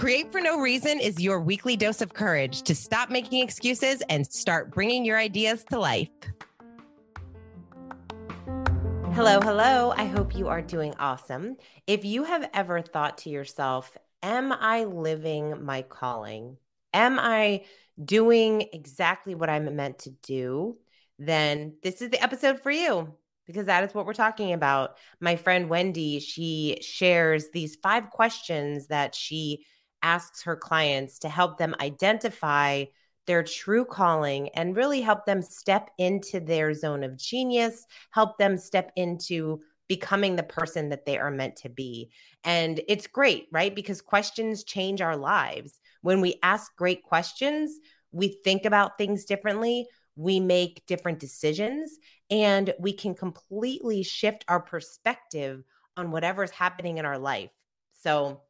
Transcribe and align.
Create 0.00 0.32
for 0.32 0.40
No 0.40 0.58
Reason 0.58 0.98
is 0.98 1.20
your 1.20 1.42
weekly 1.42 1.76
dose 1.76 2.00
of 2.00 2.14
courage 2.14 2.62
to 2.62 2.74
stop 2.74 3.10
making 3.10 3.44
excuses 3.44 4.02
and 4.08 4.26
start 4.26 4.70
bringing 4.70 5.04
your 5.04 5.18
ideas 5.18 5.62
to 5.64 5.78
life. 5.78 6.08
Hello, 9.12 9.42
hello. 9.42 9.92
I 9.94 10.06
hope 10.06 10.34
you 10.34 10.48
are 10.48 10.62
doing 10.62 10.94
awesome. 10.98 11.58
If 11.86 12.06
you 12.06 12.24
have 12.24 12.48
ever 12.54 12.80
thought 12.80 13.18
to 13.18 13.30
yourself, 13.30 13.94
Am 14.22 14.54
I 14.54 14.84
living 14.84 15.66
my 15.66 15.82
calling? 15.82 16.56
Am 16.94 17.18
I 17.18 17.66
doing 18.02 18.68
exactly 18.72 19.34
what 19.34 19.50
I'm 19.50 19.76
meant 19.76 19.98
to 20.00 20.10
do? 20.22 20.78
Then 21.18 21.74
this 21.82 22.00
is 22.00 22.08
the 22.08 22.22
episode 22.22 22.62
for 22.62 22.70
you 22.70 23.12
because 23.46 23.66
that 23.66 23.84
is 23.84 23.94
what 23.94 24.06
we're 24.06 24.14
talking 24.14 24.54
about. 24.54 24.96
My 25.20 25.36
friend 25.36 25.68
Wendy, 25.68 26.20
she 26.20 26.78
shares 26.80 27.50
these 27.50 27.76
five 27.76 28.08
questions 28.08 28.86
that 28.86 29.14
she 29.14 29.66
asks 30.02 30.42
her 30.42 30.56
clients 30.56 31.18
to 31.20 31.28
help 31.28 31.58
them 31.58 31.74
identify 31.80 32.84
their 33.26 33.42
true 33.42 33.84
calling 33.84 34.48
and 34.50 34.76
really 34.76 35.00
help 35.00 35.24
them 35.26 35.42
step 35.42 35.90
into 35.98 36.40
their 36.40 36.74
zone 36.74 37.04
of 37.04 37.16
genius, 37.16 37.86
help 38.10 38.38
them 38.38 38.56
step 38.56 38.90
into 38.96 39.60
becoming 39.88 40.36
the 40.36 40.42
person 40.42 40.88
that 40.88 41.04
they 41.04 41.18
are 41.18 41.30
meant 41.30 41.56
to 41.56 41.68
be. 41.68 42.10
And 42.44 42.80
it's 42.88 43.06
great, 43.06 43.46
right? 43.52 43.74
Because 43.74 44.00
questions 44.00 44.64
change 44.64 45.00
our 45.00 45.16
lives. 45.16 45.80
When 46.02 46.20
we 46.20 46.38
ask 46.42 46.74
great 46.76 47.02
questions, 47.02 47.78
we 48.12 48.40
think 48.44 48.64
about 48.64 48.98
things 48.98 49.24
differently, 49.24 49.86
we 50.16 50.40
make 50.40 50.86
different 50.86 51.18
decisions, 51.18 51.98
and 52.30 52.72
we 52.78 52.92
can 52.92 53.14
completely 53.14 54.02
shift 54.02 54.44
our 54.48 54.60
perspective 54.60 55.64
on 55.96 56.10
whatever's 56.10 56.50
happening 56.50 56.98
in 56.98 57.04
our 57.04 57.18
life. 57.18 57.50
So, 57.92 58.42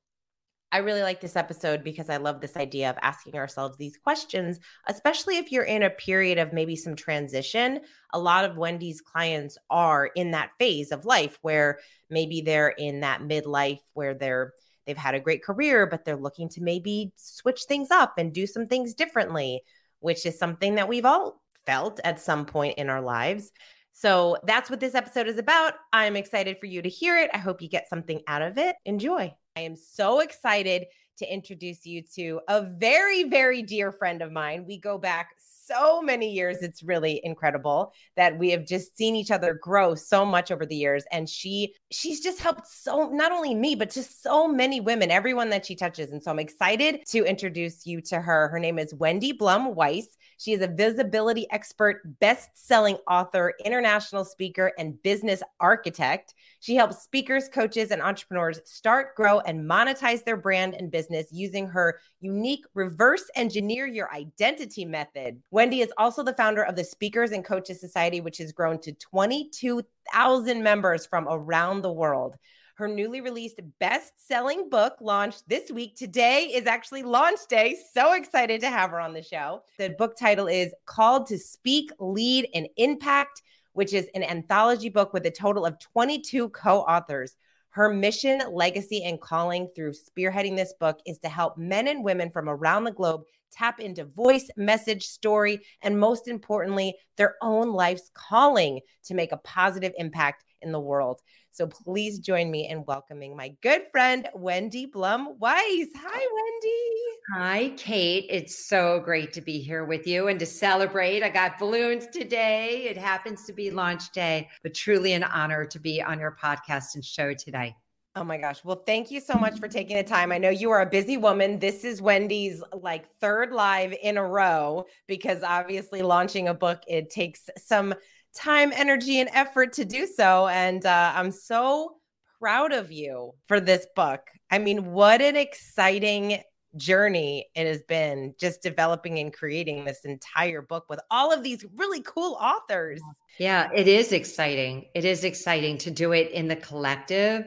I 0.72 0.78
really 0.78 1.02
like 1.02 1.20
this 1.20 1.36
episode 1.36 1.82
because 1.82 2.08
I 2.08 2.18
love 2.18 2.40
this 2.40 2.56
idea 2.56 2.90
of 2.90 2.96
asking 3.02 3.34
ourselves 3.34 3.76
these 3.76 3.96
questions, 3.96 4.60
especially 4.86 5.38
if 5.38 5.50
you're 5.50 5.64
in 5.64 5.82
a 5.82 5.90
period 5.90 6.38
of 6.38 6.52
maybe 6.52 6.76
some 6.76 6.94
transition. 6.94 7.80
A 8.12 8.18
lot 8.18 8.44
of 8.44 8.56
Wendy's 8.56 9.00
clients 9.00 9.58
are 9.68 10.06
in 10.14 10.30
that 10.30 10.50
phase 10.58 10.92
of 10.92 11.04
life 11.04 11.38
where 11.42 11.80
maybe 12.08 12.40
they're 12.40 12.68
in 12.68 13.00
that 13.00 13.22
midlife 13.22 13.80
where 13.94 14.14
they're 14.14 14.52
they've 14.86 14.96
had 14.96 15.14
a 15.14 15.20
great 15.20 15.44
career 15.44 15.86
but 15.86 16.04
they're 16.04 16.16
looking 16.16 16.48
to 16.48 16.62
maybe 16.62 17.12
switch 17.16 17.64
things 17.64 17.90
up 17.90 18.14
and 18.16 18.32
do 18.32 18.46
some 18.46 18.66
things 18.66 18.94
differently, 18.94 19.62
which 19.98 20.24
is 20.24 20.38
something 20.38 20.76
that 20.76 20.88
we've 20.88 21.04
all 21.04 21.42
felt 21.66 22.00
at 22.04 22.20
some 22.20 22.46
point 22.46 22.78
in 22.78 22.88
our 22.88 23.02
lives. 23.02 23.50
So 23.92 24.38
that's 24.44 24.70
what 24.70 24.80
this 24.80 24.94
episode 24.94 25.26
is 25.26 25.36
about. 25.36 25.74
I'm 25.92 26.16
excited 26.16 26.58
for 26.58 26.66
you 26.66 26.80
to 26.80 26.88
hear 26.88 27.18
it. 27.18 27.30
I 27.34 27.38
hope 27.38 27.60
you 27.60 27.68
get 27.68 27.88
something 27.88 28.20
out 28.26 28.40
of 28.40 28.56
it. 28.56 28.76
Enjoy. 28.84 29.34
I 29.56 29.60
am 29.60 29.76
so 29.76 30.20
excited 30.20 30.86
to 31.18 31.32
introduce 31.32 31.84
you 31.84 32.02
to 32.14 32.40
a 32.48 32.62
very, 32.62 33.24
very 33.24 33.62
dear 33.62 33.92
friend 33.92 34.22
of 34.22 34.32
mine. 34.32 34.64
We 34.66 34.78
go 34.78 34.96
back 34.96 35.30
so 35.38 36.00
many 36.00 36.32
years. 36.32 36.58
It's 36.62 36.82
really 36.82 37.20
incredible 37.22 37.92
that 38.16 38.38
we 38.38 38.50
have 38.50 38.66
just 38.66 38.96
seen 38.96 39.14
each 39.14 39.30
other 39.30 39.54
grow 39.54 39.94
so 39.94 40.24
much 40.24 40.50
over 40.50 40.64
the 40.66 40.76
years. 40.76 41.04
And 41.12 41.28
she 41.28 41.74
she's 41.90 42.20
just 42.20 42.40
helped 42.40 42.66
so 42.66 43.10
not 43.10 43.32
only 43.32 43.54
me, 43.54 43.74
but 43.74 43.90
just 43.90 44.22
so 44.22 44.48
many 44.48 44.80
women, 44.80 45.10
everyone 45.10 45.50
that 45.50 45.66
she 45.66 45.76
touches. 45.76 46.10
And 46.10 46.22
so 46.22 46.30
I'm 46.30 46.38
excited 46.38 47.06
to 47.08 47.24
introduce 47.24 47.86
you 47.86 48.00
to 48.02 48.20
her. 48.20 48.48
Her 48.48 48.58
name 48.58 48.78
is 48.78 48.94
Wendy 48.94 49.32
Blum 49.32 49.74
Weiss. 49.74 50.06
She 50.40 50.54
is 50.54 50.62
a 50.62 50.68
visibility 50.68 51.46
expert, 51.50 52.00
best 52.18 52.48
selling 52.54 52.96
author, 53.06 53.52
international 53.62 54.24
speaker, 54.24 54.72
and 54.78 55.00
business 55.02 55.42
architect. 55.60 56.32
She 56.60 56.76
helps 56.76 57.02
speakers, 57.02 57.50
coaches, 57.50 57.90
and 57.90 58.00
entrepreneurs 58.00 58.58
start, 58.64 59.14
grow, 59.16 59.40
and 59.40 59.68
monetize 59.68 60.24
their 60.24 60.38
brand 60.38 60.72
and 60.72 60.90
business 60.90 61.26
using 61.30 61.66
her 61.66 62.00
unique 62.22 62.64
reverse 62.72 63.24
engineer 63.34 63.86
your 63.86 64.10
identity 64.14 64.86
method. 64.86 65.42
Wendy 65.50 65.82
is 65.82 65.92
also 65.98 66.22
the 66.22 66.32
founder 66.32 66.62
of 66.62 66.74
the 66.74 66.84
Speakers 66.84 67.32
and 67.32 67.44
Coaches 67.44 67.78
Society, 67.78 68.22
which 68.22 68.38
has 68.38 68.50
grown 68.50 68.80
to 68.80 68.92
22,000 68.92 70.62
members 70.62 71.04
from 71.04 71.28
around 71.28 71.82
the 71.82 71.92
world. 71.92 72.38
Her 72.80 72.88
newly 72.88 73.20
released 73.20 73.60
best 73.78 74.26
selling 74.26 74.70
book 74.70 74.94
launched 75.02 75.46
this 75.46 75.70
week. 75.70 75.96
Today 75.96 76.44
is 76.44 76.66
actually 76.66 77.02
launch 77.02 77.40
day. 77.50 77.76
So 77.92 78.14
excited 78.14 78.62
to 78.62 78.70
have 78.70 78.88
her 78.88 78.98
on 78.98 79.12
the 79.12 79.22
show. 79.22 79.64
The 79.76 79.90
book 79.90 80.16
title 80.16 80.46
is 80.46 80.72
Called 80.86 81.26
to 81.26 81.38
Speak, 81.38 81.90
Lead, 81.98 82.48
and 82.54 82.68
Impact, 82.78 83.42
which 83.74 83.92
is 83.92 84.08
an 84.14 84.22
anthology 84.22 84.88
book 84.88 85.12
with 85.12 85.26
a 85.26 85.30
total 85.30 85.66
of 85.66 85.78
22 85.78 86.48
co 86.48 86.78
authors. 86.78 87.36
Her 87.68 87.92
mission, 87.92 88.40
legacy, 88.50 89.04
and 89.04 89.20
calling 89.20 89.68
through 89.76 89.92
spearheading 89.92 90.56
this 90.56 90.72
book 90.80 91.00
is 91.04 91.18
to 91.18 91.28
help 91.28 91.58
men 91.58 91.86
and 91.86 92.02
women 92.02 92.30
from 92.30 92.48
around 92.48 92.84
the 92.84 92.92
globe 92.92 93.24
tap 93.52 93.78
into 93.78 94.06
voice, 94.06 94.48
message, 94.56 95.04
story, 95.04 95.60
and 95.82 96.00
most 96.00 96.28
importantly, 96.28 96.96
their 97.16 97.34
own 97.42 97.72
life's 97.72 98.10
calling 98.14 98.80
to 99.04 99.12
make 99.12 99.32
a 99.32 99.38
positive 99.38 99.92
impact 99.98 100.44
in 100.62 100.72
the 100.72 100.80
world. 100.80 101.20
So 101.52 101.66
please 101.66 102.18
join 102.18 102.50
me 102.50 102.68
in 102.68 102.84
welcoming 102.86 103.36
my 103.36 103.54
good 103.62 103.82
friend, 103.90 104.28
Wendy 104.34 104.86
Blum 104.86 105.36
Weiss. 105.38 105.88
Hi, 105.96 106.26
Wendy. 106.32 107.10
Hi, 107.34 107.72
Kate. 107.76 108.26
It's 108.28 108.68
so 108.68 109.00
great 109.00 109.32
to 109.32 109.40
be 109.40 109.58
here 109.58 109.84
with 109.84 110.06
you 110.06 110.28
and 110.28 110.38
to 110.40 110.46
celebrate. 110.46 111.22
I 111.22 111.28
got 111.28 111.58
balloons 111.58 112.06
today. 112.06 112.86
It 112.88 112.96
happens 112.96 113.44
to 113.44 113.52
be 113.52 113.70
launch 113.70 114.10
day, 114.12 114.48
but 114.62 114.74
truly 114.74 115.12
an 115.12 115.24
honor 115.24 115.64
to 115.66 115.78
be 115.78 116.02
on 116.02 116.18
your 116.18 116.36
podcast 116.40 116.94
and 116.94 117.04
show 117.04 117.34
today. 117.34 117.74
Oh 118.16 118.24
my 118.24 118.38
gosh. 118.38 118.64
Well, 118.64 118.82
thank 118.84 119.12
you 119.12 119.20
so 119.20 119.34
much 119.34 119.60
for 119.60 119.68
taking 119.68 119.96
the 119.96 120.02
time. 120.02 120.32
I 120.32 120.38
know 120.38 120.50
you 120.50 120.72
are 120.72 120.80
a 120.80 120.86
busy 120.86 121.16
woman. 121.16 121.60
This 121.60 121.84
is 121.84 122.02
Wendy's 122.02 122.60
like 122.72 123.08
third 123.20 123.52
live 123.52 123.94
in 124.02 124.16
a 124.16 124.26
row 124.26 124.84
because 125.06 125.44
obviously 125.44 126.02
launching 126.02 126.48
a 126.48 126.54
book 126.54 126.82
it 126.88 127.10
takes 127.10 127.48
some 127.56 127.94
time, 128.34 128.72
energy, 128.74 129.20
and 129.20 129.30
effort 129.32 129.72
to 129.74 129.84
do 129.84 130.06
so. 130.06 130.48
And 130.48 130.84
uh, 130.84 131.12
I'm 131.14 131.30
so 131.30 131.96
proud 132.38 132.72
of 132.72 132.90
you 132.90 133.32
for 133.48 133.60
this 133.60 133.86
book. 133.94 134.20
I 134.50 134.58
mean, 134.58 134.92
what 134.92 135.20
an 135.20 135.36
exciting 135.36 136.42
journey 136.76 137.48
it 137.54 137.66
has 137.66 137.82
been 137.82 138.34
just 138.38 138.62
developing 138.62 139.18
and 139.18 139.32
creating 139.32 139.84
this 139.84 140.04
entire 140.04 140.62
book 140.62 140.86
with 140.88 141.00
all 141.10 141.32
of 141.32 141.42
these 141.42 141.64
really 141.76 142.02
cool 142.02 142.38
authors. 142.40 143.00
Yeah, 143.38 143.68
it 143.74 143.88
is 143.88 144.12
exciting. 144.12 144.86
It 144.94 145.04
is 145.04 145.24
exciting 145.24 145.78
to 145.78 145.90
do 145.90 146.12
it 146.12 146.30
in 146.30 146.48
the 146.48 146.56
collective 146.56 147.46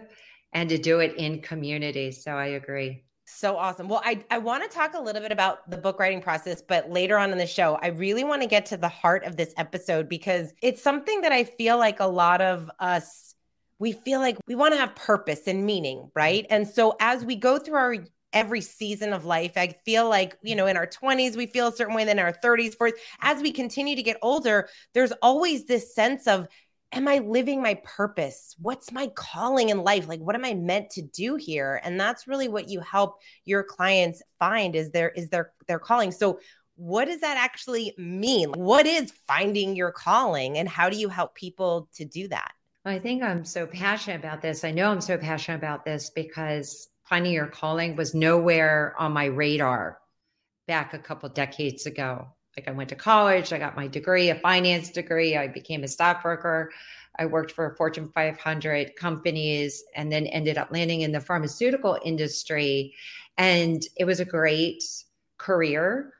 and 0.53 0.69
to 0.69 0.77
do 0.77 0.99
it 0.99 1.15
in 1.17 1.41
community. 1.41 2.11
So 2.11 2.33
I 2.33 2.47
agree. 2.47 3.03
So 3.35 3.57
awesome. 3.57 3.87
Well, 3.87 4.01
I, 4.05 4.23
I 4.29 4.37
want 4.37 4.63
to 4.63 4.69
talk 4.69 4.93
a 4.93 5.01
little 5.01 5.21
bit 5.21 5.31
about 5.31 5.69
the 5.69 5.77
book 5.77 5.99
writing 5.99 6.21
process, 6.21 6.61
but 6.61 6.91
later 6.91 7.17
on 7.17 7.31
in 7.31 7.39
the 7.39 7.47
show, 7.47 7.79
I 7.81 7.87
really 7.87 8.23
want 8.23 8.43
to 8.43 8.47
get 8.47 8.67
to 8.67 8.77
the 8.77 8.87
heart 8.87 9.23
of 9.23 9.35
this 9.35 9.53
episode 9.57 10.07
because 10.07 10.53
it's 10.61 10.81
something 10.81 11.21
that 11.21 11.31
I 11.31 11.43
feel 11.43 11.77
like 11.77 11.99
a 11.99 12.05
lot 12.05 12.41
of 12.41 12.69
us, 12.79 13.33
we 13.79 13.91
feel 13.91 14.19
like 14.19 14.37
we 14.47 14.53
want 14.53 14.75
to 14.75 14.79
have 14.79 14.95
purpose 14.95 15.47
and 15.47 15.65
meaning, 15.65 16.11
right? 16.15 16.45
And 16.51 16.67
so 16.67 16.95
as 16.99 17.25
we 17.25 17.35
go 17.35 17.57
through 17.57 17.75
our 17.75 17.95
every 18.33 18.61
season 18.61 19.13
of 19.13 19.25
life. 19.25 19.53
I 19.57 19.75
feel 19.85 20.09
like, 20.09 20.35
you 20.41 20.55
know, 20.55 20.65
in 20.65 20.75
our 20.75 20.87
20s, 20.87 21.37
we 21.37 21.45
feel 21.45 21.67
a 21.67 21.71
certain 21.71 21.93
way, 21.93 22.03
then 22.03 22.17
our 22.17 22.33
30s, 22.33 22.75
40s. 22.75 22.93
As 23.21 23.41
we 23.43 23.51
continue 23.51 23.95
to 23.95 24.01
get 24.01 24.17
older, 24.23 24.67
there's 24.95 25.11
always 25.21 25.65
this 25.65 25.93
sense 25.93 26.25
of 26.25 26.47
am 26.93 27.07
I 27.07 27.17
living 27.17 27.61
my 27.61 27.75
purpose? 27.83 28.55
What's 28.59 28.91
my 28.91 29.07
calling 29.15 29.69
in 29.69 29.83
life? 29.83 30.07
Like 30.07 30.19
what 30.19 30.35
am 30.35 30.45
I 30.45 30.53
meant 30.53 30.91
to 30.91 31.01
do 31.01 31.35
here? 31.35 31.81
And 31.83 31.99
that's 31.99 32.27
really 32.27 32.47
what 32.47 32.69
you 32.69 32.79
help 32.79 33.19
your 33.45 33.63
clients 33.63 34.21
find 34.39 34.75
is 34.75 34.91
their 34.91 35.09
is 35.09 35.29
their 35.29 35.51
their 35.67 35.79
calling. 35.79 36.11
So 36.11 36.39
what 36.75 37.05
does 37.05 37.21
that 37.21 37.37
actually 37.37 37.93
mean? 37.97 38.51
What 38.51 38.85
is 38.85 39.13
finding 39.27 39.75
your 39.75 39.91
calling 39.91 40.57
and 40.57 40.67
how 40.67 40.89
do 40.89 40.97
you 40.97 41.09
help 41.09 41.35
people 41.35 41.89
to 41.95 42.05
do 42.05 42.27
that? 42.29 42.51
I 42.85 42.99
think 42.99 43.23
I'm 43.23 43.45
so 43.45 43.65
passionate 43.65 44.19
about 44.19 44.41
this. 44.41 44.63
I 44.63 44.71
know 44.71 44.89
I'm 44.91 45.01
so 45.01 45.17
passionate 45.17 45.57
about 45.57 45.85
this 45.85 46.09
because 46.09 46.89
finding 47.03 47.31
your 47.31 47.47
calling 47.47 47.95
was 47.95 48.13
nowhere 48.13 48.95
on 48.97 49.13
my 49.13 49.25
radar 49.25 49.99
back 50.67 50.93
a 50.93 50.99
couple 50.99 51.29
decades 51.29 51.85
ago 51.85 52.32
like 52.57 52.67
I 52.67 52.71
went 52.71 52.89
to 52.89 52.95
college, 52.95 53.51
I 53.51 53.57
got 53.57 53.75
my 53.75 53.87
degree, 53.87 54.29
a 54.29 54.35
finance 54.35 54.91
degree, 54.91 55.35
I 55.35 55.47
became 55.47 55.83
a 55.83 55.87
stockbroker. 55.87 56.71
I 57.17 57.25
worked 57.25 57.51
for 57.51 57.75
Fortune 57.75 58.09
500 58.09 58.95
companies 58.95 59.83
and 59.95 60.11
then 60.11 60.25
ended 60.27 60.57
up 60.57 60.71
landing 60.71 61.01
in 61.01 61.11
the 61.11 61.19
pharmaceutical 61.19 61.99
industry. 62.03 62.93
And 63.37 63.83
it 63.97 64.05
was 64.05 64.19
a 64.19 64.25
great 64.25 64.83
career, 65.37 66.13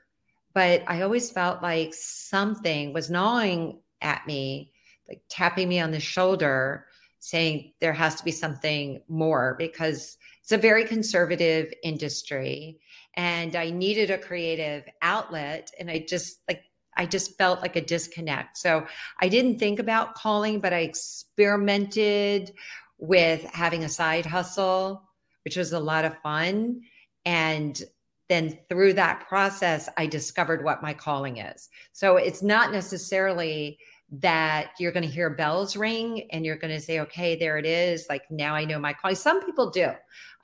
but 0.54 0.84
I 0.88 1.02
always 1.02 1.32
felt 1.32 1.62
like 1.62 1.94
something 1.94 2.94
was 2.94 3.10
gnawing 3.10 3.80
at 4.02 4.26
me, 4.28 4.72
like 5.08 5.22
tapping 5.30 5.70
me 5.70 5.80
on 5.80 5.92
the 5.92 6.00
shoulder, 6.00 6.88
saying 7.20 7.74
there 7.80 7.94
has 7.94 8.16
to 8.16 8.24
be 8.24 8.32
something 8.32 9.02
more 9.08 9.56
because 9.58 10.18
it's 10.42 10.52
a 10.52 10.58
very 10.58 10.86
conservative 10.86 11.74
industry 11.84 12.80
and 13.16 13.56
I 13.56 13.70
needed 13.70 14.10
a 14.10 14.18
creative 14.18 14.84
outlet. 15.02 15.72
And 15.80 15.90
I 15.90 16.06
just 16.08 16.40
like, 16.48 16.62
I 16.96 17.06
just 17.06 17.38
felt 17.38 17.62
like 17.62 17.76
a 17.76 17.82
disconnect. 17.82 18.58
So 18.58 18.86
I 19.20 19.28
didn't 19.28 19.60
think 19.60 19.80
about 19.80 20.16
calling, 20.16 20.60
but 20.60 20.74
I 20.74 20.80
experimented 20.80 22.52
with 23.00 23.44
having 23.46 23.84
a 23.84 23.90
side 23.90 24.26
hustle, 24.26 25.10
which 25.44 25.58
was 25.58 25.74
a 25.74 25.80
lot 25.80 26.06
of 26.06 26.18
fun. 26.20 26.82
And 27.26 27.82
then 28.30 28.58
through 28.70 28.94
that 28.94 29.28
process, 29.28 29.90
I 29.98 30.06
discovered 30.06 30.64
what 30.64 30.82
my 30.82 30.94
calling 30.94 31.38
is. 31.38 31.70
So 31.92 32.18
it's 32.18 32.42
not 32.42 32.72
necessarily 32.72 33.78
that 34.20 34.72
you're 34.80 34.92
going 34.92 35.08
to 35.08 35.10
hear 35.10 35.30
bells 35.32 35.76
ring 35.76 36.28
and 36.32 36.46
you're 36.46 36.56
going 36.56 36.74
to 36.74 36.80
say, 36.80 37.00
okay, 37.00 37.36
there 37.36 37.58
it 37.58 37.66
is. 37.66 38.06
Like 38.10 38.30
now 38.30 38.54
I 38.54 38.64
know 38.64 38.78
my 38.78 38.94
calling. 38.94 39.16
Some 39.16 39.44
people 39.44 39.72
do. 39.72 39.90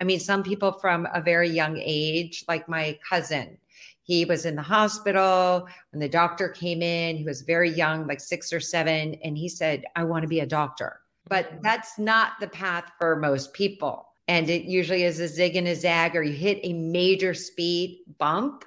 I 0.01 0.03
mean, 0.03 0.19
some 0.19 0.41
people 0.41 0.71
from 0.71 1.07
a 1.13 1.21
very 1.21 1.49
young 1.49 1.77
age, 1.77 2.45
like 2.47 2.67
my 2.67 2.97
cousin, 3.07 3.57
he 4.01 4.25
was 4.25 4.45
in 4.45 4.55
the 4.55 4.63
hospital 4.63 5.67
when 5.91 5.99
the 5.99 6.09
doctor 6.09 6.49
came 6.49 6.81
in. 6.81 7.15
He 7.15 7.23
was 7.23 7.43
very 7.43 7.69
young, 7.69 8.07
like 8.07 8.21
six 8.21 8.51
or 8.51 8.59
seven, 8.59 9.13
and 9.23 9.37
he 9.37 9.47
said, 9.47 9.83
I 9.95 10.03
want 10.03 10.23
to 10.23 10.27
be 10.27 10.39
a 10.39 10.47
doctor. 10.47 11.01
But 11.27 11.45
mm-hmm. 11.45 11.61
that's 11.61 11.99
not 11.99 12.31
the 12.39 12.47
path 12.47 12.85
for 12.97 13.17
most 13.17 13.53
people. 13.53 14.07
And 14.27 14.49
it 14.49 14.63
usually 14.63 15.03
is 15.03 15.19
a 15.19 15.27
zig 15.27 15.55
and 15.55 15.67
a 15.67 15.75
zag, 15.75 16.15
or 16.15 16.23
you 16.23 16.33
hit 16.33 16.59
a 16.63 16.73
major 16.73 17.35
speed 17.35 17.99
bump, 18.17 18.65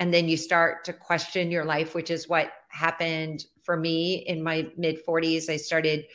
and 0.00 0.12
then 0.12 0.28
you 0.28 0.36
start 0.36 0.84
to 0.84 0.92
question 0.92 1.50
your 1.50 1.64
life, 1.64 1.94
which 1.94 2.10
is 2.10 2.28
what 2.28 2.52
happened 2.74 3.46
for 3.62 3.76
me 3.76 4.16
in 4.26 4.42
my 4.42 4.70
mid 4.76 5.04
40s. 5.06 5.48
I 5.48 5.56
started 5.56 6.06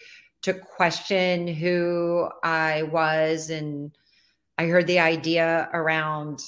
to 0.41 0.53
question 0.53 1.47
who 1.47 2.29
I 2.44 2.83
was 2.83 3.50
and 3.50 3.91
I 4.57 4.67
heard 4.67 4.88
the 4.88 5.00
idea 5.00 5.69
around, 5.73 6.41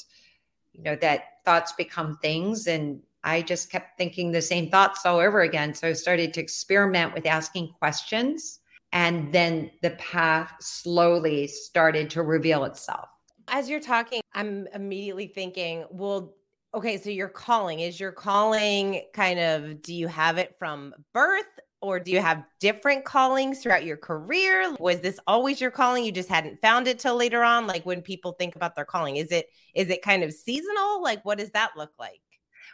you 0.74 0.84
know, 0.84 0.96
that 0.98 1.44
thoughts 1.46 1.72
become 1.74 2.18
things. 2.22 2.68
And 2.68 3.02
I 3.24 3.42
just 3.42 3.72
kept 3.72 3.98
thinking 3.98 4.32
the 4.32 4.42
same 4.42 4.70
thoughts 4.70 5.06
all 5.06 5.20
over 5.20 5.42
again. 5.42 5.74
So 5.74 5.88
I 5.88 5.94
started 5.94 6.34
to 6.34 6.42
experiment 6.42 7.14
with 7.14 7.26
asking 7.26 7.70
questions. 7.80 8.60
And 8.94 9.32
then 9.34 9.72
the 9.82 9.92
path 9.92 10.54
slowly 10.60 11.48
started 11.48 12.10
to 12.12 12.24
reveal 12.24 12.66
itself. 12.66 13.08
As 13.48 13.70
you're 13.70 13.80
talking, 13.80 14.22
I'm 14.34 14.68
immediately 14.74 15.28
thinking, 15.28 15.86
well, 15.90 16.36
okay, 16.74 16.98
so 16.98 17.10
your 17.10 17.30
calling 17.30 17.80
is 17.82 18.00
your 18.00 18.12
calling 18.12 19.04
kind 19.14 19.40
of, 19.40 19.82
do 19.82 19.94
you 19.94 20.08
have 20.08 20.38
it 20.38 20.56
from 20.58 20.94
birth? 21.14 21.46
or 21.82 22.00
do 22.00 22.12
you 22.12 22.22
have 22.22 22.44
different 22.60 23.04
callings 23.06 23.60
throughout 23.60 23.84
your 23.84 23.98
career? 23.98 24.76
Was 24.80 25.00
this 25.00 25.20
always 25.26 25.60
your 25.60 25.72
calling? 25.72 26.06
You 26.06 26.12
just 26.12 26.30
hadn't 26.30 26.62
found 26.62 26.88
it 26.88 27.00
till 27.00 27.16
later 27.16 27.44
on 27.44 27.68
like 27.68 27.86
when 27.86 28.02
people 28.02 28.34
think 28.34 28.56
about 28.56 28.76
their 28.76 28.86
calling 28.86 29.18
is 29.18 29.32
it 29.32 29.48
is 29.74 29.90
it 29.90 30.02
kind 30.02 30.24
of 30.24 30.32
seasonal? 30.32 31.02
Like 31.02 31.26
what 31.26 31.40
does 31.40 31.50
that 31.52 31.72
look 31.76 31.92
like? 32.00 32.22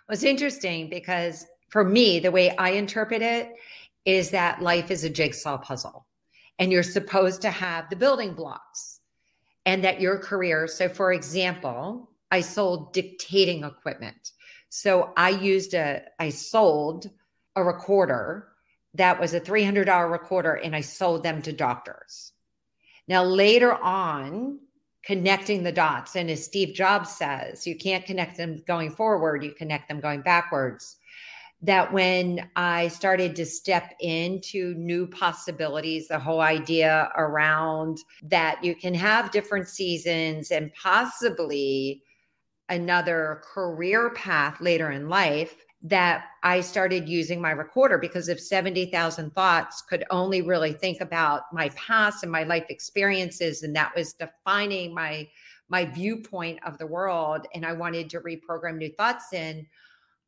Well 0.07 0.13
it's 0.13 0.23
interesting 0.23 0.89
because 0.89 1.45
for 1.69 1.83
me 1.83 2.19
the 2.19 2.31
way 2.31 2.55
i 2.57 2.69
interpret 2.69 3.21
it 3.21 3.53
is 4.05 4.29
that 4.29 4.61
life 4.61 4.89
is 4.89 5.03
a 5.03 5.09
jigsaw 5.09 5.57
puzzle 5.57 6.05
and 6.59 6.71
you're 6.71 6.83
supposed 6.83 7.41
to 7.41 7.51
have 7.51 7.89
the 7.89 7.95
building 7.95 8.33
blocks 8.33 9.01
and 9.65 9.83
that 9.83 9.99
your 9.99 10.17
career 10.17 10.65
so 10.67 10.87
for 10.87 11.11
example 11.11 12.09
i 12.31 12.41
sold 12.41 12.93
dictating 12.93 13.63
equipment 13.63 14.31
so 14.69 15.11
i 15.17 15.29
used 15.29 15.73
a 15.73 16.01
i 16.19 16.29
sold 16.29 17.09
a 17.55 17.63
recorder 17.63 18.47
that 18.97 19.19
was 19.19 19.33
a 19.33 19.39
$300 19.39 20.11
recorder 20.11 20.53
and 20.55 20.75
I 20.75 20.81
sold 20.81 21.23
them 21.23 21.41
to 21.43 21.53
doctors. 21.53 22.33
Now, 23.07 23.23
later 23.23 23.73
on, 23.73 24.59
connecting 25.03 25.63
the 25.63 25.71
dots, 25.71 26.15
and 26.15 26.29
as 26.29 26.43
Steve 26.43 26.75
Jobs 26.75 27.11
says, 27.11 27.65
you 27.65 27.77
can't 27.77 28.05
connect 28.05 28.37
them 28.37 28.61
going 28.67 28.91
forward, 28.91 29.43
you 29.43 29.53
connect 29.53 29.87
them 29.87 30.01
going 30.01 30.21
backwards. 30.21 30.97
That 31.61 31.91
when 31.91 32.49
I 32.55 32.89
started 32.89 33.35
to 33.37 33.45
step 33.45 33.93
into 33.99 34.75
new 34.75 35.07
possibilities, 35.07 36.07
the 36.07 36.19
whole 36.19 36.41
idea 36.41 37.09
around 37.15 37.99
that 38.23 38.63
you 38.63 38.75
can 38.75 38.93
have 38.93 39.31
different 39.31 39.67
seasons 39.67 40.51
and 40.51 40.71
possibly 40.73 42.03
another 42.69 43.41
career 43.43 44.09
path 44.11 44.59
later 44.59 44.91
in 44.91 45.09
life 45.09 45.55
that 45.83 46.25
I 46.43 46.61
started 46.61 47.07
using 47.07 47.39
my 47.39 47.51
recorder 47.51 47.97
because 47.97 48.29
if 48.29 48.39
70,000 48.39 49.33
thoughts 49.33 49.81
could 49.83 50.03
only 50.09 50.41
really 50.41 50.73
think 50.73 51.01
about 51.01 51.43
my 51.53 51.69
past 51.69 52.23
and 52.23 52.31
my 52.31 52.43
life 52.43 52.65
experiences 52.69 53.63
and 53.63 53.75
that 53.75 53.95
was 53.95 54.13
defining 54.13 54.93
my 54.93 55.27
my 55.69 55.83
viewpoint 55.83 56.59
of 56.65 56.77
the 56.77 56.87
world 56.87 57.45
and 57.53 57.65
I 57.65 57.73
wanted 57.73 58.09
to 58.11 58.21
reprogram 58.21 58.77
new 58.77 58.91
thoughts 58.93 59.33
in 59.33 59.67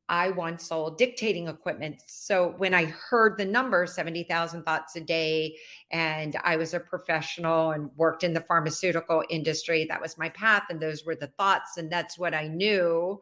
I 0.09 0.31
once 0.31 0.65
sold 0.65 0.97
dictating 0.97 1.47
equipment. 1.47 2.01
So 2.07 2.55
when 2.57 2.73
I 2.73 2.85
heard 2.85 3.37
the 3.37 3.45
number 3.45 3.85
70,000 3.85 4.63
thoughts 4.63 4.95
a 4.95 5.01
day 5.01 5.55
and 5.91 6.35
I 6.43 6.57
was 6.57 6.73
a 6.73 6.79
professional 6.79 7.71
and 7.71 7.89
worked 7.95 8.23
in 8.23 8.33
the 8.33 8.41
pharmaceutical 8.41 9.23
industry, 9.29 9.85
that 9.85 10.01
was 10.01 10.17
my 10.17 10.29
path 10.29 10.63
and 10.69 10.81
those 10.81 11.05
were 11.05 11.15
the 11.15 11.31
thoughts 11.37 11.77
and 11.77 11.91
that's 11.91 12.17
what 12.17 12.33
I 12.33 12.47
knew 12.47 13.21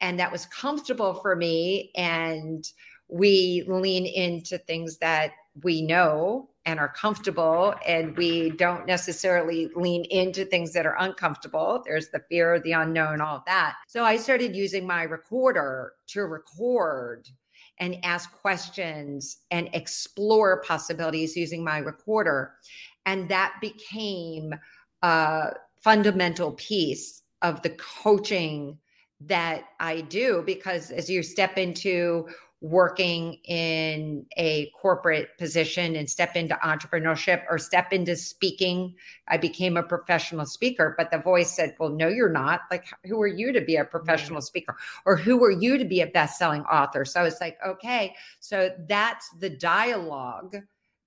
and 0.00 0.18
that 0.18 0.32
was 0.32 0.46
comfortable 0.46 1.14
for 1.14 1.36
me 1.36 1.90
and 1.94 2.66
we 3.08 3.64
lean 3.66 4.06
into 4.06 4.58
things 4.58 4.96
that 4.98 5.32
we 5.62 5.82
know 5.82 6.48
and 6.66 6.80
are 6.80 6.88
comfortable 6.88 7.74
and 7.86 8.16
we 8.16 8.50
don't 8.50 8.86
necessarily 8.86 9.68
lean 9.76 10.04
into 10.06 10.44
things 10.44 10.72
that 10.72 10.86
are 10.86 10.96
uncomfortable. 10.98 11.82
There's 11.84 12.08
the 12.08 12.22
fear 12.28 12.54
of 12.54 12.62
the 12.62 12.72
unknown 12.72 13.20
all 13.20 13.36
of 13.36 13.44
that. 13.46 13.76
So 13.86 14.04
i 14.04 14.16
started 14.16 14.56
using 14.56 14.86
my 14.86 15.02
recorder 15.02 15.92
to 16.08 16.22
record 16.22 17.28
and 17.78 17.96
ask 18.04 18.32
questions 18.32 19.38
and 19.50 19.68
explore 19.72 20.62
possibilities 20.62 21.36
using 21.36 21.64
my 21.64 21.78
recorder. 21.78 22.54
And 23.04 23.28
that 23.28 23.56
became 23.60 24.54
a 25.02 25.52
fundamental 25.82 26.52
piece 26.52 27.22
of 27.42 27.60
the 27.62 27.70
coaching 27.70 28.78
that 29.20 29.64
I 29.80 30.02
do 30.02 30.42
because 30.44 30.90
as 30.90 31.10
you 31.10 31.22
step 31.22 31.58
into 31.58 32.28
working 32.64 33.34
in 33.44 34.24
a 34.38 34.70
corporate 34.70 35.36
position 35.36 35.96
and 35.96 36.08
step 36.08 36.34
into 36.34 36.54
entrepreneurship 36.64 37.42
or 37.50 37.58
step 37.58 37.92
into 37.92 38.16
speaking, 38.16 38.94
I 39.28 39.36
became 39.36 39.76
a 39.76 39.82
professional 39.82 40.46
speaker. 40.46 40.94
But 40.96 41.10
the 41.10 41.18
voice 41.18 41.54
said, 41.54 41.76
Well, 41.78 41.90
no, 41.90 42.08
you're 42.08 42.30
not. 42.30 42.62
Like, 42.70 42.86
who 43.04 43.20
are 43.20 43.26
you 43.26 43.52
to 43.52 43.60
be 43.60 43.76
a 43.76 43.84
professional 43.84 44.40
speaker? 44.40 44.76
Or 45.04 45.14
who 45.14 45.44
are 45.44 45.50
you 45.50 45.76
to 45.76 45.84
be 45.84 46.00
a 46.00 46.06
best 46.06 46.38
selling 46.38 46.62
author? 46.62 47.04
So 47.04 47.24
it's 47.24 47.38
like, 47.38 47.58
okay, 47.66 48.14
so 48.40 48.70
that's 48.88 49.28
the 49.40 49.50
dialogue 49.50 50.56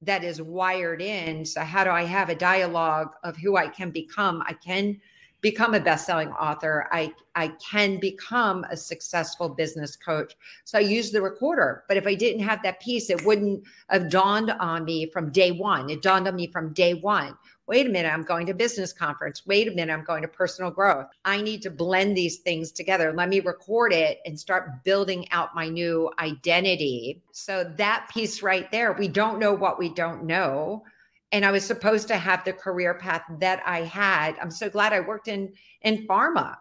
that 0.04 0.24
is 0.24 0.40
wired 0.40 1.02
in. 1.02 1.44
So, 1.44 1.62
how 1.62 1.84
do 1.84 1.90
I 1.90 2.04
have 2.04 2.30
a 2.30 2.36
dialogue 2.36 3.14
of 3.24 3.36
who 3.36 3.58
I 3.58 3.68
can 3.68 3.90
become? 3.90 4.44
I 4.46 4.54
can 4.54 5.00
become 5.42 5.74
a 5.74 5.80
best-selling 5.80 6.30
author 6.30 6.88
i 6.92 7.14
i 7.36 7.48
can 7.50 8.00
become 8.00 8.66
a 8.72 8.78
successful 8.78 9.50
business 9.50 9.96
coach. 9.96 10.36
So 10.66 10.78
i 10.78 10.82
use 10.82 11.12
the 11.12 11.22
recorder 11.22 11.84
but 11.88 11.98
if 11.98 12.08
i 12.08 12.16
didn't 12.16 12.44
have 12.44 12.64
that 12.64 12.80
piece 12.80 13.10
it 13.10 13.24
wouldn't 13.26 13.64
have 13.90 14.10
dawned 14.10 14.52
on 14.52 14.86
me 14.86 15.08
from 15.08 15.32
day 15.32 15.52
one. 15.52 15.90
It 15.90 16.02
dawned 16.02 16.28
on 16.28 16.36
me 16.36 16.48
from 16.48 16.74
day 16.74 16.94
one 16.94 17.38
wait 17.68 17.86
a 17.86 17.90
minute 17.90 18.12
i'm 18.12 18.24
going 18.24 18.46
to 18.48 18.54
business 18.54 18.94
conference. 18.94 19.46
Wait 19.46 19.68
a 19.68 19.72
minute 19.72 19.94
i'm 19.94 20.04
going 20.04 20.22
to 20.22 20.28
personal 20.28 20.72
growth. 20.72 21.08
I 21.26 21.42
need 21.42 21.62
to 21.64 21.70
blend 21.70 22.18
these 22.18 22.38
things 22.38 22.72
together. 22.72 23.14
Let 23.14 23.30
me 23.30 23.40
record 23.42 23.94
it 23.94 24.20
and 24.26 24.40
start 24.40 24.84
building 24.84 25.30
out 25.32 25.54
my 25.54 25.68
new 25.68 26.12
identity. 26.20 27.22
So 27.32 27.72
that 27.78 28.10
piece 28.12 28.42
right 28.42 28.72
there 28.72 28.94
we 28.94 29.08
don't 29.08 29.40
know 29.40 29.54
what 29.54 29.78
we 29.78 29.94
don't 29.94 30.24
know 30.24 30.84
and 31.32 31.46
I 31.46 31.52
was 31.52 31.66
supposed 31.66 32.08
to 32.10 32.18
have 32.18 32.44
the 32.44 32.54
career 32.54 32.94
path 32.94 33.24
that 33.40 33.62
I 33.66 33.82
had. 33.82 34.36
I'm 34.42 34.52
so 34.52 34.70
glad 34.70 34.94
I 34.94 35.00
worked 35.02 35.28
in 35.28 35.54
in 35.82 36.08
pharma 36.08 36.58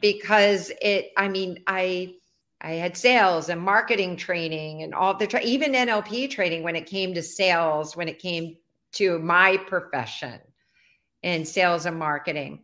because 0.00 0.70
it 0.82 1.10
I 1.16 1.28
mean 1.28 1.62
I 1.66 2.14
I 2.60 2.72
had 2.72 2.96
sales 2.96 3.48
and 3.48 3.60
marketing 3.60 4.16
training 4.16 4.82
and 4.82 4.94
all 4.94 5.14
the 5.14 5.26
tra- 5.26 5.42
even 5.42 5.72
NLP 5.72 6.30
training 6.30 6.62
when 6.62 6.76
it 6.76 6.86
came 6.86 7.14
to 7.14 7.22
sales 7.22 7.96
when 7.96 8.08
it 8.08 8.18
came 8.18 8.56
to 8.92 9.18
my 9.20 9.56
profession 9.56 10.40
in 11.22 11.44
sales 11.44 11.86
and 11.86 11.98
marketing 11.98 12.62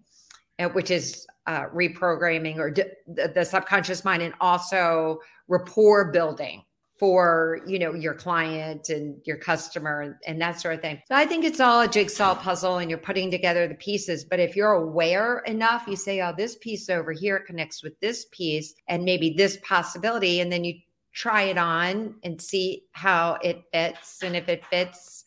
which 0.73 0.90
is 0.90 1.26
uh, 1.47 1.66
reprogramming 1.66 2.59
or 2.59 2.71
d- 2.71 2.85
the 3.07 3.45
subconscious 3.45 4.04
mind 4.04 4.23
and 4.23 4.35
also 4.40 5.19
rapport 5.49 6.11
building 6.12 6.62
for 6.99 7.61
you 7.67 7.79
know 7.79 7.93
your 7.93 8.15
client 8.15 8.89
and 8.89 9.21
your 9.25 9.37
customer 9.37 10.01
and, 10.01 10.15
and, 10.27 10.41
that 10.41 10.61
sort 10.61 10.75
of 10.75 10.81
thing. 10.81 11.01
So 11.09 11.15
i 11.15 11.27
think 11.27 11.45
it's 11.45 11.61
all 11.61 11.81
a 11.81 11.89
jigsaw 11.89 12.35
puzzle 12.35 12.79
and 12.79 12.89
you're 12.89 12.99
putting 12.99 13.31
together 13.31 13.67
the 13.67 13.75
pieces. 13.75 14.25
But 14.25 14.41
if 14.41 14.55
you're 14.55 14.73
aware 14.73 15.41
enough 15.41 15.87
you 15.89 15.97
say 15.97 16.21
oh 16.21 16.33
this 16.37 16.57
piece 16.57 16.89
over 16.89 17.13
here 17.13 17.41
connects 17.41 17.83
with 17.83 17.99
this 18.01 18.27
piece 18.31 18.75
and 18.89 19.05
maybe 19.05 19.35
this 19.37 19.59
possibility 19.63 20.41
and 20.41 20.53
then 20.53 20.65
you 20.65 20.75
try 21.13 21.43
it 21.43 21.59
on 21.59 22.17
and 22.23 22.41
see 22.41 22.85
how 22.93 23.39
it 23.43 23.63
fits. 23.73 24.23
And 24.23 24.37
if 24.37 24.49
it 24.49 24.65
fits 24.67 25.25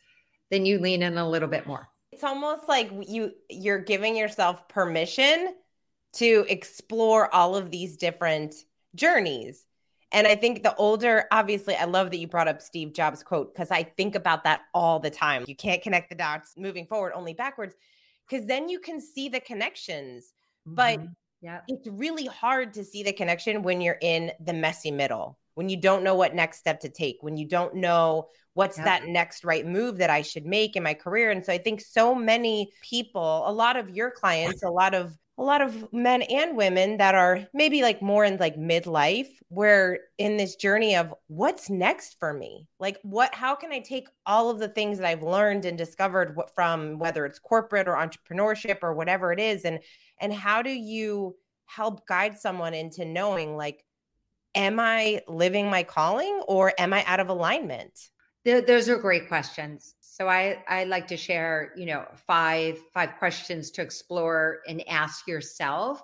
then 0.49 0.65
you 0.65 0.79
lean 0.79 1.03
in 1.03 1.17
a 1.17 1.29
little 1.29 1.49
bit 1.49 1.67
more. 1.67 1.89
It's 2.11 2.23
almost 2.23 2.69
like 2.69 2.89
you 3.07 3.33
you're 3.49 3.79
giving 3.81 4.15
yourself 4.15 4.67
permission 4.69 5.53
to 6.13 6.45
explore 6.47 7.33
all 7.35 7.55
of 7.55 7.69
these 7.69 7.97
different 7.97 8.55
journeys 8.95 9.66
and 10.11 10.25
I 10.25 10.35
think 10.35 10.63
the 10.63 10.75
older, 10.75 11.25
obviously, 11.31 11.75
I 11.75 11.85
love 11.85 12.11
that 12.11 12.17
you 12.17 12.27
brought 12.27 12.47
up 12.47 12.61
Steve 12.61 12.93
Jobs' 12.93 13.23
quote 13.23 13.53
because 13.53 13.71
I 13.71 13.83
think 13.83 14.15
about 14.15 14.43
that 14.45 14.61
all 14.73 14.99
the 14.99 15.09
time. 15.09 15.43
You 15.47 15.55
can't 15.55 15.81
connect 15.81 16.09
the 16.09 16.15
dots 16.15 16.53
moving 16.57 16.85
forward, 16.85 17.13
only 17.13 17.33
backwards, 17.33 17.75
because 18.29 18.45
then 18.45 18.69
you 18.69 18.79
can 18.79 19.01
see 19.01 19.29
the 19.29 19.39
connections. 19.39 20.33
Mm-hmm. 20.67 20.75
But 20.75 20.99
Yeah. 21.41 21.61
It's 21.67 21.87
really 21.87 22.25
hard 22.25 22.73
to 22.73 22.83
see 22.83 23.03
the 23.03 23.13
connection 23.13 23.61
when 23.61 23.81
you're 23.81 23.99
in 24.01 24.31
the 24.39 24.53
messy 24.53 24.91
middle, 24.91 25.37
when 25.53 25.69
you 25.69 25.77
don't 25.77 26.03
know 26.03 26.15
what 26.15 26.33
next 26.33 26.57
step 26.57 26.79
to 26.81 26.89
take, 26.89 27.17
when 27.21 27.37
you 27.37 27.47
don't 27.47 27.75
know 27.75 28.29
what's 28.53 28.77
that 28.77 29.05
next 29.05 29.43
right 29.43 29.67
move 29.67 29.97
that 29.97 30.09
I 30.09 30.23
should 30.23 30.45
make 30.45 30.75
in 30.75 30.81
my 30.81 30.95
career. 30.95 31.29
And 31.29 31.45
so 31.45 31.53
I 31.53 31.59
think 31.59 31.79
so 31.79 32.15
many 32.15 32.71
people, 32.81 33.43
a 33.45 33.51
lot 33.51 33.77
of 33.77 33.91
your 33.91 34.09
clients, 34.09 34.63
a 34.63 34.69
lot 34.69 34.95
of 34.95 35.15
a 35.37 35.43
lot 35.43 35.61
of 35.61 35.91
men 35.93 36.23
and 36.23 36.57
women 36.57 36.97
that 36.97 37.13
are 37.13 37.47
maybe 37.53 37.81
like 37.81 38.01
more 38.01 38.25
in 38.25 38.37
like 38.37 38.55
midlife 38.55 39.27
where 39.49 39.99
in 40.17 40.35
this 40.37 40.55
journey 40.55 40.95
of 40.95 41.13
what's 41.27 41.69
next 41.69 42.17
for 42.19 42.33
me? 42.33 42.67
Like 42.79 42.97
what 43.03 43.33
how 43.33 43.55
can 43.55 43.71
i 43.71 43.79
take 43.79 44.07
all 44.25 44.49
of 44.49 44.59
the 44.59 44.67
things 44.67 44.97
that 44.97 45.07
i've 45.07 45.23
learned 45.23 45.65
and 45.65 45.77
discovered 45.77 46.35
what, 46.35 46.53
from 46.53 46.97
whether 46.99 47.25
it's 47.25 47.39
corporate 47.39 47.87
or 47.87 47.95
entrepreneurship 47.95 48.79
or 48.81 48.93
whatever 48.93 49.31
it 49.31 49.39
is 49.39 49.63
and 49.65 49.79
and 50.19 50.33
how 50.33 50.61
do 50.61 50.71
you 50.71 51.35
help 51.65 52.07
guide 52.07 52.37
someone 52.37 52.73
into 52.73 53.05
knowing 53.05 53.55
like 53.55 53.83
am 54.55 54.79
i 54.79 55.21
living 55.27 55.69
my 55.69 55.83
calling 55.83 56.41
or 56.47 56.73
am 56.77 56.93
i 56.93 57.03
out 57.05 57.19
of 57.19 57.29
alignment? 57.29 58.09
Those 58.45 58.87
are 58.87 58.97
great 58.97 59.27
questions 59.27 59.96
so 60.17 60.27
I 60.27 60.63
I 60.67 60.85
like 60.85 61.05
to 61.09 61.17
share, 61.17 61.73
you 61.77 61.85
know, 61.85 62.03
five 62.25 62.79
five 62.91 63.17
questions 63.19 63.69
to 63.71 63.83
explore 63.83 64.61
and 64.67 64.81
ask 64.89 65.27
yourself 65.27 66.01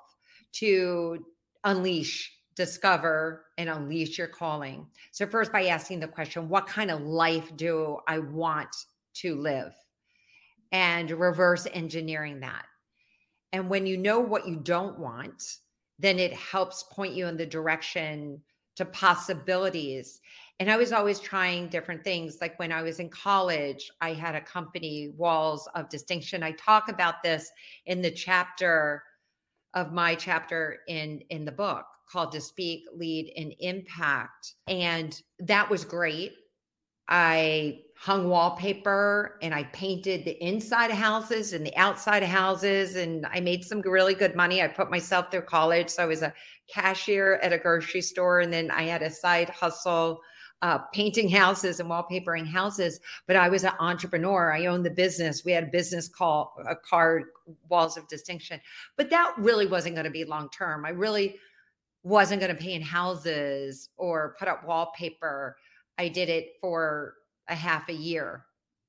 to 0.59 1.25
unleash, 1.63 2.31
discover 2.55 3.45
and 3.57 3.71
unleash 3.71 4.19
your 4.19 4.27
calling. 4.27 4.85
So 5.13 5.25
first 5.25 5.51
by 5.51 5.65
asking 5.65 5.99
the 5.99 6.07
question, 6.07 6.47
what 6.47 6.67
kind 6.67 6.91
of 6.91 7.01
life 7.01 7.55
do 7.55 7.97
I 8.07 8.19
want 8.19 8.69
to 9.15 9.33
live? 9.33 9.73
And 10.71 11.09
reverse 11.09 11.65
engineering 11.73 12.41
that. 12.41 12.65
And 13.51 13.67
when 13.67 13.87
you 13.87 13.97
know 13.97 14.19
what 14.19 14.47
you 14.47 14.57
don't 14.57 14.99
want, 14.99 15.41
then 15.97 16.19
it 16.19 16.33
helps 16.33 16.83
point 16.83 17.15
you 17.15 17.25
in 17.25 17.37
the 17.37 17.47
direction 17.47 18.43
to 18.75 18.85
possibilities 18.85 20.21
and 20.59 20.71
I 20.71 20.77
was 20.77 20.91
always 20.91 21.19
trying 21.19 21.67
different 21.67 22.03
things. 22.03 22.37
Like 22.39 22.57
when 22.59 22.71
I 22.71 22.81
was 22.81 22.99
in 22.99 23.09
college, 23.09 23.91
I 24.01 24.13
had 24.13 24.35
a 24.35 24.41
company, 24.41 25.11
Walls 25.17 25.67
of 25.75 25.89
Distinction. 25.89 26.43
I 26.43 26.51
talk 26.51 26.89
about 26.89 27.23
this 27.23 27.51
in 27.85 28.01
the 28.01 28.11
chapter 28.11 29.03
of 29.73 29.91
my 29.91 30.15
chapter 30.15 30.79
in 30.87 31.21
in 31.29 31.45
the 31.45 31.51
book 31.51 31.85
called 32.11 32.31
to 32.31 32.41
speak 32.41 32.83
lead 32.95 33.31
and 33.37 33.53
impact 33.59 34.53
and 34.67 35.21
that 35.39 35.69
was 35.69 35.83
great 35.83 36.33
i 37.09 37.79
hung 37.97 38.29
wallpaper 38.29 39.39
and 39.41 39.53
i 39.53 39.63
painted 39.65 40.23
the 40.25 40.43
inside 40.43 40.91
of 40.91 40.97
houses 40.97 41.53
and 41.53 41.65
the 41.65 41.75
outside 41.75 42.21
of 42.21 42.29
houses 42.29 42.95
and 42.95 43.25
i 43.31 43.39
made 43.39 43.63
some 43.63 43.81
really 43.81 44.13
good 44.13 44.35
money 44.35 44.61
i 44.61 44.67
put 44.67 44.91
myself 44.91 45.31
through 45.31 45.41
college 45.41 45.89
so 45.89 46.03
i 46.03 46.05
was 46.05 46.21
a 46.21 46.33
cashier 46.71 47.39
at 47.41 47.53
a 47.53 47.57
grocery 47.57 48.01
store 48.01 48.41
and 48.41 48.53
then 48.53 48.69
i 48.71 48.83
had 48.83 49.01
a 49.01 49.09
side 49.09 49.49
hustle 49.49 50.21
uh, 50.63 50.77
painting 50.93 51.29
houses 51.29 51.81
and 51.81 51.89
wallpapering 51.89 52.47
houses, 52.47 53.01
but 53.27 53.35
I 53.35 53.49
was 53.49 53.65
an 53.65 53.73
entrepreneur. 53.79 54.53
I 54.53 54.67
owned 54.67 54.85
the 54.85 54.89
business. 54.89 55.43
We 55.43 55.51
had 55.51 55.65
a 55.65 55.67
business 55.67 56.07
call 56.07 56.55
a 56.65 56.75
card 56.75 57.25
walls 57.67 57.97
of 57.97 58.07
distinction, 58.07 58.61
but 58.95 59.09
that 59.09 59.33
really 59.37 59.67
wasn't 59.67 59.95
going 59.95 60.05
to 60.05 60.09
be 60.09 60.23
long 60.23 60.49
term. 60.51 60.85
I 60.85 60.91
really 60.91 61.35
wasn't 62.03 62.39
going 62.39 62.55
to 62.55 62.61
paint 62.61 62.81
houses 62.81 63.89
or 63.97 64.37
put 64.39 64.47
up 64.47 64.65
wallpaper. 64.65 65.57
I 65.97 66.07
did 66.07 66.29
it 66.29 66.53
for 66.61 67.15
a 67.49 67.55
half 67.55 67.89
a 67.89 67.93
year, 67.93 68.45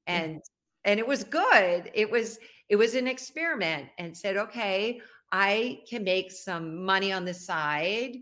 and 0.07 0.41
and 0.85 1.01
it 1.01 1.07
was 1.07 1.25
good. 1.25 1.91
It 1.93 2.09
was 2.09 2.39
it 2.69 2.77
was 2.77 2.95
an 2.95 3.09
experiment, 3.09 3.89
and 3.99 4.17
said, 4.17 4.37
okay, 4.37 5.01
I 5.33 5.81
can 5.91 6.05
make 6.05 6.31
some 6.31 6.85
money 6.85 7.13
on 7.13 7.25
the 7.25 7.35
side 7.35 8.19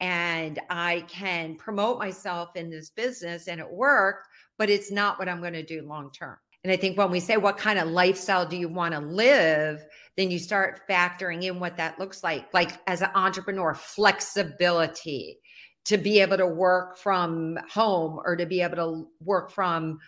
and 0.00 0.60
I 0.70 1.04
can 1.08 1.56
promote 1.56 1.98
myself 1.98 2.56
in 2.56 2.70
this 2.70 2.90
business 2.90 3.48
and 3.48 3.60
it 3.60 3.70
worked, 3.70 4.28
but 4.56 4.70
it's 4.70 4.90
not 4.90 5.18
what 5.18 5.28
I'm 5.28 5.40
going 5.40 5.52
to 5.54 5.62
do 5.62 5.82
long 5.82 6.10
term. 6.12 6.36
And 6.64 6.72
I 6.72 6.76
think 6.76 6.98
when 6.98 7.10
we 7.10 7.20
say, 7.20 7.36
what 7.36 7.56
kind 7.56 7.78
of 7.78 7.88
lifestyle 7.88 8.46
do 8.46 8.56
you 8.56 8.68
want 8.68 8.94
to 8.94 9.00
live? 9.00 9.84
Then 10.16 10.30
you 10.30 10.38
start 10.38 10.80
factoring 10.88 11.44
in 11.44 11.60
what 11.60 11.76
that 11.76 11.98
looks 11.98 12.24
like. 12.24 12.52
Like 12.52 12.72
as 12.86 13.00
an 13.00 13.10
entrepreneur, 13.14 13.74
flexibility 13.74 15.38
to 15.84 15.96
be 15.96 16.20
able 16.20 16.36
to 16.36 16.46
work 16.46 16.98
from 16.98 17.58
home 17.70 18.20
or 18.24 18.36
to 18.36 18.44
be 18.44 18.60
able 18.60 18.76
to 18.76 19.08
work 19.24 19.50
from 19.50 19.98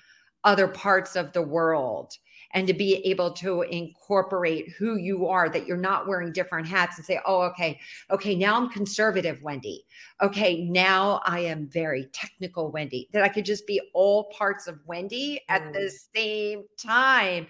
other 0.45 0.69
parts 0.69 1.17
of 1.17 1.33
the 1.33 1.43
world 1.43 2.13
and 2.53 2.67
to 2.67 2.75
be 2.75 2.97
able 3.07 3.33
to 3.33 3.63
incorporate 3.63 4.71
who 4.71 4.97
you 4.97 5.27
are 5.27 5.49
that 5.49 5.67
you're 5.67 5.77
not 5.77 6.09
wearing 6.09 6.33
different 6.33 6.67
hats 6.67 6.97
and 6.97 7.07
say 7.07 7.21
oh 7.27 7.43
okay 7.43 7.79
okay 8.11 8.35
now 8.35 8.57
i'm 8.57 8.69
conservative 8.69 9.43
wendy. 9.43 9.85
Okay 10.23 10.65
now 10.65 11.21
i 11.27 11.41
am 11.41 11.69
very 11.69 12.07
technical 12.13 12.71
wendy. 12.71 13.09
That 13.13 13.23
i 13.23 13.29
could 13.29 13.45
just 13.45 13.67
be 13.67 13.81
all 13.95 14.25
parts 14.25 14.67
of 14.67 14.79
wendy 14.87 15.41
at 15.49 15.63
mm. 15.63 15.73
the 15.73 15.91
same 16.15 16.65
time. 16.77 17.47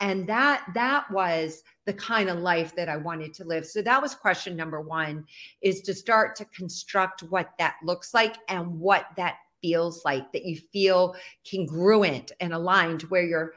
And 0.00 0.26
that 0.28 0.66
that 0.74 1.08
was 1.12 1.62
the 1.84 1.92
kind 1.92 2.28
of 2.28 2.38
life 2.38 2.74
that 2.74 2.88
i 2.88 2.96
wanted 2.96 3.34
to 3.34 3.44
live. 3.44 3.66
So 3.66 3.82
that 3.82 4.02
was 4.02 4.14
question 4.14 4.56
number 4.56 4.80
1 4.80 5.24
is 5.60 5.80
to 5.82 5.94
start 5.94 6.34
to 6.36 6.44
construct 6.46 7.22
what 7.22 7.50
that 7.58 7.76
looks 7.84 8.12
like 8.12 8.36
and 8.48 8.80
what 8.80 9.06
that 9.16 9.36
feels 9.62 10.04
like 10.04 10.32
that 10.32 10.44
you 10.44 10.56
feel 10.72 11.14
congruent 11.48 12.32
and 12.40 12.52
aligned 12.52 13.02
where 13.02 13.22
you're 13.22 13.54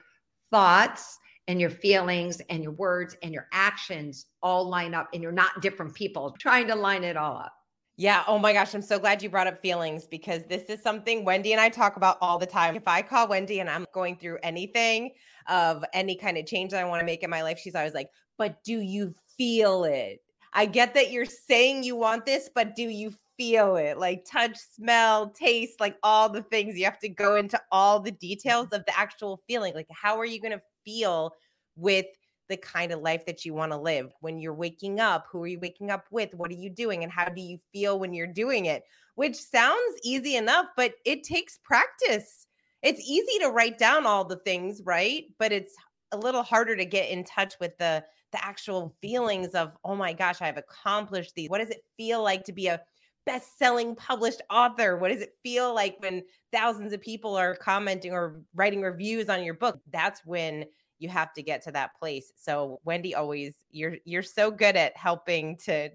thoughts 0.51 1.17
and 1.47 1.59
your 1.61 1.69
feelings 1.69 2.41
and 2.49 2.63
your 2.63 2.71
words 2.71 3.15
and 3.21 3.33
your 3.33 3.47
actions 3.51 4.27
all 4.41 4.67
line 4.67 4.93
up 4.93 5.07
and 5.13 5.21
you're 5.21 5.31
not 5.31 5.61
different 5.61 5.93
people 5.93 6.35
trying 6.39 6.67
to 6.67 6.75
line 6.75 7.03
it 7.03 7.17
all 7.17 7.37
up. 7.37 7.53
Yeah. 7.97 8.23
Oh 8.27 8.37
my 8.37 8.51
gosh. 8.51 8.73
I'm 8.73 8.81
so 8.81 8.99
glad 8.99 9.23
you 9.23 9.29
brought 9.29 9.47
up 9.47 9.61
feelings 9.61 10.05
because 10.05 10.43
this 10.49 10.63
is 10.63 10.81
something 10.81 11.23
Wendy 11.23 11.53
and 11.53 11.61
I 11.61 11.69
talk 11.69 11.95
about 11.95 12.17
all 12.19 12.37
the 12.37 12.45
time. 12.45 12.75
If 12.75 12.87
I 12.87 13.01
call 13.01 13.29
Wendy 13.29 13.59
and 13.59 13.69
I'm 13.69 13.85
going 13.93 14.17
through 14.17 14.39
anything 14.43 15.11
of 15.47 15.85
any 15.93 16.15
kind 16.15 16.37
of 16.37 16.45
change 16.45 16.71
that 16.71 16.81
I 16.81 16.85
want 16.85 16.99
to 16.99 17.05
make 17.05 17.23
in 17.23 17.29
my 17.29 17.41
life, 17.41 17.57
she's 17.57 17.75
always 17.75 17.93
like, 17.93 18.09
but 18.37 18.61
do 18.65 18.81
you 18.81 19.13
feel 19.37 19.85
it? 19.85 20.19
I 20.51 20.65
get 20.65 20.93
that 20.95 21.11
you're 21.11 21.25
saying 21.25 21.83
you 21.83 21.95
want 21.95 22.25
this, 22.25 22.49
but 22.53 22.75
do 22.75 22.83
you 22.83 23.13
feel 23.37 23.75
it 23.75 23.97
like 23.97 24.25
touch, 24.25 24.57
smell, 24.57 25.29
taste, 25.29 25.79
like 25.79 25.97
all 26.03 26.29
the 26.29 26.43
things. 26.43 26.77
You 26.77 26.85
have 26.85 26.99
to 26.99 27.09
go 27.09 27.35
into 27.35 27.59
all 27.71 27.99
the 27.99 28.11
details 28.11 28.67
mm-hmm. 28.67 28.75
of 28.75 28.85
the 28.85 28.97
actual 28.97 29.41
feeling. 29.47 29.73
Like, 29.73 29.87
how 29.91 30.17
are 30.19 30.25
you 30.25 30.41
going 30.41 30.53
to 30.53 30.61
feel 30.83 31.33
with 31.75 32.05
the 32.47 32.57
kind 32.57 32.91
of 32.91 33.01
life 33.01 33.25
that 33.25 33.43
you 33.43 33.53
want 33.53 33.71
to 33.71 33.77
live 33.77 34.11
when 34.21 34.39
you're 34.39 34.53
waking 34.53 34.99
up? 34.99 35.27
Who 35.31 35.43
are 35.43 35.47
you 35.47 35.59
waking 35.59 35.91
up 35.91 36.05
with? 36.11 36.33
What 36.33 36.51
are 36.51 36.55
you 36.55 36.69
doing? 36.69 37.03
And 37.03 37.11
how 37.11 37.29
do 37.29 37.41
you 37.41 37.59
feel 37.73 37.99
when 37.99 38.13
you're 38.13 38.27
doing 38.27 38.65
it? 38.65 38.83
Which 39.15 39.35
sounds 39.35 39.99
easy 40.03 40.35
enough, 40.35 40.67
but 40.75 40.93
it 41.05 41.23
takes 41.23 41.59
practice. 41.63 42.47
It's 42.81 43.01
easy 43.01 43.39
to 43.39 43.49
write 43.49 43.77
down 43.77 44.05
all 44.05 44.25
the 44.25 44.35
things, 44.37 44.81
right? 44.85 45.23
But 45.39 45.51
it's 45.51 45.73
a 46.11 46.17
little 46.17 46.43
harder 46.43 46.75
to 46.75 46.85
get 46.85 47.09
in 47.09 47.23
touch 47.23 47.55
with 47.59 47.77
the 47.77 48.03
the 48.31 48.45
actual 48.45 48.93
feelings 49.01 49.49
of, 49.49 49.71
oh 49.85 49.95
my 49.95 50.11
gosh, 50.11 50.41
I've 50.41 50.57
accomplished 50.57 51.33
these. 51.35 51.49
What 51.49 51.59
does 51.59 51.69
it 51.69 51.85
feel 51.95 52.21
like 52.21 52.43
to 52.45 52.51
be 52.51 52.67
a 52.67 52.81
best-selling 53.25 53.95
published 53.95 54.41
author? 54.49 54.97
What 54.97 55.11
does 55.11 55.21
it 55.21 55.33
feel 55.43 55.73
like 55.73 55.97
when 55.99 56.23
thousands 56.51 56.93
of 56.93 57.01
people 57.01 57.35
are 57.35 57.55
commenting 57.55 58.13
or 58.13 58.41
writing 58.53 58.81
reviews 58.81 59.29
on 59.29 59.43
your 59.43 59.53
book? 59.53 59.79
That's 59.91 60.21
when 60.25 60.65
you 60.99 61.09
have 61.09 61.33
to 61.33 61.43
get 61.43 61.63
to 61.63 61.71
that 61.71 61.91
place. 61.99 62.31
So 62.37 62.79
wendy 62.83 63.15
always 63.15 63.55
you're 63.69 63.97
you're 64.05 64.23
so 64.23 64.51
good 64.51 64.75
at 64.75 64.95
helping 64.95 65.57
to 65.65 65.89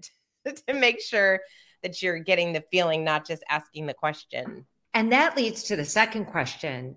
to 0.45 0.73
make 0.73 1.01
sure 1.01 1.39
that 1.83 2.01
you're 2.01 2.19
getting 2.19 2.53
the 2.53 2.63
feeling 2.71 3.03
not 3.03 3.25
just 3.25 3.43
asking 3.49 3.87
the 3.87 3.93
question. 3.93 4.65
And 4.93 5.11
that 5.11 5.37
leads 5.37 5.63
to 5.63 5.75
the 5.75 5.85
second 5.85 6.25
question 6.25 6.95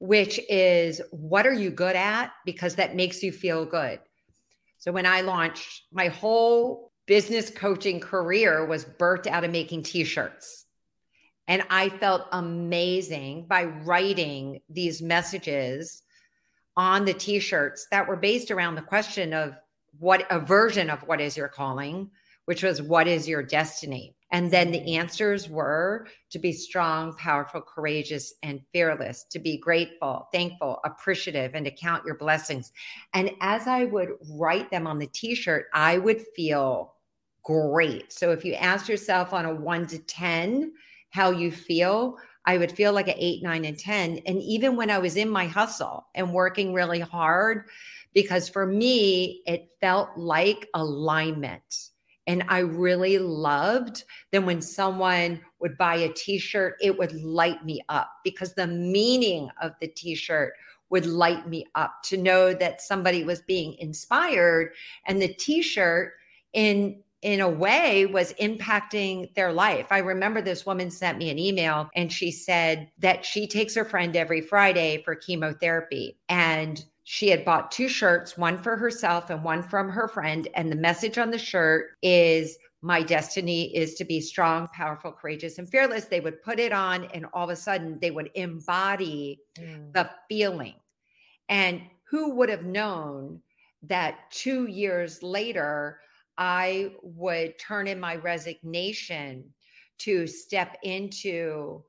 which 0.00 0.38
is 0.48 1.00
what 1.10 1.46
are 1.46 1.52
you 1.52 1.70
good 1.70 1.96
at? 1.96 2.32
Because 2.44 2.76
that 2.76 2.94
makes 2.94 3.22
you 3.22 3.32
feel 3.32 3.64
good. 3.64 3.98
So 4.78 4.92
when 4.92 5.06
i 5.06 5.22
launched 5.22 5.82
my 5.92 6.08
whole 6.08 6.87
business 7.08 7.48
coaching 7.48 7.98
career 7.98 8.66
was 8.66 8.84
birthed 8.84 9.26
out 9.26 9.42
of 9.42 9.50
making 9.50 9.82
t-shirts. 9.82 10.66
And 11.48 11.62
I 11.70 11.88
felt 11.88 12.26
amazing 12.32 13.46
by 13.48 13.64
writing 13.64 14.60
these 14.68 15.00
messages 15.00 16.02
on 16.76 17.06
the 17.06 17.14
t-shirts 17.14 17.88
that 17.90 18.06
were 18.06 18.16
based 18.16 18.50
around 18.50 18.74
the 18.74 18.82
question 18.82 19.32
of 19.32 19.54
what 19.98 20.26
a 20.30 20.38
version 20.38 20.90
of 20.90 21.00
what 21.08 21.20
is 21.20 21.34
your 21.34 21.48
calling, 21.48 22.10
which 22.44 22.62
was 22.62 22.82
what 22.82 23.08
is 23.08 23.26
your 23.26 23.42
destiny? 23.42 24.14
And 24.30 24.50
then 24.50 24.70
the 24.70 24.78
mm-hmm. 24.78 25.00
answers 25.00 25.48
were 25.48 26.06
to 26.30 26.38
be 26.38 26.52
strong, 26.52 27.16
powerful, 27.16 27.62
courageous, 27.62 28.34
and 28.42 28.60
fearless, 28.74 29.24
to 29.30 29.38
be 29.38 29.56
grateful, 29.56 30.28
thankful, 30.30 30.80
appreciative, 30.84 31.54
and 31.54 31.64
to 31.64 31.70
count 31.70 32.04
your 32.04 32.16
blessings. 32.16 32.70
And 33.14 33.30
as 33.40 33.66
I 33.66 33.86
would 33.86 34.10
write 34.30 34.70
them 34.70 34.86
on 34.86 34.98
the 34.98 35.06
t 35.06 35.34
shirt, 35.34 35.68
I 35.72 35.96
would 35.96 36.20
feel 36.36 36.96
great. 37.42 38.12
So 38.12 38.30
if 38.32 38.44
you 38.44 38.54
ask 38.54 38.88
yourself 38.88 39.32
on 39.32 39.46
a 39.46 39.54
one 39.54 39.86
to 39.88 39.98
10 39.98 40.72
how 41.10 41.30
you 41.30 41.50
feel, 41.50 42.18
I 42.44 42.58
would 42.58 42.72
feel 42.72 42.92
like 42.92 43.08
an 43.08 43.14
eight, 43.16 43.42
nine, 43.42 43.64
and 43.64 43.78
10. 43.78 44.20
And 44.26 44.42
even 44.42 44.76
when 44.76 44.90
I 44.90 44.98
was 44.98 45.16
in 45.16 45.28
my 45.28 45.46
hustle 45.46 46.06
and 46.14 46.32
working 46.32 46.72
really 46.72 47.00
hard, 47.00 47.64
because 48.14 48.48
for 48.48 48.66
me, 48.66 49.42
it 49.46 49.68
felt 49.80 50.10
like 50.16 50.66
alignment. 50.74 51.90
And 52.26 52.44
I 52.48 52.58
really 52.58 53.18
loved 53.18 54.04
then 54.32 54.44
when 54.44 54.60
someone 54.60 55.40
would 55.60 55.78
buy 55.78 55.96
a 55.96 56.12
t 56.12 56.38
shirt, 56.38 56.76
it 56.80 56.98
would 56.98 57.12
light 57.22 57.64
me 57.64 57.82
up 57.88 58.10
because 58.22 58.54
the 58.54 58.66
meaning 58.66 59.48
of 59.62 59.72
the 59.80 59.88
t 59.88 60.14
shirt 60.14 60.52
would 60.90 61.06
light 61.06 61.48
me 61.48 61.66
up 61.74 62.02
to 62.04 62.16
know 62.16 62.52
that 62.54 62.80
somebody 62.80 63.24
was 63.24 63.40
being 63.42 63.74
inspired 63.78 64.72
and 65.06 65.20
the 65.20 65.34
t 65.34 65.62
shirt 65.62 66.14
in 66.52 67.02
in 67.22 67.40
a 67.40 67.48
way 67.48 68.06
was 68.06 68.32
impacting 68.34 69.34
their 69.34 69.52
life. 69.52 69.88
I 69.90 69.98
remember 69.98 70.40
this 70.40 70.64
woman 70.64 70.90
sent 70.90 71.18
me 71.18 71.30
an 71.30 71.38
email 71.38 71.88
and 71.96 72.12
she 72.12 72.30
said 72.30 72.90
that 72.98 73.24
she 73.24 73.46
takes 73.46 73.74
her 73.74 73.84
friend 73.84 74.14
every 74.16 74.40
Friday 74.40 75.02
for 75.04 75.14
chemotherapy 75.16 76.16
and 76.28 76.84
she 77.10 77.30
had 77.30 77.42
bought 77.42 77.70
two 77.70 77.88
shirts, 77.88 78.36
one 78.36 78.58
for 78.58 78.76
herself 78.76 79.30
and 79.30 79.42
one 79.42 79.62
from 79.62 79.88
her 79.88 80.08
friend. 80.08 80.46
And 80.52 80.70
the 80.70 80.76
message 80.76 81.16
on 81.16 81.30
the 81.30 81.38
shirt 81.38 81.92
is, 82.02 82.58
My 82.82 83.02
destiny 83.02 83.74
is 83.74 83.94
to 83.94 84.04
be 84.04 84.20
strong, 84.20 84.68
powerful, 84.74 85.12
courageous, 85.12 85.56
and 85.56 85.66
fearless. 85.66 86.04
They 86.04 86.20
would 86.20 86.42
put 86.42 86.58
it 86.60 86.70
on, 86.70 87.04
and 87.14 87.24
all 87.32 87.44
of 87.44 87.50
a 87.50 87.56
sudden, 87.56 87.98
they 87.98 88.10
would 88.10 88.30
embody 88.34 89.40
mm. 89.58 89.90
the 89.94 90.10
feeling. 90.28 90.74
And 91.48 91.80
who 92.04 92.34
would 92.34 92.50
have 92.50 92.66
known 92.66 93.40
that 93.84 94.30
two 94.30 94.66
years 94.66 95.22
later, 95.22 96.00
I 96.38 96.92
would 97.02 97.58
turn 97.58 97.86
in 97.86 98.00
my 98.00 98.16
resignation 98.16 99.44
to 99.98 100.26
step 100.26 100.76
into 100.84 101.82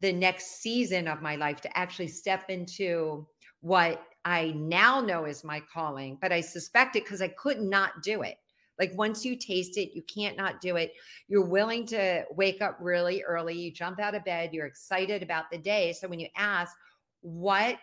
the 0.00 0.12
next 0.12 0.62
season 0.62 1.08
of 1.08 1.22
my 1.22 1.36
life, 1.36 1.60
to 1.62 1.78
actually 1.78 2.08
step 2.08 2.48
into 2.48 3.26
what 3.60 4.02
I 4.24 4.52
now 4.56 5.00
know 5.00 5.24
is 5.24 5.44
my 5.44 5.60
calling, 5.72 6.18
but 6.20 6.32
I 6.32 6.40
suspect 6.40 6.96
it 6.96 7.04
because 7.04 7.22
I 7.22 7.28
could 7.28 7.60
not 7.60 8.02
do 8.02 8.22
it. 8.22 8.36
Like 8.78 8.92
once 8.94 9.24
you 9.24 9.36
taste 9.36 9.78
it, 9.78 9.94
you 9.94 10.02
can't 10.02 10.36
not 10.36 10.60
do 10.60 10.76
it. 10.76 10.92
You're 11.28 11.46
willing 11.46 11.86
to 11.86 12.24
wake 12.30 12.60
up 12.60 12.76
really 12.80 13.22
early. 13.22 13.54
You 13.54 13.72
jump 13.72 13.98
out 13.98 14.14
of 14.14 14.24
bed. 14.24 14.50
You're 14.52 14.66
excited 14.66 15.22
about 15.22 15.50
the 15.50 15.58
day. 15.58 15.94
So 15.94 16.08
when 16.08 16.20
you 16.20 16.28
ask, 16.36 16.76
what 17.22 17.78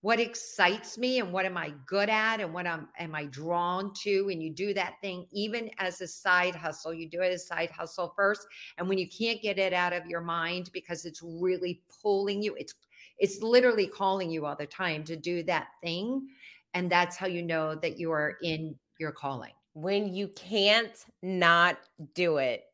what 0.00 0.20
excites 0.20 0.96
me 0.96 1.18
and 1.18 1.32
what 1.32 1.44
am 1.44 1.56
I 1.56 1.72
good 1.86 2.08
at 2.08 2.40
and 2.40 2.54
what 2.54 2.66
am, 2.66 2.88
am 2.98 3.14
I 3.14 3.24
drawn 3.26 3.92
to? 4.02 4.28
And 4.30 4.40
you 4.40 4.50
do 4.50 4.72
that 4.74 4.94
thing 5.00 5.26
even 5.32 5.70
as 5.78 6.00
a 6.00 6.06
side 6.06 6.54
hustle. 6.54 6.94
You 6.94 7.08
do 7.08 7.20
it 7.20 7.32
as 7.32 7.42
a 7.42 7.46
side 7.46 7.70
hustle 7.70 8.12
first. 8.14 8.46
And 8.78 8.88
when 8.88 8.98
you 8.98 9.08
can't 9.08 9.42
get 9.42 9.58
it 9.58 9.72
out 9.72 9.92
of 9.92 10.06
your 10.06 10.20
mind 10.20 10.70
because 10.72 11.04
it's 11.04 11.20
really 11.22 11.82
pulling 12.02 12.42
you, 12.42 12.54
it's 12.54 12.74
it's 13.18 13.42
literally 13.42 13.88
calling 13.88 14.30
you 14.30 14.46
all 14.46 14.54
the 14.54 14.66
time 14.66 15.02
to 15.04 15.16
do 15.16 15.42
that 15.42 15.68
thing. 15.82 16.28
And 16.74 16.88
that's 16.88 17.16
how 17.16 17.26
you 17.26 17.42
know 17.42 17.74
that 17.74 17.98
you 17.98 18.12
are 18.12 18.36
in 18.42 18.76
your 19.00 19.10
calling. 19.10 19.52
When 19.74 20.14
you 20.14 20.28
can't 20.28 21.04
not 21.22 21.78
do 22.14 22.36
it. 22.36 22.64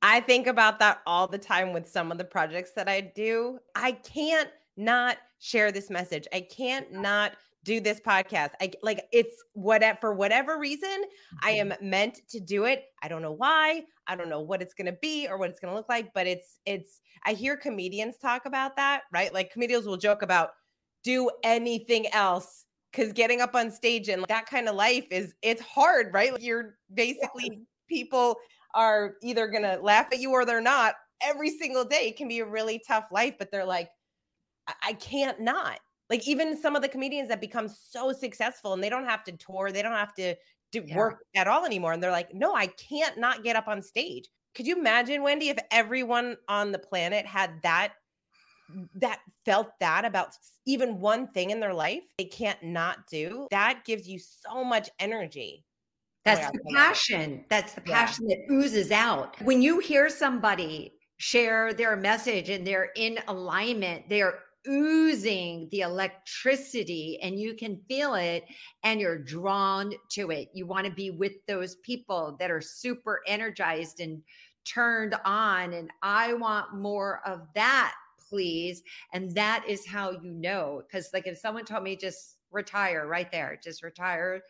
I 0.00 0.20
think 0.20 0.46
about 0.46 0.78
that 0.78 1.02
all 1.06 1.26
the 1.26 1.36
time 1.36 1.74
with 1.74 1.86
some 1.86 2.10
of 2.10 2.16
the 2.16 2.24
projects 2.24 2.70
that 2.72 2.88
I 2.88 3.02
do. 3.02 3.58
I 3.74 3.92
can't 3.92 4.48
not 4.78 5.18
share 5.40 5.72
this 5.72 5.90
message. 5.90 6.28
I 6.32 6.42
can't 6.42 6.92
not 6.92 7.32
do 7.64 7.80
this 7.80 8.00
podcast. 8.00 8.50
I 8.60 8.72
like 8.82 9.06
it's 9.12 9.42
what 9.54 9.82
for 10.00 10.14
whatever 10.14 10.58
reason 10.58 11.04
I 11.42 11.52
Mm-hmm. 11.52 11.72
am 11.72 11.74
meant 11.82 12.20
to 12.30 12.40
do 12.40 12.64
it. 12.66 12.86
I 13.02 13.08
don't 13.08 13.22
know 13.22 13.32
why. 13.32 13.84
I 14.06 14.16
don't 14.16 14.30
know 14.30 14.40
what 14.40 14.62
it's 14.62 14.74
going 14.74 14.86
to 14.86 14.98
be 15.02 15.28
or 15.28 15.38
what 15.38 15.50
it's 15.50 15.60
going 15.60 15.72
to 15.72 15.76
look 15.76 15.88
like, 15.88 16.12
but 16.14 16.26
it's 16.26 16.58
it's 16.66 17.00
I 17.24 17.34
hear 17.34 17.56
comedians 17.56 18.18
talk 18.18 18.46
about 18.46 18.76
that, 18.76 19.02
right? 19.12 19.34
Like 19.34 19.52
comedians 19.52 19.86
will 19.86 19.98
joke 19.98 20.22
about 20.22 20.50
do 21.04 21.30
anything 21.44 22.06
else 22.12 22.66
cuz 22.92 23.12
getting 23.12 23.40
up 23.42 23.54
on 23.54 23.70
stage 23.70 24.08
and 24.08 24.24
that 24.28 24.46
kind 24.46 24.68
of 24.68 24.74
life 24.76 25.06
is 25.10 25.34
it's 25.42 25.62
hard, 25.62 26.12
right? 26.14 26.32
Like 26.32 26.42
you're 26.42 26.78
basically 26.94 27.62
people 27.88 28.36
are 28.74 29.16
either 29.22 29.48
going 29.48 29.64
to 29.64 29.78
laugh 29.82 30.08
at 30.12 30.20
you 30.20 30.30
or 30.32 30.44
they're 30.44 30.60
not 30.60 30.94
every 31.22 31.50
single 31.50 31.84
day. 31.84 32.08
It 32.08 32.16
can 32.16 32.28
be 32.28 32.40
a 32.40 32.46
really 32.46 32.82
tough 32.86 33.06
life, 33.12 33.36
but 33.38 33.50
they're 33.50 33.64
like 33.64 33.90
I, 34.82 34.92
can't 34.94 35.40
not 35.40 35.80
like 36.10 36.26
even 36.26 36.60
some 36.60 36.74
of 36.74 36.82
the 36.82 36.88
comedians 36.88 37.28
that 37.28 37.40
become 37.40 37.68
so 37.68 38.12
successful 38.12 38.72
and 38.72 38.82
they 38.82 38.90
don't 38.90 39.06
have 39.06 39.24
to 39.24 39.32
tour, 39.32 39.70
they 39.70 39.82
don't 39.82 39.92
have 39.92 40.14
to 40.14 40.34
do 40.72 40.82
Yeah. 40.84 40.96
work 40.96 41.24
at 41.36 41.46
all 41.46 41.64
anymore. 41.64 41.92
And 41.92 42.02
they're 42.02 42.10
like, 42.10 42.34
no, 42.34 42.54
I 42.54 42.66
can't 42.66 43.18
not 43.18 43.44
get 43.44 43.56
up 43.56 43.68
on 43.68 43.80
stage. 43.80 44.28
Could 44.54 44.66
you 44.66 44.76
imagine, 44.76 45.22
Wendy, 45.22 45.48
if 45.48 45.58
everyone 45.70 46.36
on 46.48 46.72
the 46.72 46.78
planet 46.78 47.24
had 47.26 47.62
that 47.62 47.94
that 48.94 49.18
felt 49.44 49.70
that 49.80 50.04
about 50.04 50.28
even 50.64 51.00
one 51.00 51.26
thing 51.26 51.50
in 51.50 51.58
their 51.58 51.74
life 51.74 52.02
they 52.18 52.24
can't 52.24 52.62
not 52.62 53.06
do? 53.08 53.46
That 53.50 53.84
gives 53.84 54.08
you 54.08 54.18
so 54.18 54.64
much 54.64 54.90
energy. 54.98 55.64
Oh 56.26 56.34
That's 56.34 56.50
the 56.50 56.58
I 56.58 56.60
love 56.64 56.72
it. 56.72 56.76
passion. 56.76 57.44
That's 57.48 57.72
the 57.74 57.82
Yeah. 57.86 58.06
passion 58.06 58.26
that 58.28 58.38
oozes 58.50 58.90
out. 58.90 59.40
When 59.42 59.62
you 59.62 59.78
hear 59.78 60.08
somebody 60.08 60.94
share 61.18 61.72
their 61.72 61.96
message 61.96 62.48
and 62.48 62.66
they're 62.66 62.90
in 62.96 63.18
alignment, 63.28 64.08
they're 64.08 64.40
oozing 64.68 65.68
the 65.70 65.80
electricity 65.80 67.18
and 67.22 67.38
you 67.38 67.54
can 67.54 67.80
feel 67.88 68.14
it 68.14 68.44
and 68.82 69.00
you're 69.00 69.18
drawn 69.18 69.92
to 70.10 70.30
it. 70.30 70.48
You 70.52 70.66
want 70.66 70.86
to 70.86 70.92
be 70.92 71.10
with 71.10 71.32
those 71.46 71.76
people 71.76 72.36
that 72.38 72.50
are 72.50 72.60
super 72.60 73.20
energized 73.26 74.00
and 74.00 74.22
turned 74.64 75.14
on. 75.24 75.72
And 75.72 75.90
I 76.02 76.34
want 76.34 76.74
more 76.74 77.20
of 77.26 77.46
that, 77.54 77.94
please. 78.28 78.82
And 79.12 79.34
that 79.34 79.64
is 79.66 79.86
how 79.86 80.10
you 80.10 80.32
know. 80.32 80.82
Because, 80.86 81.10
like, 81.12 81.26
if 81.26 81.38
someone 81.38 81.64
told 81.64 81.82
me 81.82 81.96
just 81.96 82.36
retire 82.50 83.06
right 83.06 83.30
there, 83.30 83.58
just 83.62 83.82
retire 83.82 84.42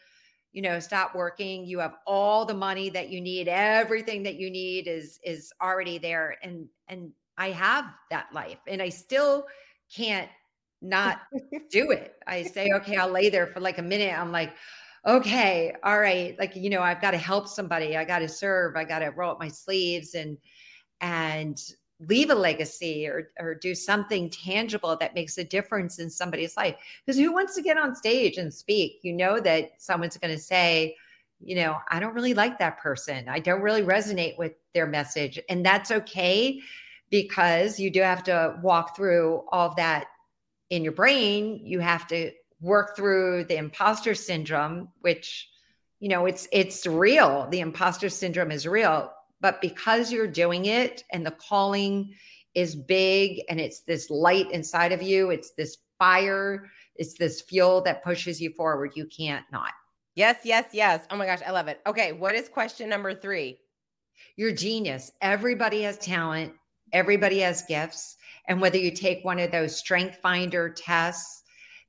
you 0.53 0.63
know 0.63 0.81
stop 0.81 1.15
working 1.15 1.65
you 1.65 1.79
have 1.79 1.95
all 2.07 2.45
the 2.45 2.55
money 2.55 2.91
that 2.91 3.09
you 3.09 3.21
need 3.21 3.47
everything 3.49 4.23
that 4.23 4.35
you 4.35 4.51
need 4.51 4.89
is 4.89 5.21
is 5.23 5.53
already 5.63 5.99
there 5.99 6.37
and 6.43 6.67
and 6.89 7.13
i 7.39 7.51
have 7.51 7.85
that 8.11 8.27
life 8.33 8.59
and 8.67 8.83
i 8.83 8.89
still 8.89 9.47
can't 9.95 10.29
not 10.83 11.21
do 11.71 11.91
it. 11.91 12.17
I 12.27 12.43
say 12.43 12.71
okay 12.77 12.97
i'll 12.97 13.11
lay 13.11 13.29
there 13.29 13.47
for 13.47 13.61
like 13.61 13.79
a 13.79 13.83
minute. 13.83 14.19
I'm 14.19 14.33
like 14.33 14.53
okay 15.07 15.75
all 15.83 15.99
right. 15.99 16.39
Like 16.39 16.57
you 16.57 16.71
know 16.71 16.83
i've 16.83 17.01
got 17.01 17.13
to 17.13 17.19
help 17.19 17.49
somebody. 17.49 17.97
I 17.97 18.05
got 18.05 18.21
to 18.21 18.29
serve. 18.29 18.77
I 18.77 18.85
got 18.85 19.01
to 19.01 19.09
roll 19.09 19.33
up 19.33 19.41
my 19.41 19.49
sleeves 19.49 20.15
and 20.15 20.39
and 21.01 21.61
leave 22.09 22.31
a 22.31 22.35
legacy 22.35 23.07
or 23.07 23.31
or 23.39 23.55
do 23.55 23.75
something 23.75 24.31
tangible 24.31 24.97
that 24.97 25.15
makes 25.15 25.37
a 25.39 25.45
difference 25.45 25.99
in 25.99 26.09
somebody's 26.09 26.57
life. 26.57 26.77
Because 27.05 27.19
who 27.19 27.33
wants 27.33 27.55
to 27.57 27.63
get 27.63 27.77
on 27.77 27.95
stage 27.95 28.39
and 28.39 28.53
speak? 28.53 29.01
You 29.03 29.13
know 29.13 29.41
that 29.41 29.73
someone's 29.79 30.17
going 30.17 30.35
to 30.35 30.41
say 30.41 30.97
you 31.43 31.55
know 31.57 31.75
i 31.89 31.99
don't 31.99 32.15
really 32.15 32.35
like 32.35 32.59
that 32.59 32.79
person. 32.79 33.29
I 33.29 33.39
don't 33.39 33.63
really 33.63 33.83
resonate 33.83 34.39
with 34.39 34.53
their 34.75 34.87
message. 34.87 35.39
And 35.49 35.65
that's 35.65 35.91
okay 35.91 36.61
because 37.11 37.79
you 37.79 37.91
do 37.91 38.01
have 38.01 38.23
to 38.25 38.59
walk 38.63 38.97
through 38.97 39.43
all 39.51 39.69
of 39.69 39.77
that 39.77 40.07
in 40.71 40.83
your 40.83 40.93
brain 40.93 41.61
you 41.65 41.81
have 41.81 42.07
to 42.07 42.31
work 42.61 42.97
through 42.97 43.45
the 43.45 43.57
imposter 43.57 44.15
syndrome 44.15 44.89
which 45.01 45.49
you 45.99 46.09
know 46.09 46.27
it's 46.27 46.49
it's 46.53 46.87
real 46.87 47.49
the 47.51 47.61
imposter 47.61 48.09
syndrome 48.09 48.51
is 48.51 48.67
real 48.67 49.11
but 49.41 49.61
because 49.61 50.13
you're 50.13 50.27
doing 50.27 50.67
it 50.67 51.05
and 51.13 51.27
the 51.27 51.31
calling 51.31 52.15
is 52.55 52.75
big 52.75 53.43
and 53.49 53.61
it's 53.61 53.81
this 53.81 54.11
light 54.11 54.51
inside 54.51 54.93
of 54.93 55.03
you 55.03 55.31
it's 55.31 55.53
this 55.53 55.79
fire 55.99 56.71
it's 56.97 57.15
this 57.15 57.41
fuel 57.41 57.81
that 57.81 58.05
pushes 58.05 58.41
you 58.41 58.51
forward 58.51 58.93
you 58.95 59.07
can't 59.07 59.45
not 59.53 59.73
Yes, 60.17 60.39
yes, 60.43 60.67
yes. 60.73 61.07
Oh 61.09 61.17
my 61.17 61.25
gosh, 61.25 61.39
I 61.47 61.53
love 61.53 61.69
it. 61.69 61.81
Okay, 61.87 62.13
what 62.13 62.35
is 62.35 62.49
question 62.49 62.91
number 62.91 63.15
three? 63.15 63.61
you're 64.37 64.53
genius 64.53 65.13
everybody 65.21 65.83
has 65.83 65.99
talent 65.99 66.53
everybody 66.93 67.41
has 67.41 67.63
gifts. 67.63 68.17
And 68.47 68.61
whether 68.61 68.79
you 68.79 68.91
take 68.91 69.25
one 69.25 69.39
of 69.39 69.51
those 69.51 69.77
strength 69.77 70.19
finder 70.23 70.71
tests 70.71 71.43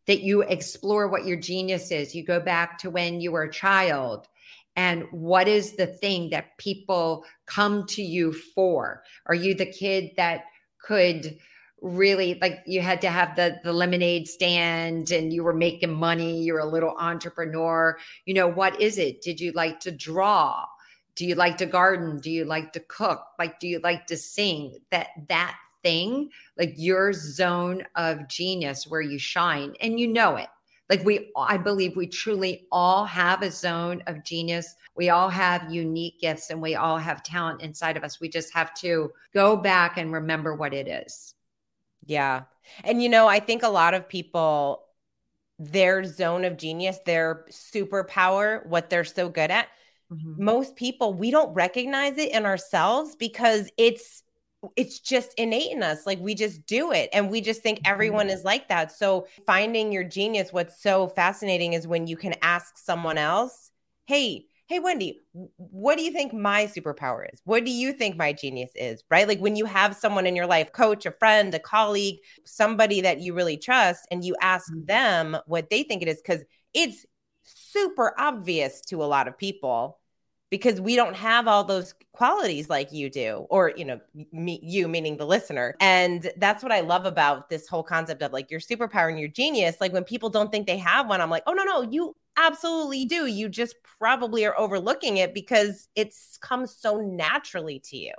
that 0.08 0.22
you 0.22 0.42
explore 0.42 1.08
what 1.08 1.26
your 1.26 1.38
genius 1.38 1.92
is 1.92 2.16
you 2.16 2.24
go 2.26 2.40
back 2.40 2.78
to 2.80 2.90
when 2.90 3.22
you 3.22 3.32
were 3.32 3.44
a 3.44 3.52
child 3.52 4.28
and 4.76 5.06
what 5.12 5.48
is 5.48 5.76
the 5.76 5.88
thing 5.88 6.30
that 6.30 6.58
people 6.58 7.26
come 7.46 7.86
to 7.88 8.02
you 8.02 8.32
for? 8.32 9.04
Are 9.26 9.36
you 9.36 9.54
the 9.54 9.66
kid 9.66 10.12
that 10.18 10.46
could 10.82 11.38
really 11.82 12.38
like 12.42 12.62
you 12.68 12.80
had 12.80 13.02
to 13.02 13.10
have 13.10 13.36
the 13.36 13.60
the 13.64 13.74
lemonade 13.74 14.28
stand 14.28 15.12
and 15.12 15.34
you 15.34 15.44
were 15.44 15.54
making 15.54 15.92
money 15.92 16.44
you're 16.44 16.60
a 16.60 16.66
little 16.66 16.96
entrepreneur. 17.00 17.98
You 18.26 18.36
know 18.36 18.48
what 18.48 18.80
is 18.80 18.98
it? 19.00 19.22
Did 19.22 19.40
you 19.40 19.52
like 19.54 19.80
to 19.82 19.92
draw 19.92 20.66
do 21.16 21.26
you 21.26 21.36
like 21.36 21.58
to 21.58 21.66
garden? 21.66 22.20
Do 22.20 22.32
you 22.32 22.46
like 22.46 22.74
to 22.74 22.80
cook? 22.80 23.24
Like 23.38 23.60
do 23.60 23.68
you 23.68 23.80
like 23.80 24.08
to 24.08 24.18
sing? 24.18 24.80
That 24.92 25.08
that 25.28 25.56
thing 25.84 26.30
like 26.58 26.74
your 26.78 27.14
zone 27.14 27.84
of 27.96 28.28
genius 28.28 28.86
where 28.88 29.02
you 29.02 29.18
shine 29.18 29.74
and 29.82 30.00
you 30.00 30.08
know 30.08 30.36
it. 30.36 30.48
Like 30.90 31.06
we 31.06 31.32
i 31.38 31.56
believe 31.56 31.96
we 31.96 32.08
truly 32.08 32.68
all 32.72 33.06
have 33.06 33.42
a 33.42 33.52
zone 33.52 34.04
of 34.08 34.24
genius. 34.24 34.76
We 34.96 35.10
all 35.10 35.30
have 35.30 35.72
unique 35.72 36.20
gifts 36.20 36.50
and 36.50 36.62
we 36.62 36.76
all 36.76 36.98
have 36.98 37.24
talent 37.24 37.62
inside 37.62 37.98
of 37.98 38.04
us. 38.04 38.20
We 38.20 38.30
just 38.30 38.54
have 38.54 38.74
to 38.76 39.12
go 39.34 39.56
back 39.56 39.98
and 39.98 40.12
remember 40.12 40.54
what 40.56 40.74
it 40.74 40.88
is. 40.88 41.34
Yeah. 42.06 42.44
And 42.84 43.02
you 43.02 43.10
know, 43.10 43.28
I 43.28 43.40
think 43.40 43.64
a 43.64 43.70
lot 43.70 43.94
of 43.94 44.10
people, 44.10 44.84
their 45.60 46.04
zone 46.04 46.44
of 46.44 46.58
genius, 46.58 46.98
their 47.06 47.46
superpower, 47.50 48.66
what 48.66 48.90
they're 48.90 49.04
so 49.06 49.30
good 49.30 49.52
at, 49.52 49.68
mm-hmm. 50.12 50.44
most 50.44 50.76
people 50.76 51.14
we 51.14 51.32
don't 51.32 51.54
recognize 51.54 52.18
it 52.18 52.32
in 52.32 52.46
ourselves 52.46 53.16
because 53.16 53.70
it's 53.78 54.24
it's 54.76 55.00
just 55.00 55.34
innate 55.38 55.72
in 55.72 55.82
us 55.82 56.06
like 56.06 56.20
we 56.20 56.36
just 56.36 56.66
do 56.66 56.92
it 56.92 57.10
and 57.14 57.30
we 57.30 57.42
just 57.42 57.62
think 57.62 57.80
everyone 57.86 58.28
mm-hmm. 58.28 58.36
is 58.36 58.44
like 58.44 58.68
that 58.68 58.92
so 58.92 59.26
finding 59.46 59.92
your 59.92 60.04
genius 60.04 60.54
what's 60.54 60.82
so 60.82 61.08
fascinating 61.08 61.74
is 61.74 61.88
when 61.88 62.08
you 62.08 62.16
can 62.16 62.36
ask 62.42 62.78
someone 62.78 63.18
else 63.18 63.72
hey 64.06 64.46
hey 64.68 64.80
wendy 64.80 65.20
what 65.58 65.98
do 65.98 66.04
you 66.04 66.12
think 66.12 66.32
my 66.32 66.66
superpower 66.66 67.26
is 67.34 67.42
what 67.44 67.66
do 67.66 67.72
you 67.72 67.92
think 67.92 68.16
my 68.16 68.32
genius 68.32 68.72
is 68.76 69.04
right 69.10 69.28
like 69.28 69.40
when 69.40 69.56
you 69.56 69.66
have 69.66 69.96
someone 69.96 70.28
in 70.28 70.36
your 70.36 70.48
life 70.48 70.72
coach 70.72 71.06
a 71.06 71.12
friend 71.12 71.54
a 71.56 71.60
colleague 71.60 72.18
somebody 72.46 73.02
that 73.02 73.20
you 73.20 73.34
really 73.34 73.58
trust 73.58 74.08
and 74.12 74.24
you 74.24 74.36
ask 74.42 74.72
mm-hmm. 74.72 74.86
them 74.86 75.38
what 75.48 75.70
they 75.70 75.82
think 75.82 76.04
it 76.04 76.08
is 76.08 76.22
because 76.22 76.44
it's 76.74 77.06
super 77.44 78.14
obvious 78.20 78.82
to 78.82 79.04
a 79.04 79.06
lot 79.06 79.28
of 79.28 79.38
people 79.38 80.00
because 80.52 80.80
we 80.80 80.96
don't 80.96 81.16
have 81.16 81.48
all 81.48 81.64
those 81.64 81.96
qualities 82.14 82.70
like 82.70 82.92
you 82.92 83.10
do 83.10 83.48
or 83.50 83.74
you 83.76 83.86
know 83.86 84.00
me, 84.32 84.60
you 84.62 84.88
meaning 84.88 85.18
the 85.18 85.26
listener 85.26 85.76
and 85.80 86.32
that's 86.38 86.62
what 86.62 86.72
i 86.72 86.82
love 86.82 87.06
about 87.06 87.50
this 87.50 87.68
whole 87.68 87.82
concept 87.82 88.22
of 88.22 88.32
like 88.32 88.52
your 88.52 88.60
superpower 88.60 89.10
and 89.10 89.20
your 89.20 89.30
genius 89.30 89.78
like 89.82 89.92
when 89.94 90.04
people 90.04 90.30
don't 90.30 90.52
think 90.52 90.68
they 90.68 90.78
have 90.78 91.08
one 91.08 91.20
i'm 91.20 91.30
like 91.32 91.44
oh 91.48 91.54
no 91.54 91.64
no 91.64 91.82
you 91.82 92.14
absolutely 92.38 93.06
do. 93.06 93.26
You 93.26 93.50
just 93.50 93.76
probably 93.84 94.46
are 94.46 94.58
overlooking 94.58 95.18
it 95.18 95.34
because 95.34 95.88
it's 95.96 96.38
comes 96.38 96.76
so 96.76 96.98
naturally 96.98 97.80
to 97.86 97.98
you. 97.98 98.14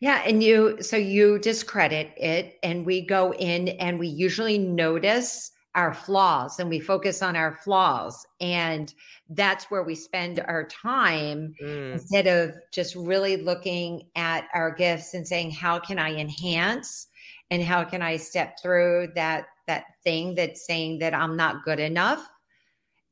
Yeah. 0.00 0.22
And 0.26 0.42
you, 0.42 0.82
so 0.82 0.96
you 0.96 1.38
discredit 1.38 2.12
it, 2.16 2.58
and 2.62 2.84
we 2.84 3.00
go 3.00 3.32
in 3.34 3.68
and 3.68 3.98
we 3.98 4.08
usually 4.08 4.58
notice 4.58 5.52
our 5.76 5.94
flaws 5.94 6.58
and 6.58 6.68
we 6.68 6.80
focus 6.80 7.22
on 7.22 7.36
our 7.36 7.52
flaws. 7.52 8.26
And 8.40 8.92
that's 9.30 9.70
where 9.70 9.84
we 9.84 9.94
spend 9.94 10.40
our 10.40 10.64
time 10.64 11.54
mm. 11.62 11.92
instead 11.92 12.26
of 12.26 12.54
just 12.72 12.96
really 12.96 13.36
looking 13.36 14.08
at 14.16 14.48
our 14.54 14.74
gifts 14.74 15.14
and 15.14 15.26
saying, 15.26 15.52
how 15.52 15.78
can 15.78 15.98
I 15.98 16.14
enhance? 16.14 17.08
And 17.50 17.62
how 17.62 17.84
can 17.84 18.02
I 18.02 18.16
step 18.16 18.58
through 18.60 19.12
that 19.14 19.46
that 19.68 19.84
thing 20.02 20.34
that's 20.34 20.66
saying 20.66 20.98
that 21.00 21.14
I'm 21.14 21.36
not 21.36 21.64
good 21.64 21.78
enough? 21.78 22.26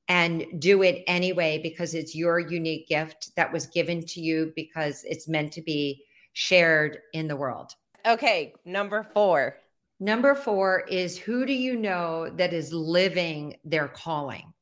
and 0.08 0.44
do 0.58 0.82
it 0.82 1.02
anyway 1.06 1.58
because 1.62 1.94
it's 1.94 2.14
your 2.14 2.38
unique 2.38 2.86
gift 2.88 3.34
that 3.36 3.50
was 3.50 3.66
given 3.66 4.04
to 4.04 4.20
you 4.20 4.52
because 4.54 5.02
it's 5.04 5.28
meant 5.28 5.52
to 5.52 5.62
be 5.62 6.04
shared 6.34 6.98
in 7.12 7.26
the 7.26 7.36
world. 7.36 7.72
Okay, 8.06 8.52
number 8.66 9.06
4. 9.14 9.56
Number 10.00 10.34
4 10.34 10.86
is 10.88 11.16
who 11.16 11.46
do 11.46 11.52
you 11.52 11.76
know 11.76 12.28
that 12.30 12.52
is 12.52 12.72
living 12.72 13.56
their 13.64 13.88
calling? 13.88 14.52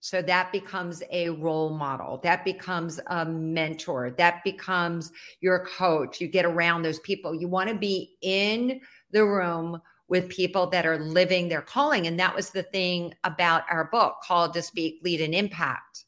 So 0.00 0.20
that 0.20 0.50
becomes 0.52 1.02
a 1.10 1.30
role 1.30 1.70
model. 1.70 2.20
That 2.24 2.44
becomes 2.44 3.00
a 3.06 3.24
mentor. 3.24 4.10
That 4.18 4.42
becomes 4.44 5.12
your 5.40 5.64
coach. 5.64 6.20
You 6.20 6.26
get 6.26 6.44
around 6.44 6.82
those 6.82 6.98
people. 7.00 7.34
You 7.34 7.48
want 7.48 7.70
to 7.70 7.76
be 7.76 8.16
in 8.20 8.80
the 9.12 9.24
room 9.24 9.80
with 10.08 10.28
people 10.28 10.66
that 10.66 10.84
are 10.84 10.98
living 10.98 11.48
their 11.48 11.62
calling. 11.62 12.06
And 12.06 12.18
that 12.18 12.34
was 12.34 12.50
the 12.50 12.64
thing 12.64 13.14
about 13.24 13.62
our 13.70 13.84
book 13.84 14.16
called 14.22 14.52
To 14.54 14.62
Speak, 14.62 15.00
Lead, 15.04 15.20
and 15.20 15.34
Impact. 15.34 16.04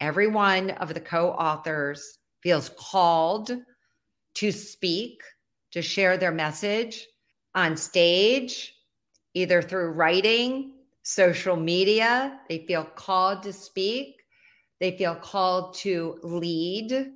Every 0.00 0.28
one 0.28 0.70
of 0.70 0.94
the 0.94 1.00
co 1.00 1.32
authors 1.32 2.20
feels 2.40 2.70
called 2.78 3.50
to 4.34 4.52
speak, 4.52 5.20
to 5.72 5.82
share 5.82 6.16
their 6.16 6.32
message 6.32 7.04
on 7.54 7.76
stage, 7.76 8.74
either 9.34 9.62
through 9.62 9.92
writing, 9.92 10.72
social 11.02 11.56
media. 11.56 12.40
They 12.48 12.66
feel 12.66 12.84
called 12.84 13.42
to 13.44 13.52
speak, 13.52 14.16
they 14.80 14.96
feel 14.96 15.14
called 15.14 15.74
to 15.76 16.18
lead 16.22 17.12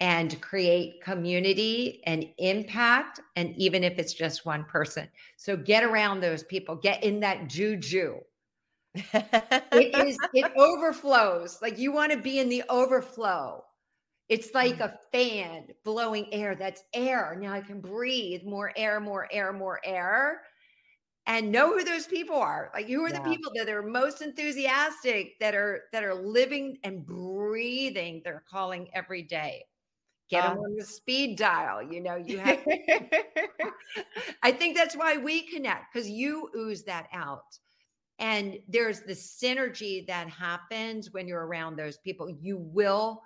and 0.00 0.40
create 0.40 1.02
community 1.02 2.02
and 2.06 2.24
impact. 2.38 3.20
And 3.36 3.54
even 3.56 3.82
if 3.82 3.98
it's 3.98 4.14
just 4.14 4.46
one 4.46 4.64
person. 4.64 5.08
So 5.36 5.56
get 5.56 5.82
around 5.82 6.20
those 6.20 6.44
people, 6.44 6.76
get 6.76 7.02
in 7.02 7.20
that 7.20 7.48
juju. 7.48 8.18
it 8.94 10.06
is, 10.06 10.18
it 10.32 10.52
overflows. 10.56 11.58
Like 11.60 11.78
you 11.78 11.92
want 11.92 12.12
to 12.12 12.18
be 12.18 12.38
in 12.38 12.48
the 12.48 12.62
overflow. 12.68 13.64
It's 14.28 14.52
like 14.54 14.80
a 14.80 14.98
fan 15.10 15.68
blowing 15.84 16.32
air. 16.32 16.54
That's 16.54 16.84
air. 16.92 17.36
Now 17.40 17.52
I 17.52 17.60
can 17.60 17.80
breathe 17.80 18.44
more 18.44 18.72
air, 18.76 19.00
more 19.00 19.26
air, 19.32 19.52
more 19.52 19.80
air. 19.84 20.42
And 21.26 21.52
know 21.52 21.76
who 21.76 21.84
those 21.84 22.06
people 22.06 22.36
are. 22.36 22.70
Like 22.74 22.86
who 22.88 23.04
are 23.04 23.10
yeah. 23.10 23.22
the 23.22 23.30
people 23.30 23.52
that 23.56 23.68
are 23.68 23.82
most 23.82 24.22
enthusiastic, 24.22 25.38
that 25.40 25.54
are 25.54 25.82
that 25.92 26.04
are 26.04 26.14
living 26.14 26.78
and 26.84 27.04
breathing 27.04 28.22
their 28.24 28.44
calling 28.50 28.88
every 28.94 29.22
day 29.22 29.64
get 30.28 30.42
them 30.42 30.52
um, 30.52 30.58
on 30.58 30.76
the 30.76 30.84
speed 30.84 31.36
dial 31.36 31.82
you 31.82 32.00
know 32.00 32.16
you 32.16 32.38
have 32.38 32.58
i 34.42 34.52
think 34.52 34.76
that's 34.76 34.96
why 34.96 35.16
we 35.16 35.42
connect 35.42 35.92
because 35.92 36.08
you 36.08 36.48
ooze 36.56 36.82
that 36.82 37.06
out 37.12 37.58
and 38.18 38.58
there's 38.68 39.00
the 39.00 39.12
synergy 39.12 40.06
that 40.06 40.28
happens 40.28 41.12
when 41.12 41.26
you're 41.26 41.46
around 41.46 41.76
those 41.76 41.98
people 41.98 42.28
you 42.28 42.58
will 42.58 43.22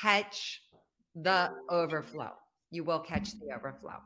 catch 0.00 0.62
the 1.14 1.50
overflow 1.70 2.30
you 2.70 2.84
will 2.84 3.00
catch 3.00 3.32
the 3.40 3.54
overflow 3.54 3.96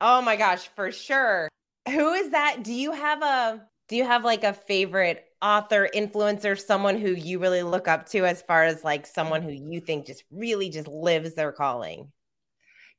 oh 0.00 0.22
my 0.22 0.36
gosh 0.36 0.68
for 0.76 0.92
sure 0.92 1.48
who 1.88 2.12
is 2.12 2.30
that 2.30 2.62
do 2.62 2.72
you 2.72 2.92
have 2.92 3.22
a 3.22 3.66
do 3.88 3.96
you 3.96 4.04
have 4.04 4.24
like 4.24 4.44
a 4.44 4.54
favorite 4.54 5.24
author, 5.42 5.88
influencer, 5.94 6.58
someone 6.58 6.98
who 6.98 7.10
you 7.10 7.38
really 7.38 7.62
look 7.62 7.86
up 7.86 8.08
to 8.08 8.24
as 8.24 8.40
far 8.42 8.64
as 8.64 8.82
like 8.82 9.06
someone 9.06 9.42
who 9.42 9.50
you 9.50 9.80
think 9.80 10.06
just 10.06 10.24
really 10.30 10.70
just 10.70 10.88
lives 10.88 11.34
their 11.34 11.52
calling? 11.52 12.10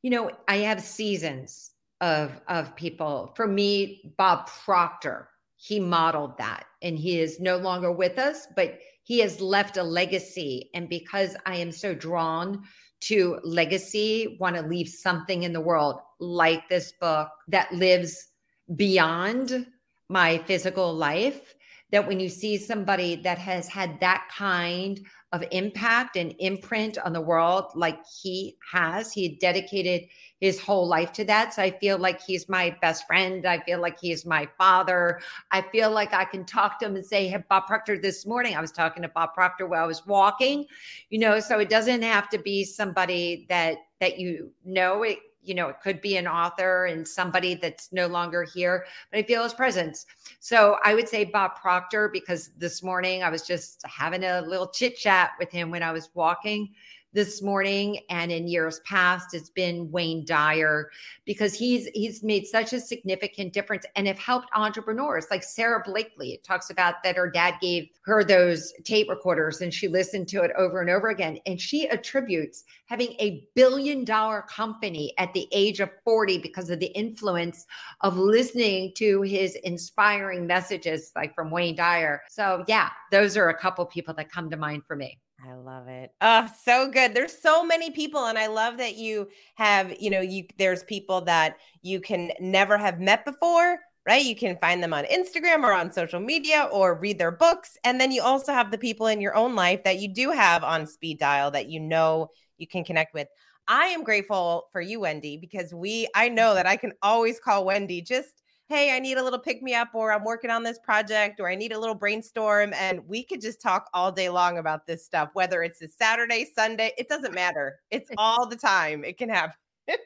You 0.04 0.12
know, 0.12 0.32
I 0.48 0.58
have 0.58 0.82
seasons 0.82 1.72
of 2.02 2.40
of 2.48 2.76
people. 2.76 3.34
For 3.36 3.48
me, 3.48 4.14
Bob 4.18 4.48
Proctor, 4.48 5.30
he 5.56 5.80
modeled 5.80 6.38
that 6.38 6.66
and 6.84 7.00
he 7.00 7.20
is 7.20 7.40
no 7.40 7.58
longer 7.58 7.92
with 7.92 8.20
us, 8.20 8.48
but 8.56 8.78
he 9.06 9.20
has 9.20 9.40
left 9.40 9.78
a 9.78 9.84
legacy. 9.84 10.70
And 10.74 10.90
because 10.90 11.38
I 11.46 11.56
am 11.58 11.72
so 11.72 11.94
drawn 11.94 12.64
to 13.02 13.40
legacy, 13.44 14.36
want 14.40 14.56
to 14.56 14.64
leave 14.64 14.90
something 14.90 15.44
in 15.44 15.54
the 15.54 15.62
world 15.62 16.00
like 16.20 16.68
this 16.68 16.92
book 17.00 17.30
that 17.48 17.72
lives 17.72 18.32
beyond 18.76 19.68
my 20.10 20.40
physical 20.40 20.94
life 20.94 21.54
that 21.92 22.08
when 22.08 22.20
you 22.20 22.30
see 22.30 22.58
somebody 22.58 23.16
that 23.18 23.38
has 23.38 23.68
had 23.68 24.00
that 24.00 24.28
kind 24.36 25.06
of 25.36 25.44
impact 25.52 26.16
and 26.16 26.34
imprint 26.40 26.98
on 26.98 27.12
the 27.12 27.22
world 27.22 27.66
like 27.76 28.00
he 28.22 28.56
has. 28.72 29.12
He 29.12 29.36
dedicated 29.36 30.04
his 30.40 30.60
whole 30.60 30.88
life 30.88 31.12
to 31.14 31.26
that. 31.26 31.54
So 31.54 31.62
i 31.62 31.72
feel 31.72 31.98
like 31.98 32.22
he's 32.22 32.48
my 32.48 32.76
best 32.82 33.06
friend. 33.06 33.46
I 33.46 33.60
feel 33.60 33.82
like 33.82 34.00
he's 34.00 34.26
my 34.26 34.48
father. 34.58 35.20
I 35.52 35.62
feel 35.62 35.92
like 35.92 36.14
i 36.14 36.26
can 36.26 36.46
talk 36.46 36.80
to 36.80 36.86
him 36.86 36.96
and 36.96 37.06
say 37.06 37.28
hey 37.28 37.44
bob 37.50 37.68
proctor 37.68 37.98
this 37.98 38.26
morning 38.26 38.56
i 38.56 38.62
was 38.62 38.72
talking 38.72 39.04
to 39.04 39.10
bob 39.10 39.34
proctor 39.34 39.68
while 39.68 39.84
i 39.84 39.88
was 39.88 40.06
walking. 40.06 40.66
You 41.10 41.20
know 41.20 41.40
so 41.40 41.60
it 41.60 41.70
doesn't 41.70 42.02
have 42.02 42.30
to 42.30 42.38
be 42.38 42.64
somebody 42.64 43.46
that 43.50 43.78
that 44.00 44.20
you 44.20 44.52
know. 44.64 45.04
It 45.04 45.20
you 45.46 45.54
know, 45.54 45.68
it 45.70 45.78
could 45.82 46.02
be 46.02 46.18
an 46.18 46.28
author 46.28 46.86
and 46.86 47.08
somebody 47.08 47.56
that's 47.56 47.92
no 47.92 48.08
longer 48.08 48.44
here, 48.44 48.86
but 49.12 49.20
I 49.20 49.24
feel 49.24 49.44
his 49.44 49.54
presence. 49.54 50.06
So 50.40 50.78
I 50.84 50.96
would 50.96 51.08
say 51.08 51.24
Bob 51.24 51.56
Proctor, 51.56 52.10
because 52.10 52.52
this 52.58 52.84
morning 52.84 53.24
I 53.24 53.30
was 53.30 53.44
just 53.44 53.82
having 53.86 54.24
a 54.24 54.42
little 54.42 54.68
chit 54.68 54.98
chat 54.98 55.32
with 55.40 55.52
him 55.52 55.72
when 55.72 55.84
I 55.84 55.92
was 55.92 56.10
walking 56.14 56.74
this 57.16 57.42
morning 57.42 57.98
and 58.10 58.30
in 58.30 58.46
years 58.46 58.82
past 58.82 59.34
it's 59.34 59.50
been 59.50 59.90
Wayne 59.90 60.26
Dyer 60.26 60.92
because 61.24 61.54
he's 61.54 61.88
he's 61.94 62.22
made 62.22 62.46
such 62.46 62.74
a 62.74 62.80
significant 62.80 63.54
difference 63.54 63.86
and 63.96 64.06
have 64.06 64.20
helped 64.20 64.50
entrepreneurs 64.54 65.26
like 65.32 65.42
Sara 65.42 65.82
Blakely. 65.84 66.34
It 66.34 66.44
talks 66.44 66.70
about 66.70 66.96
that 67.04 67.16
her 67.16 67.32
dad 67.32 67.56
gave 67.62 67.88
her 68.04 68.26
those 68.26 68.74
tape 68.84 69.10
recorders 69.10 69.62
and 69.62 69.74
she 69.74 69.88
listened 69.88 70.28
to 70.28 70.44
it 70.44 70.52
over 70.58 70.82
and 70.82 70.90
over 70.90 71.08
again 71.08 71.40
and 71.46 71.60
she 71.60 71.88
attributes 71.88 72.66
having 72.88 73.14
a 73.14 73.48
billion 73.56 74.04
dollar 74.04 74.42
company 74.42 75.14
at 75.18 75.34
the 75.34 75.48
age 75.54 75.80
of 75.80 75.90
40 76.04 76.40
because 76.40 76.70
of 76.70 76.82
the 76.82 76.88
influence 76.88 77.66
of 78.02 78.18
listening 78.18 78.92
to 78.98 79.22
his 79.22 79.56
inspiring 79.64 80.46
messages 80.46 81.14
like 81.16 81.34
from 81.34 81.50
Wayne 81.50 81.78
Dyer. 81.78 82.24
So 82.30 82.66
yeah, 82.68 82.90
those 83.10 83.38
are 83.38 83.48
a 83.48 83.58
couple 83.58 83.86
people 83.86 84.14
that 84.16 84.30
come 84.30 84.50
to 84.50 84.58
mind 84.58 84.84
for 84.86 84.98
me. 84.98 85.18
I 85.48 85.54
love 85.54 85.88
it. 85.88 86.12
Oh, 86.22 86.48
so 86.64 86.90
good. 86.90 87.14
There's 87.14 87.40
so 87.40 87.64
many 87.64 87.92
people 87.92 88.26
and 88.26 88.38
I 88.38 88.48
love 88.48 88.78
that 88.78 88.96
you 88.96 89.28
have, 89.56 89.94
you 90.00 90.10
know, 90.10 90.22
you 90.22 90.46
there's 90.58 90.84
people 90.84 91.22
that 91.22 91.58
you 91.82 92.00
can 92.02 92.32
never 92.40 92.78
have 92.78 93.00
met 93.00 93.26
before, 93.26 93.78
right? 94.08 94.26
You 94.26 94.36
can 94.36 94.58
find 94.58 94.82
them 94.82 94.94
on 94.94 95.06
Instagram 95.06 95.64
or 95.64 95.74
on 95.74 95.92
social 95.92 96.20
media 96.20 96.68
or 96.72 97.00
read 97.00 97.20
their 97.20 97.32
books 97.32 97.78
and 97.84 98.02
then 98.02 98.12
you 98.12 98.24
also 98.24 98.54
have 98.54 98.72
the 98.72 98.78
people 98.78 99.08
in 99.08 99.22
your 99.22 99.36
own 99.36 99.56
life 99.56 99.84
that 99.84 100.00
you 100.00 100.14
do 100.14 100.32
have 100.32 100.64
on 100.64 100.88
speed 100.88 101.20
dial 101.20 101.52
that 101.52 101.70
you 101.70 101.80
know 101.80 102.30
you 102.58 102.66
can 102.68 102.84
connect 102.84 103.14
with. 103.14 103.28
I 103.68 103.88
am 103.88 104.04
grateful 104.04 104.68
for 104.72 104.82
you 104.82 105.02
Wendy 105.02 105.38
because 105.38 105.74
we 105.74 106.08
I 106.16 106.30
know 106.30 106.56
that 106.56 106.66
I 106.66 106.78
can 106.78 106.94
always 107.04 107.40
call 107.40 107.66
Wendy 107.66 108.02
just 108.02 108.44
hey, 108.68 108.96
I 108.96 109.00
need 109.00 109.18
a 109.18 109.24
little 109.24 109.40
pick 109.40 109.62
me 109.62 109.76
up, 109.76 109.90
or 109.94 110.12
I'm 110.12 110.24
working 110.24 110.50
on 110.50 110.64
this 110.64 110.80
project, 110.80 111.40
or 111.40 111.50
I 111.50 111.56
need 111.56 111.72
a 111.72 111.80
little 111.80 111.96
brainstorm. 111.96 112.74
And 112.74 113.08
we 113.08 113.24
could 113.24 113.42
just 113.42 113.62
talk 113.62 113.90
all 113.94 114.12
day 114.12 114.30
long 114.30 114.58
about 114.58 114.88
this 114.88 115.06
stuff, 115.06 115.30
whether 115.34 115.62
it's 115.64 115.82
a 115.82 115.88
Saturday, 115.88 116.48
Sunday, 116.56 116.92
it 116.98 117.08
doesn't 117.08 117.34
matter. 117.34 117.80
It's 117.92 118.10
all 118.18 118.48
the 118.48 118.56
time. 118.56 119.04
It 119.04 119.18
can 119.18 119.30
happen. 119.30 119.56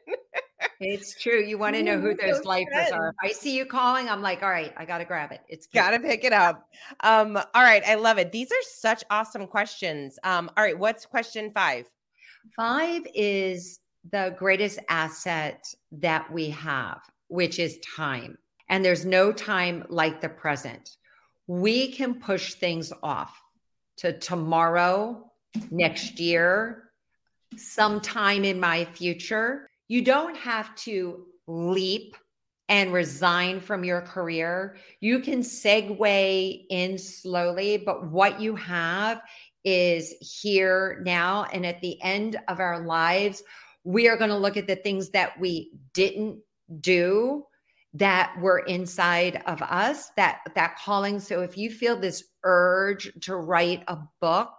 it's 0.80 1.16
true. 1.22 1.42
You 1.42 1.58
want 1.58 1.76
to 1.76 1.84
know 1.84 2.00
who 2.00 2.16
those 2.16 2.44
lifers 2.44 2.92
are. 2.92 3.14
I 3.24 3.32
see 3.32 3.56
you 3.56 3.66
calling, 3.66 4.10
I'm 4.10 4.22
like, 4.22 4.44
all 4.44 4.50
right, 4.50 4.74
I 4.78 4.86
got 4.86 4.98
to 4.98 5.06
grab 5.06 5.32
it. 5.32 5.42
It's 5.48 5.68
got 5.68 5.92
to 5.92 6.00
pick 6.00 6.24
it 6.24 6.34
up. 6.34 6.68
Um, 7.02 7.38
all 7.38 7.64
right. 7.64 7.84
I 7.86 7.96
love 7.96 8.18
it. 8.18 8.32
These 8.32 8.52
are 8.52 8.64
such 8.64 9.04
awesome 9.10 9.48
questions. 9.48 10.20
Um, 10.24 10.52
all 10.58 10.64
right. 10.64 10.78
What's 10.78 11.06
question 11.06 11.52
five? 11.54 11.86
Five 12.56 13.04
is 13.14 13.80
the 14.12 14.36
greatest 14.38 14.80
asset 14.90 15.64
that 15.92 16.32
we 16.32 16.50
have, 16.50 17.00
which 17.28 17.60
is 17.60 17.80
time. 17.96 18.38
And 18.70 18.86
there's 18.86 19.06
no 19.06 19.32
time 19.32 19.86
like 19.90 20.22
the 20.22 20.30
present. 20.30 20.96
We 21.48 21.92
can 21.92 22.16
push 22.16 22.54
things 22.54 22.94
off 23.02 23.36
to 23.98 24.18
tomorrow, 24.18 25.32
next 25.72 26.20
year, 26.20 26.92
sometime 27.58 28.46
in 28.46 28.60
my 28.60 28.86
future. 28.86 29.68
You 29.88 30.04
don't 30.04 30.38
have 30.38 30.74
to 30.76 31.26
leap 31.48 32.16
and 32.70 32.94
resign 32.94 33.60
from 33.60 33.84
your 33.84 34.02
career. 34.02 34.78
You 35.02 35.20
can 35.20 35.40
segue 35.40 36.66
in 36.70 36.98
slowly, 37.00 37.78
but 37.78 38.06
what 38.08 38.40
you 38.40 38.56
have 38.56 39.22
is 39.64 40.14
here 40.22 41.02
now. 41.04 41.46
And 41.52 41.66
at 41.66 41.82
the 41.82 42.00
end 42.02 42.40
of 42.48 42.60
our 42.60 42.80
lives, 42.80 43.42
we 43.84 44.08
are 44.08 44.18
going 44.18 44.30
to 44.30 44.38
look 44.38 44.56
at 44.56 44.68
the 44.68 44.76
things 44.76 45.10
that 45.10 45.40
we 45.40 45.72
didn't 45.94 46.40
do 46.80 47.46
that 47.94 48.36
were 48.40 48.60
inside 48.60 49.42
of 49.46 49.62
us 49.62 50.12
that 50.16 50.42
that 50.56 50.78
calling. 50.78 51.20
So 51.20 51.42
if 51.42 51.58
you 51.58 51.72
feel 51.72 51.96
this 51.96 52.24
urge 52.44 53.12
to 53.22 53.36
write 53.36 53.84
a 53.88 53.98
book 54.22 54.52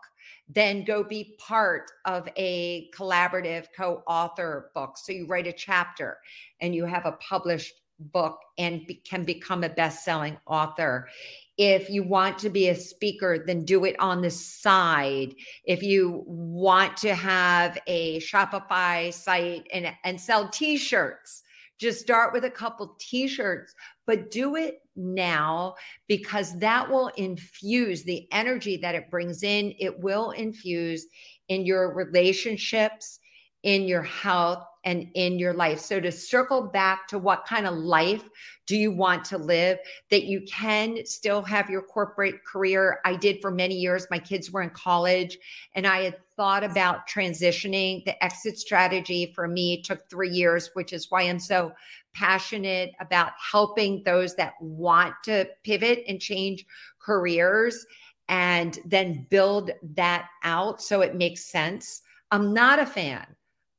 then 0.52 0.84
go 0.84 1.04
be 1.04 1.36
part 1.38 1.90
of 2.04 2.28
a 2.36 2.90
collaborative 2.90 3.66
co-author 3.76 4.70
book. 4.74 4.96
So 4.98 5.12
you 5.12 5.26
write 5.26 5.46
a 5.46 5.52
chapter 5.52 6.18
and 6.60 6.74
you 6.74 6.84
have 6.84 7.06
a 7.06 7.12
published 7.12 7.74
book 8.00 8.38
and 8.58 8.86
be, 8.86 8.94
can 8.96 9.24
become 9.24 9.62
a 9.62 9.68
best-selling 9.68 10.38
author. 10.46 11.08
If 11.56 11.90
you 11.90 12.02
want 12.02 12.38
to 12.38 12.48
be 12.48 12.68
a 12.68 12.74
speaker, 12.74 13.44
then 13.46 13.64
do 13.64 13.84
it 13.84 13.94
on 14.00 14.22
the 14.22 14.30
side. 14.30 15.34
If 15.64 15.82
you 15.82 16.24
want 16.26 16.96
to 16.98 17.14
have 17.14 17.78
a 17.86 18.18
Shopify 18.20 19.12
site 19.12 19.68
and, 19.72 19.94
and 20.02 20.20
sell 20.20 20.48
t 20.48 20.78
shirts, 20.78 21.42
just 21.80 22.00
start 22.00 22.32
with 22.32 22.44
a 22.44 22.50
couple 22.50 22.94
t 22.98 23.26
shirts, 23.26 23.74
but 24.06 24.30
do 24.30 24.56
it 24.56 24.82
now 24.94 25.74
because 26.08 26.56
that 26.58 26.88
will 26.88 27.08
infuse 27.16 28.02
the 28.02 28.28
energy 28.32 28.76
that 28.76 28.94
it 28.94 29.10
brings 29.10 29.42
in. 29.42 29.74
It 29.78 29.98
will 29.98 30.32
infuse 30.32 31.06
in 31.48 31.64
your 31.64 31.94
relationships, 31.94 33.18
in 33.62 33.88
your 33.88 34.02
health, 34.02 34.64
and 34.84 35.08
in 35.14 35.38
your 35.38 35.52
life. 35.52 35.80
So, 35.80 36.00
to 36.00 36.10
circle 36.10 36.62
back 36.62 37.06
to 37.08 37.18
what 37.18 37.46
kind 37.46 37.66
of 37.66 37.74
life 37.74 38.28
do 38.66 38.76
you 38.76 38.92
want 38.92 39.24
to 39.26 39.38
live 39.38 39.78
that 40.10 40.24
you 40.24 40.42
can 40.42 41.04
still 41.04 41.42
have 41.42 41.68
your 41.68 41.82
corporate 41.82 42.44
career? 42.44 43.00
I 43.04 43.16
did 43.16 43.40
for 43.42 43.50
many 43.50 43.74
years. 43.74 44.06
My 44.10 44.18
kids 44.18 44.50
were 44.50 44.62
in 44.62 44.70
college 44.70 45.38
and 45.74 45.86
I 45.86 46.02
had 46.02 46.16
thought 46.36 46.64
about 46.64 47.08
transitioning. 47.08 48.04
The 48.04 48.22
exit 48.24 48.58
strategy 48.58 49.32
for 49.34 49.46
me 49.48 49.82
took 49.82 50.08
three 50.08 50.30
years, 50.30 50.70
which 50.74 50.92
is 50.92 51.10
why 51.10 51.22
I'm 51.22 51.38
so 51.38 51.72
passionate 52.14 52.92
about 53.00 53.32
helping 53.38 54.02
those 54.04 54.34
that 54.36 54.54
want 54.60 55.14
to 55.24 55.46
pivot 55.64 56.04
and 56.08 56.20
change 56.20 56.64
careers 56.98 57.86
and 58.28 58.78
then 58.84 59.26
build 59.28 59.72
that 59.94 60.28
out 60.44 60.80
so 60.80 61.00
it 61.00 61.16
makes 61.16 61.50
sense. 61.50 62.02
I'm 62.30 62.54
not 62.54 62.78
a 62.78 62.86
fan 62.86 63.26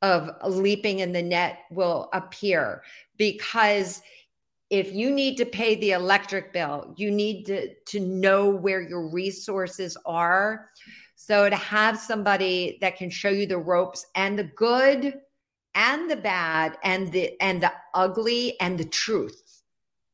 of 0.01 0.31
leaping 0.45 0.99
in 0.99 1.11
the 1.11 1.21
net 1.21 1.59
will 1.69 2.09
appear 2.13 2.83
because 3.17 4.01
if 4.69 4.93
you 4.93 5.11
need 5.11 5.35
to 5.37 5.45
pay 5.45 5.75
the 5.75 5.91
electric 5.91 6.53
bill 6.53 6.93
you 6.97 7.11
need 7.11 7.45
to 7.45 7.73
to 7.85 7.99
know 7.99 8.49
where 8.49 8.81
your 8.81 9.07
resources 9.09 9.97
are. 10.05 10.69
So 11.15 11.49
to 11.49 11.55
have 11.55 11.99
somebody 11.99 12.79
that 12.81 12.97
can 12.97 13.11
show 13.11 13.29
you 13.29 13.45
the 13.45 13.57
ropes 13.57 14.07
and 14.15 14.39
the 14.39 14.45
good 14.45 15.19
and 15.75 16.09
the 16.09 16.15
bad 16.15 16.77
and 16.83 17.11
the 17.11 17.39
and 17.41 17.61
the 17.61 17.71
ugly 17.93 18.59
and 18.59 18.77
the 18.77 18.85
truth 18.85 19.61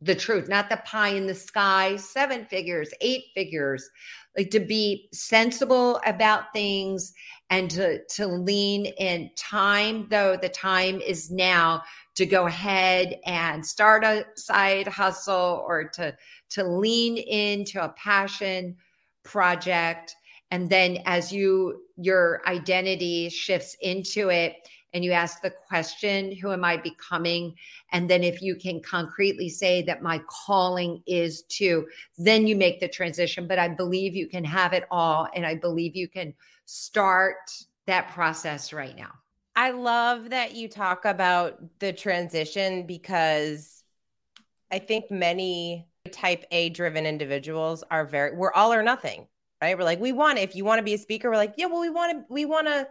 the 0.02 0.14
truth 0.14 0.48
not 0.48 0.70
the 0.70 0.78
pie 0.86 1.10
in 1.10 1.26
the 1.26 1.34
sky 1.34 1.96
seven 1.96 2.46
figures 2.46 2.92
eight 3.02 3.26
figures 3.34 3.90
like 4.38 4.52
to 4.52 4.60
be 4.60 5.10
sensible 5.12 6.00
about 6.06 6.54
things 6.54 7.14
and 7.50 7.70
to, 7.72 8.04
to 8.06 8.28
lean 8.28 8.86
in 8.86 9.30
time, 9.36 10.08
though 10.10 10.36
the 10.36 10.50
time 10.50 11.00
is 11.00 11.32
now 11.32 11.82
to 12.16 12.26
go 12.26 12.48
ahead 12.48 13.20
and 13.26 13.66
start 13.66 14.04
a 14.04 14.26
side 14.36 14.88
hustle 14.88 15.64
or 15.66 15.86
to, 15.90 16.16
to 16.50 16.64
lean 16.64 17.18
into 17.18 17.84
a 17.84 17.90
passion 17.90 18.76
project. 19.24 20.16
And 20.52 20.70
then 20.70 21.00
as 21.06 21.32
you, 21.32 21.84
your 21.96 22.42
identity 22.48 23.30
shifts 23.30 23.78
into 23.82 24.30
it, 24.30 24.56
and 24.94 25.04
you 25.04 25.12
ask 25.12 25.42
the 25.42 25.52
question, 25.52 26.32
Who 26.38 26.52
am 26.52 26.64
I 26.64 26.78
becoming? 26.78 27.54
And 27.92 28.10
then 28.10 28.24
if 28.24 28.42
you 28.42 28.56
can 28.56 28.82
concretely 28.82 29.50
say 29.50 29.82
that 29.84 30.02
my 30.02 30.22
calling 30.28 31.04
is 31.06 31.44
to, 31.44 31.86
then 32.18 32.48
you 32.48 32.56
make 32.56 32.80
the 32.80 32.88
transition. 32.88 33.48
But 33.48 33.60
I 33.60 33.68
believe 33.68 34.16
you 34.16 34.28
can 34.28 34.44
have 34.44 34.74
it 34.74 34.86
all. 34.90 35.28
And 35.36 35.46
I 35.46 35.56
believe 35.56 35.96
you 35.96 36.08
can 36.08 36.34
start 36.68 37.50
that 37.86 38.12
process 38.12 38.74
right 38.74 38.96
now. 38.96 39.12
I 39.56 39.72
love 39.72 40.30
that 40.30 40.54
you 40.54 40.68
talk 40.68 41.06
about 41.06 41.60
the 41.80 41.94
transition 41.94 42.86
because 42.86 43.84
I 44.70 44.80
think 44.80 45.10
many 45.10 45.88
type 46.12 46.44
A 46.52 46.70
driven 46.70 47.06
individuals 47.06 47.84
are 47.90 48.06
very, 48.06 48.36
we're 48.36 48.52
all 48.52 48.74
or 48.74 48.84
nothing, 48.84 49.28
right? 49.62 49.78
We're 49.78 49.86
like, 49.86 50.02
we 50.02 50.12
want, 50.12 50.40
if 50.40 50.56
you 50.56 50.66
want 50.66 50.80
to 50.80 50.84
be 50.84 50.94
a 50.94 50.98
speaker, 50.98 51.30
we're 51.30 51.38
like, 51.38 51.54
yeah, 51.58 51.68
well, 51.68 51.82
we 51.82 51.90
want 51.90 52.12
to, 52.12 52.34
we 52.34 52.46
want 52.46 52.68
to 52.68 52.88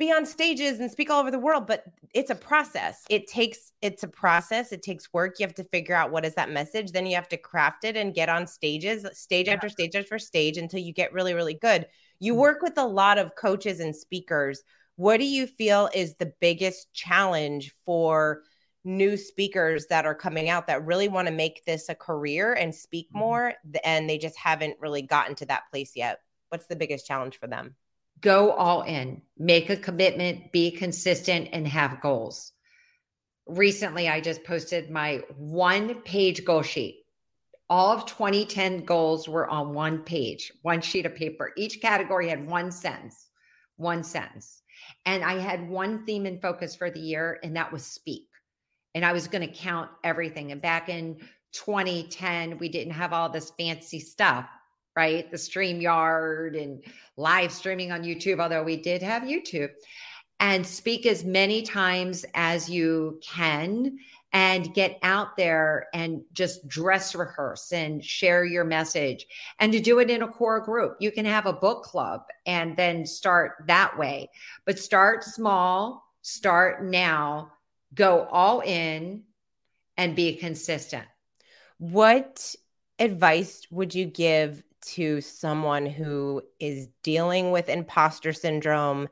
be 0.00 0.10
on 0.10 0.26
stages 0.26 0.80
and 0.80 0.90
speak 0.90 1.10
all 1.10 1.20
over 1.20 1.30
the 1.30 1.38
world, 1.38 1.68
but 1.68 1.84
it's 2.12 2.30
a 2.30 2.34
process. 2.34 3.04
It 3.08 3.28
takes, 3.28 3.70
it's 3.80 4.02
a 4.02 4.08
process. 4.08 4.72
It 4.72 4.82
takes 4.82 5.12
work. 5.12 5.36
You 5.38 5.46
have 5.46 5.54
to 5.54 5.64
figure 5.64 5.94
out 5.94 6.10
what 6.10 6.24
is 6.24 6.34
that 6.34 6.50
message. 6.50 6.90
Then 6.90 7.06
you 7.06 7.14
have 7.14 7.28
to 7.28 7.36
craft 7.36 7.84
it 7.84 7.96
and 7.96 8.12
get 8.12 8.28
on 8.28 8.48
stages, 8.48 9.06
stage 9.12 9.46
yeah. 9.46 9.54
after 9.54 9.68
stage 9.68 9.94
after 9.94 10.18
stage 10.18 10.56
until 10.56 10.80
you 10.80 10.92
get 10.92 11.12
really, 11.12 11.34
really 11.34 11.54
good 11.54 11.86
you 12.20 12.32
mm-hmm. 12.32 12.42
work 12.42 12.62
with 12.62 12.78
a 12.78 12.86
lot 12.86 13.18
of 13.18 13.34
coaches 13.34 13.80
and 13.80 13.96
speakers. 13.96 14.62
What 14.96 15.16
do 15.16 15.24
you 15.24 15.46
feel 15.46 15.88
is 15.94 16.14
the 16.14 16.32
biggest 16.40 16.92
challenge 16.92 17.74
for 17.84 18.42
new 18.84 19.16
speakers 19.16 19.86
that 19.88 20.06
are 20.06 20.14
coming 20.14 20.48
out 20.48 20.66
that 20.66 20.86
really 20.86 21.08
want 21.08 21.28
to 21.28 21.34
make 21.34 21.64
this 21.64 21.88
a 21.88 21.94
career 21.94 22.52
and 22.52 22.74
speak 22.74 23.08
mm-hmm. 23.08 23.18
more 23.18 23.54
and 23.82 24.08
they 24.08 24.18
just 24.18 24.38
haven't 24.38 24.76
really 24.78 25.02
gotten 25.02 25.34
to 25.36 25.46
that 25.46 25.64
place 25.70 25.92
yet? 25.96 26.20
What's 26.50 26.66
the 26.66 26.76
biggest 26.76 27.06
challenge 27.06 27.38
for 27.38 27.46
them? 27.46 27.74
Go 28.20 28.52
all 28.52 28.82
in, 28.82 29.22
make 29.38 29.70
a 29.70 29.76
commitment, 29.76 30.52
be 30.52 30.70
consistent, 30.70 31.48
and 31.52 31.66
have 31.66 32.00
goals. 32.00 32.52
Recently, 33.46 34.08
I 34.08 34.20
just 34.20 34.44
posted 34.44 34.90
my 34.90 35.22
one 35.36 36.02
page 36.02 36.44
goal 36.44 36.62
sheet 36.62 37.00
all 37.70 37.92
of 37.92 38.04
2010 38.04 38.84
goals 38.84 39.28
were 39.28 39.48
on 39.48 39.72
one 39.72 40.00
page, 40.00 40.52
one 40.62 40.80
sheet 40.80 41.06
of 41.06 41.14
paper. 41.14 41.52
Each 41.56 41.80
category 41.80 42.28
had 42.28 42.44
one 42.44 42.72
sentence, 42.72 43.28
one 43.76 44.02
sentence. 44.02 44.62
And 45.06 45.22
I 45.22 45.38
had 45.38 45.68
one 45.68 46.04
theme 46.04 46.26
and 46.26 46.42
focus 46.42 46.74
for 46.74 46.90
the 46.90 46.98
year, 46.98 47.38
and 47.44 47.54
that 47.54 47.72
was 47.72 47.86
speak. 47.86 48.26
And 48.96 49.04
I 49.04 49.12
was 49.12 49.28
going 49.28 49.48
to 49.48 49.54
count 49.54 49.88
everything. 50.02 50.50
And 50.50 50.60
back 50.60 50.88
in 50.88 51.18
2010, 51.52 52.58
we 52.58 52.68
didn't 52.68 52.94
have 52.94 53.12
all 53.12 53.28
this 53.28 53.52
fancy 53.56 54.00
stuff, 54.00 54.48
right? 54.96 55.30
The 55.30 55.36
StreamYard 55.36 56.60
and 56.60 56.82
live 57.16 57.52
streaming 57.52 57.92
on 57.92 58.02
YouTube, 58.02 58.40
although 58.40 58.62
we 58.62 58.76
did 58.76 59.02
have 59.02 59.22
YouTube. 59.22 59.70
And 60.40 60.66
speak 60.66 61.04
as 61.04 61.24
many 61.24 61.62
times 61.62 62.24
as 62.34 62.68
you 62.68 63.20
can 63.22 63.98
and 64.32 64.72
get 64.74 64.98
out 65.02 65.36
there 65.36 65.88
and 65.92 66.22
just 66.32 66.66
dress 66.68 67.14
rehearse 67.14 67.72
and 67.72 68.04
share 68.04 68.44
your 68.44 68.64
message 68.64 69.26
and 69.58 69.72
to 69.72 69.80
do 69.80 69.98
it 69.98 70.08
in 70.08 70.22
a 70.22 70.28
core 70.28 70.60
group. 70.60 70.96
You 71.00 71.10
can 71.10 71.24
have 71.24 71.46
a 71.46 71.52
book 71.52 71.82
club 71.82 72.22
and 72.46 72.76
then 72.76 73.04
start 73.06 73.64
that 73.66 73.98
way, 73.98 74.30
but 74.64 74.78
start 74.78 75.24
small, 75.24 76.04
start 76.22 76.84
now, 76.84 77.52
go 77.94 78.26
all 78.30 78.60
in 78.60 79.24
and 79.96 80.14
be 80.14 80.36
consistent. 80.36 81.04
What 81.78 82.54
advice 82.98 83.62
would 83.70 83.94
you 83.94 84.06
give 84.06 84.62
to 84.82 85.20
someone 85.20 85.86
who 85.86 86.42
is 86.58 86.88
dealing 87.02 87.50
with 87.50 87.68
imposter 87.68 88.32
syndrome? 88.32 89.08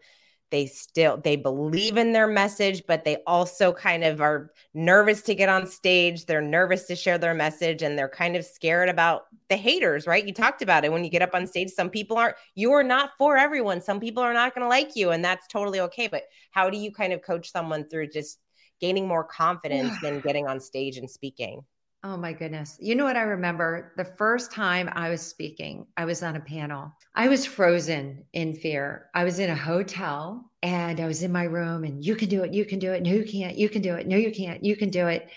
they 0.51 0.67
still 0.67 1.19
they 1.19 1.37
believe 1.37 1.97
in 1.97 2.13
their 2.13 2.27
message 2.27 2.83
but 2.87 3.05
they 3.05 3.19
also 3.27 3.73
kind 3.73 4.03
of 4.03 4.21
are 4.21 4.51
nervous 4.73 5.23
to 5.23 5.35
get 5.35 5.49
on 5.49 5.67
stage. 5.67 6.25
They're 6.25 6.41
nervous 6.41 6.87
to 6.87 6.97
share 6.97 7.19
their 7.19 7.35
message 7.35 7.83
and 7.83 7.99
they're 7.99 8.09
kind 8.09 8.37
of 8.37 8.45
scared 8.45 8.89
about 8.89 9.23
the 9.49 9.57
haters 9.57 10.07
right? 10.07 10.27
You 10.27 10.33
talked 10.33 10.63
about 10.63 10.85
it. 10.85 10.93
When 10.93 11.05
you 11.05 11.11
get 11.11 11.23
up 11.23 11.35
on 11.35 11.47
stage 11.47 11.71
some 11.71 11.91
people 11.91 12.17
aren't 12.17 12.37
you 12.55 12.73
are 12.73 12.83
not 12.83 13.11
for 13.19 13.37
everyone. 13.37 13.81
Some 13.81 14.01
people 14.01 14.23
are 14.23 14.35
not 14.35 14.55
going 14.55 14.63
to 14.63 14.69
like 14.69 14.97
you 14.97 15.11
and 15.11 15.25
that's 15.25 15.47
totally 15.49 15.81
okay. 15.81 16.09
But 16.09 16.25
how 16.51 16.71
do 16.71 16.79
you 16.79 16.93
kind 16.93 17.13
of 17.13 17.23
coach 17.23 17.51
someone 17.51 17.89
through 17.89 18.09
just 18.09 18.39
gaining 18.81 19.09
more 19.09 19.25
confidence 19.25 19.95
than 20.03 20.21
getting 20.21 20.47
on 20.47 20.61
stage 20.61 20.97
and 20.97 21.11
speaking 21.11 21.63
Oh 22.05 22.17
my 22.17 22.33
goodness. 22.33 22.79
You 22.81 22.95
know 22.95 23.05
what 23.05 23.17
I 23.17 23.23
remember? 23.23 23.93
The 23.97 24.05
first 24.05 24.53
time 24.53 24.89
I 24.93 25.11
was 25.11 25.21
speaking, 25.21 25.85
I 25.97 26.05
was 26.05 26.23
on 26.23 26.37
a 26.37 26.41
panel. 26.41 26.93
I 27.17 27.27
was 27.27 27.45
frozen 27.45 28.25
in 28.33 28.55
fear. 28.55 29.11
I 29.17 29.25
was 29.25 29.41
in 29.41 29.51
a 29.51 29.57
hotel 29.57 30.49
and 30.63 31.01
I 31.01 31.09
was 31.09 31.25
in 31.25 31.33
my 31.33 31.43
room 31.43 31.83
and 31.83 32.05
you 32.05 32.15
can 32.15 32.29
do 32.29 32.45
it, 32.45 32.55
you 32.55 32.65
can 32.65 32.79
do 32.79 32.93
it. 32.93 33.03
No, 33.03 33.11
you 33.11 33.25
can't. 33.25 33.59
You 33.59 33.69
can 33.69 33.83
do 33.83 33.97
it. 33.97 34.07
No, 34.07 34.17
you 34.17 34.31
can't. 34.31 34.65
You 34.65 34.77
can 34.77 34.91
do 34.91 35.09
it. 35.09 35.29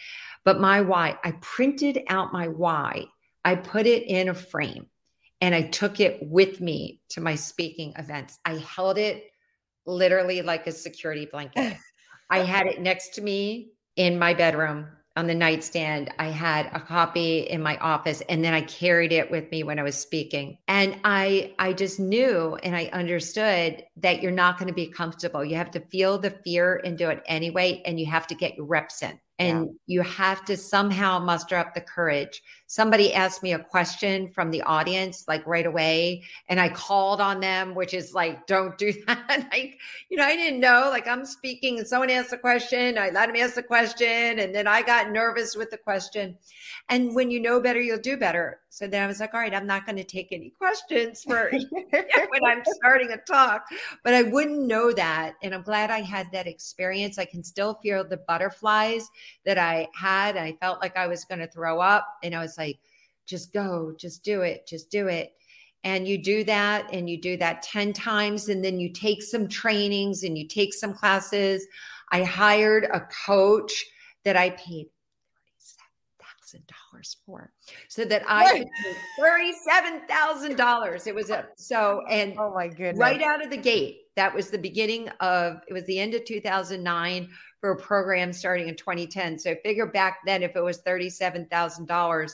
But 0.46 0.60
my 0.60 0.82
why, 0.82 1.18
I 1.24 1.32
printed 1.42 2.04
out 2.10 2.32
my 2.32 2.48
why. 2.48 3.06
I 3.44 3.56
put 3.56 3.88
it 3.88 4.04
in 4.04 4.30
a 4.30 4.34
frame 4.36 4.86
and 5.42 5.56
I 5.56 5.64
took 5.64 6.00
it 6.00 6.20
with 6.22 6.62
me 6.62 7.02
to 7.10 7.22
my 7.22 7.34
speaking 7.34 7.94
events. 7.98 8.38
I 8.46 8.58
held 8.58 9.00
it 9.00 9.24
literally 9.88 10.44
like 10.44 10.68
a 10.68 10.72
security 10.72 11.26
blanket. 11.26 11.76
I 12.30 12.40
had 12.40 12.68
it 12.68 12.80
next 12.80 13.16
to 13.16 13.22
me 13.22 13.72
in 13.96 14.20
my 14.20 14.36
bedroom 14.36 14.88
on 15.16 15.28
the 15.28 15.36
nightstand. 15.36 16.14
I 16.20 16.28
had 16.28 16.70
a 16.74 16.80
copy 16.80 17.40
in 17.40 17.62
my 17.62 17.78
office 17.78 18.22
and 18.30 18.44
then 18.44 18.54
I 18.54 18.62
carried 18.62 19.12
it 19.12 19.30
with 19.30 19.52
me 19.52 19.64
when 19.64 19.80
I 19.80 19.84
was 19.84 19.98
speaking. 19.98 20.58
And 20.68 20.98
I 21.04 21.54
I 21.60 21.74
just 21.74 22.00
knew 22.00 22.56
and 22.64 22.76
I 22.76 22.90
understood 22.94 23.84
that 23.98 24.22
you're 24.22 24.32
not 24.32 24.58
going 24.58 24.70
to 24.70 24.74
be 24.74 24.88
comfortable. 24.88 25.44
You 25.44 25.56
have 25.58 25.72
to 25.72 25.80
feel 25.80 26.18
the 26.18 26.32
fear 26.32 26.82
and 26.84 26.98
do 26.98 27.10
it 27.10 27.22
anyway 27.26 27.82
and 27.86 28.00
you 28.00 28.06
have 28.06 28.28
to 28.28 28.36
get 28.36 28.56
your 28.56 28.66
reps 28.66 29.02
in 29.04 29.20
and 29.42 29.66
yeah. 29.66 29.72
you 29.88 30.02
have 30.04 30.46
to 30.46 30.56
somehow 30.56 31.18
muster 31.18 31.58
up 31.58 31.74
the 31.74 31.82
courage. 31.82 32.44
Somebody 32.72 33.14
asked 33.14 33.44
me 33.44 33.52
a 33.52 33.60
question 33.60 34.30
from 34.30 34.50
the 34.50 34.62
audience 34.62 35.26
like 35.28 35.46
right 35.46 35.66
away, 35.66 36.24
and 36.48 36.58
I 36.58 36.70
called 36.70 37.20
on 37.20 37.42
them, 37.42 37.76
which 37.76 37.94
is 37.94 38.14
like, 38.14 38.48
don't 38.48 38.78
do 38.78 38.94
that. 39.08 39.50
like, 39.52 39.78
you 40.08 40.16
know, 40.16 40.24
I 40.24 40.38
didn't 40.38 40.62
know. 40.62 40.88
Like, 40.90 41.06
I'm 41.06 41.26
speaking, 41.26 41.80
and 41.80 41.86
someone 41.86 42.10
asked 42.10 42.32
a 42.32 42.38
question. 42.38 42.98
I 42.98 43.10
let 43.10 43.28
him 43.28 43.36
ask 43.36 43.56
the 43.56 43.64
question, 43.64 44.40
and 44.40 44.56
then 44.56 44.68
I 44.68 44.84
got 44.84 45.12
nervous 45.12 45.54
with 45.54 45.70
the 45.70 45.80
question. 45.80 46.38
And 46.88 47.14
when 47.14 47.30
you 47.30 47.42
know 47.42 47.60
better, 47.60 47.82
you'll 47.82 48.00
do 48.00 48.16
better. 48.16 48.62
So 48.74 48.88
then 48.88 49.04
I 49.04 49.08
was 49.08 49.20
like, 49.20 49.34
all 49.34 49.42
right, 49.42 49.54
I'm 49.54 49.68
not 49.68 49.86
going 49.86 49.98
to 49.98 50.04
take 50.06 50.30
any 50.32 50.50
questions 50.52 51.24
for 51.24 51.52
when 51.90 52.46
I'm 52.46 52.64
starting 52.64 53.12
a 53.12 53.18
talk, 53.18 53.66
but 54.02 54.14
I 54.14 54.24
wouldn't 54.24 54.66
know 54.66 54.94
that. 54.94 55.34
And 55.44 55.54
I'm 55.54 55.62
glad 55.62 55.92
I 55.92 56.00
had 56.00 56.32
that 56.32 56.48
experience. 56.48 57.20
I 57.20 57.26
can 57.26 57.44
still 57.44 57.74
feel 57.84 58.08
the 58.08 58.22
butterflies 58.30 59.10
that 59.46 59.58
I 59.58 59.90
had. 59.94 60.38
I 60.38 60.54
felt 60.62 60.82
like 60.82 60.96
I 60.96 61.08
was 61.08 61.26
going 61.26 61.40
to 61.40 61.48
throw 61.48 61.82
up. 61.82 62.08
And 62.24 62.34
I 62.34 62.40
was 62.40 62.58
like, 62.58 62.61
just 63.26 63.54
go, 63.54 63.94
just 63.98 64.24
do 64.24 64.42
it, 64.42 64.68
just 64.68 64.90
do 64.90 65.08
it. 65.08 65.34
And 65.84 66.08
you 66.08 66.18
do 66.18 66.44
that 66.44 66.94
and 66.94 67.10
you 67.10 67.20
do 67.20 67.38
that 67.38 67.64
10 67.64 67.94
times. 67.94 68.50
And 68.50 68.64
then 68.64 68.80
you 68.80 68.94
take 68.94 69.24
some 69.24 69.48
trainings 69.48 70.24
and 70.24 70.38
you 70.38 70.48
take 70.48 70.74
some 70.74 70.94
classes. 70.94 71.66
I 72.12 72.24
hired 72.24 72.84
a 72.84 73.02
coach 73.26 73.74
that 74.24 74.38
I 74.38 74.52
paid 74.52 74.88
$37,000 76.54 77.16
for 77.26 77.52
so 77.88 78.06
that 78.06 78.24
I 78.28 78.60
could 78.60 78.68
$37,000. 79.20 81.08
It 81.08 81.16
was 81.16 81.30
a, 81.30 81.48
so, 81.56 82.04
and 82.10 82.36
oh 82.38 82.54
my 82.54 82.68
goodness, 82.68 83.00
right 83.00 83.22
out 83.22 83.44
of 83.44 83.50
the 83.50 83.58
gate, 83.58 84.02
that 84.16 84.36
was 84.36 84.50
the 84.50 84.60
beginning 84.60 85.10
of, 85.20 85.62
it 85.68 85.74
was 85.74 85.86
the 85.86 86.00
end 86.00 86.14
of 86.14 86.26
2009 86.26 87.30
for 87.62 87.72
a 87.72 87.78
program 87.78 88.34
starting 88.34 88.68
in 88.68 88.76
2010. 88.76 89.40
So 89.40 89.56
figure 89.64 89.86
back 89.86 90.20
then 90.26 90.44
if 90.44 90.56
it 90.56 90.62
was 90.62 90.82
$37,000, 90.82 92.32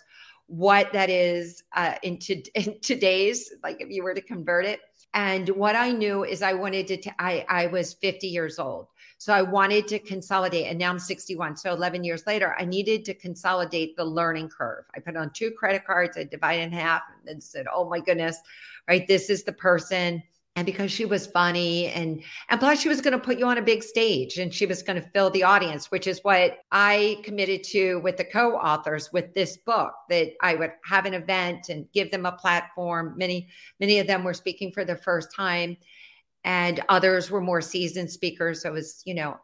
what 0.48 0.92
that 0.94 1.10
is 1.10 1.64
uh, 1.76 1.96
in, 2.02 2.18
to, 2.20 2.42
in 2.56 2.80
today's, 2.82 3.54
like 3.62 3.82
if 3.82 3.90
you 3.92 4.04
were 4.04 4.16
to 4.16 4.22
convert 4.22 4.66
it. 4.66 4.80
And 5.14 5.50
what 5.50 5.76
I 5.76 5.92
knew 5.92 6.24
is 6.24 6.42
I 6.42 6.54
wanted 6.54 6.88
to, 6.88 6.98
t- 6.98 7.12
I, 7.20 7.46
I 7.50 7.68
was 7.68 7.94
50 7.94 8.28
years 8.28 8.58
old. 8.58 8.88
So 9.20 9.34
I 9.34 9.42
wanted 9.42 9.88
to 9.88 10.00
consolidate, 10.00 10.68
and 10.68 10.78
now 10.78 10.92
I'm 10.92 11.00
61. 11.00 11.58
So 11.58 11.74
11 11.74 12.04
years 12.04 12.28
later, 12.28 12.56
I 12.60 12.66
needed 12.66 13.04
to 13.06 13.16
consolidate 13.16 13.96
the 13.96 14.06
learning 14.06 14.50
curve. 14.50 14.86
I 14.96 15.00
put 15.00 15.18
on 15.18 15.32
two 15.32 15.52
credit 15.52 15.86
cards, 15.86 16.18
I 16.18 16.24
divided 16.24 16.64
in 16.64 16.72
half, 16.72 17.02
and 17.18 17.28
then 17.28 17.42
said, 17.42 17.66
"Oh 17.74 17.90
my 17.90 18.00
goodness, 18.00 18.38
right? 18.88 19.08
This 19.08 19.32
is 19.32 19.44
the 19.44 19.54
person." 19.54 20.22
And 20.58 20.66
because 20.66 20.92
she 20.92 21.06
was 21.06 21.28
funny, 21.28 21.88
and 21.88 22.22
and 22.50 22.60
plus 22.60 22.82
she 22.82 22.90
was 22.90 23.00
going 23.00 23.14
to 23.14 23.24
put 23.24 23.38
you 23.38 23.46
on 23.46 23.60
a 23.60 23.62
big 23.62 23.84
stage, 23.84 24.38
and 24.38 24.54
she 24.54 24.66
was 24.66 24.84
going 24.84 25.02
to 25.02 25.08
fill 25.10 25.30
the 25.30 25.44
audience, 25.44 25.92
which 25.92 26.08
is 26.08 26.20
what 26.24 26.58
I 26.72 27.22
committed 27.24 27.64
to 27.66 28.00
with 28.00 28.18
the 28.18 28.26
co-authors 28.26 29.14
with 29.14 29.34
this 29.34 29.56
book. 29.58 29.94
That 30.10 30.34
I 30.42 30.56
would 30.56 30.74
have 30.84 31.06
an 31.06 31.14
event 31.14 31.70
and 31.70 31.90
give 31.94 32.12
them 32.12 32.26
a 32.26 32.32
platform. 32.34 33.14
Many 33.18 33.48
many 33.80 34.00
of 34.00 34.08
them 34.08 34.26
were 34.26 34.34
speaking 34.34 34.72
for 34.74 34.84
the 34.84 34.98
first 34.98 35.34
time 35.34 35.78
and 36.48 36.82
others 36.88 37.30
were 37.30 37.42
more 37.42 37.62
seasoned 37.62 38.10
speakers. 38.10 38.62
So 38.62 38.70
it 38.70 38.74
was, 38.74 39.02
you 39.06 39.14
know, 39.14 39.38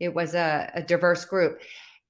it 0.00 0.12
was 0.12 0.34
a, 0.34 0.70
a 0.74 0.82
diverse 0.82 1.24
group. 1.24 1.60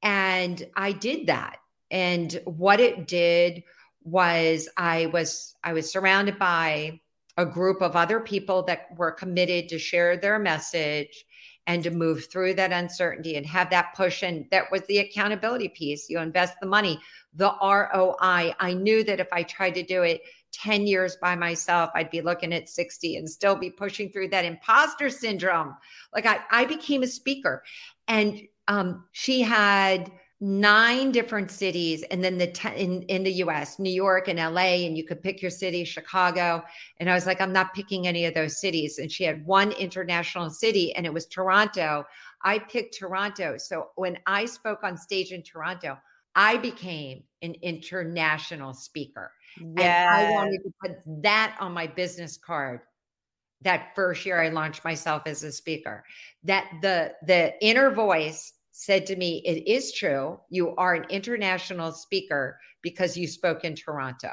And 0.02 0.66
I 0.74 0.92
did 0.92 1.26
that. 1.26 1.58
And 1.90 2.40
what 2.46 2.80
it 2.80 3.06
did 3.06 3.62
was 4.02 4.68
I 4.78 5.06
was 5.06 5.54
I 5.62 5.74
was 5.74 5.92
surrounded 5.92 6.38
by 6.38 7.00
a 7.36 7.46
group 7.46 7.80
of 7.80 7.96
other 7.96 8.20
people 8.20 8.62
that 8.64 8.86
were 8.96 9.12
committed 9.12 9.68
to 9.68 9.78
share 9.78 10.16
their 10.16 10.38
message 10.38 11.24
and 11.66 11.82
to 11.84 11.90
move 11.90 12.26
through 12.26 12.54
that 12.54 12.72
uncertainty 12.72 13.36
and 13.36 13.46
have 13.46 13.70
that 13.70 13.94
push. 13.94 14.22
And 14.22 14.46
that 14.50 14.70
was 14.72 14.82
the 14.82 14.98
accountability 14.98 15.68
piece. 15.68 16.08
You 16.08 16.18
invest 16.18 16.54
the 16.60 16.66
money 16.66 16.98
the 17.34 17.54
ROI 17.62 18.54
I. 18.58 18.74
Knew 18.74 19.04
that 19.04 19.20
if 19.20 19.28
I 19.32 19.42
tried 19.42 19.74
to 19.74 19.82
do 19.82 20.02
it 20.02 20.22
10 20.52 20.86
years 20.86 21.16
by 21.20 21.36
myself, 21.36 21.90
I'd 21.94 22.10
be 22.10 22.22
looking 22.22 22.52
at 22.52 22.68
60 22.68 23.16
and 23.16 23.30
still 23.30 23.54
be 23.54 23.70
pushing 23.70 24.10
through 24.10 24.28
that 24.28 24.44
imposter 24.44 25.10
syndrome. 25.10 25.76
Like 26.12 26.26
I, 26.26 26.40
I 26.50 26.64
became 26.64 27.02
a 27.02 27.06
speaker. 27.06 27.62
And 28.08 28.42
um, 28.66 29.04
she 29.12 29.42
had 29.42 30.10
nine 30.40 31.12
different 31.12 31.50
cities 31.50 32.02
and 32.10 32.24
then 32.24 32.38
the 32.38 32.46
te- 32.46 32.74
in, 32.76 33.02
in 33.02 33.22
the 33.22 33.32
US, 33.44 33.78
New 33.78 33.92
York 33.92 34.28
and 34.28 34.38
LA, 34.38 34.86
and 34.86 34.96
you 34.96 35.04
could 35.04 35.22
pick 35.22 35.42
your 35.42 35.50
city, 35.50 35.84
Chicago. 35.84 36.62
And 36.98 37.10
I 37.10 37.14
was 37.14 37.26
like, 37.26 37.40
I'm 37.40 37.52
not 37.52 37.74
picking 37.74 38.06
any 38.06 38.24
of 38.24 38.32
those 38.32 38.60
cities. 38.60 38.98
And 38.98 39.12
she 39.12 39.24
had 39.24 39.44
one 39.44 39.72
international 39.72 40.48
city 40.48 40.94
and 40.94 41.04
it 41.04 41.12
was 41.12 41.26
Toronto. 41.26 42.04
I 42.42 42.58
picked 42.58 42.98
Toronto. 42.98 43.58
So 43.58 43.90
when 43.96 44.18
I 44.26 44.46
spoke 44.46 44.82
on 44.82 44.96
stage 44.96 45.32
in 45.32 45.42
Toronto, 45.42 45.98
I 46.34 46.56
became 46.56 47.22
an 47.42 47.54
international 47.60 48.72
speaker. 48.72 49.32
Yeah. 49.76 50.08
I 50.10 50.32
wanted 50.32 50.60
to 50.64 50.72
put 50.80 51.22
that 51.22 51.56
on 51.60 51.72
my 51.72 51.86
business 51.86 52.38
card 52.38 52.80
that 53.62 53.94
first 53.94 54.24
year 54.24 54.40
I 54.40 54.48
launched 54.48 54.84
myself 54.84 55.24
as 55.26 55.42
a 55.42 55.52
speaker. 55.52 56.02
That 56.44 56.70
the 56.80 57.12
the 57.26 57.52
inner 57.62 57.90
voice 57.90 58.54
said 58.72 59.06
to 59.06 59.16
me, 59.16 59.42
It 59.44 59.68
is 59.70 59.92
true. 59.92 60.40
You 60.48 60.74
are 60.76 60.94
an 60.94 61.04
international 61.10 61.92
speaker 61.92 62.58
because 62.82 63.16
you 63.16 63.26
spoke 63.26 63.64
in 63.64 63.74
Toronto. 63.74 64.32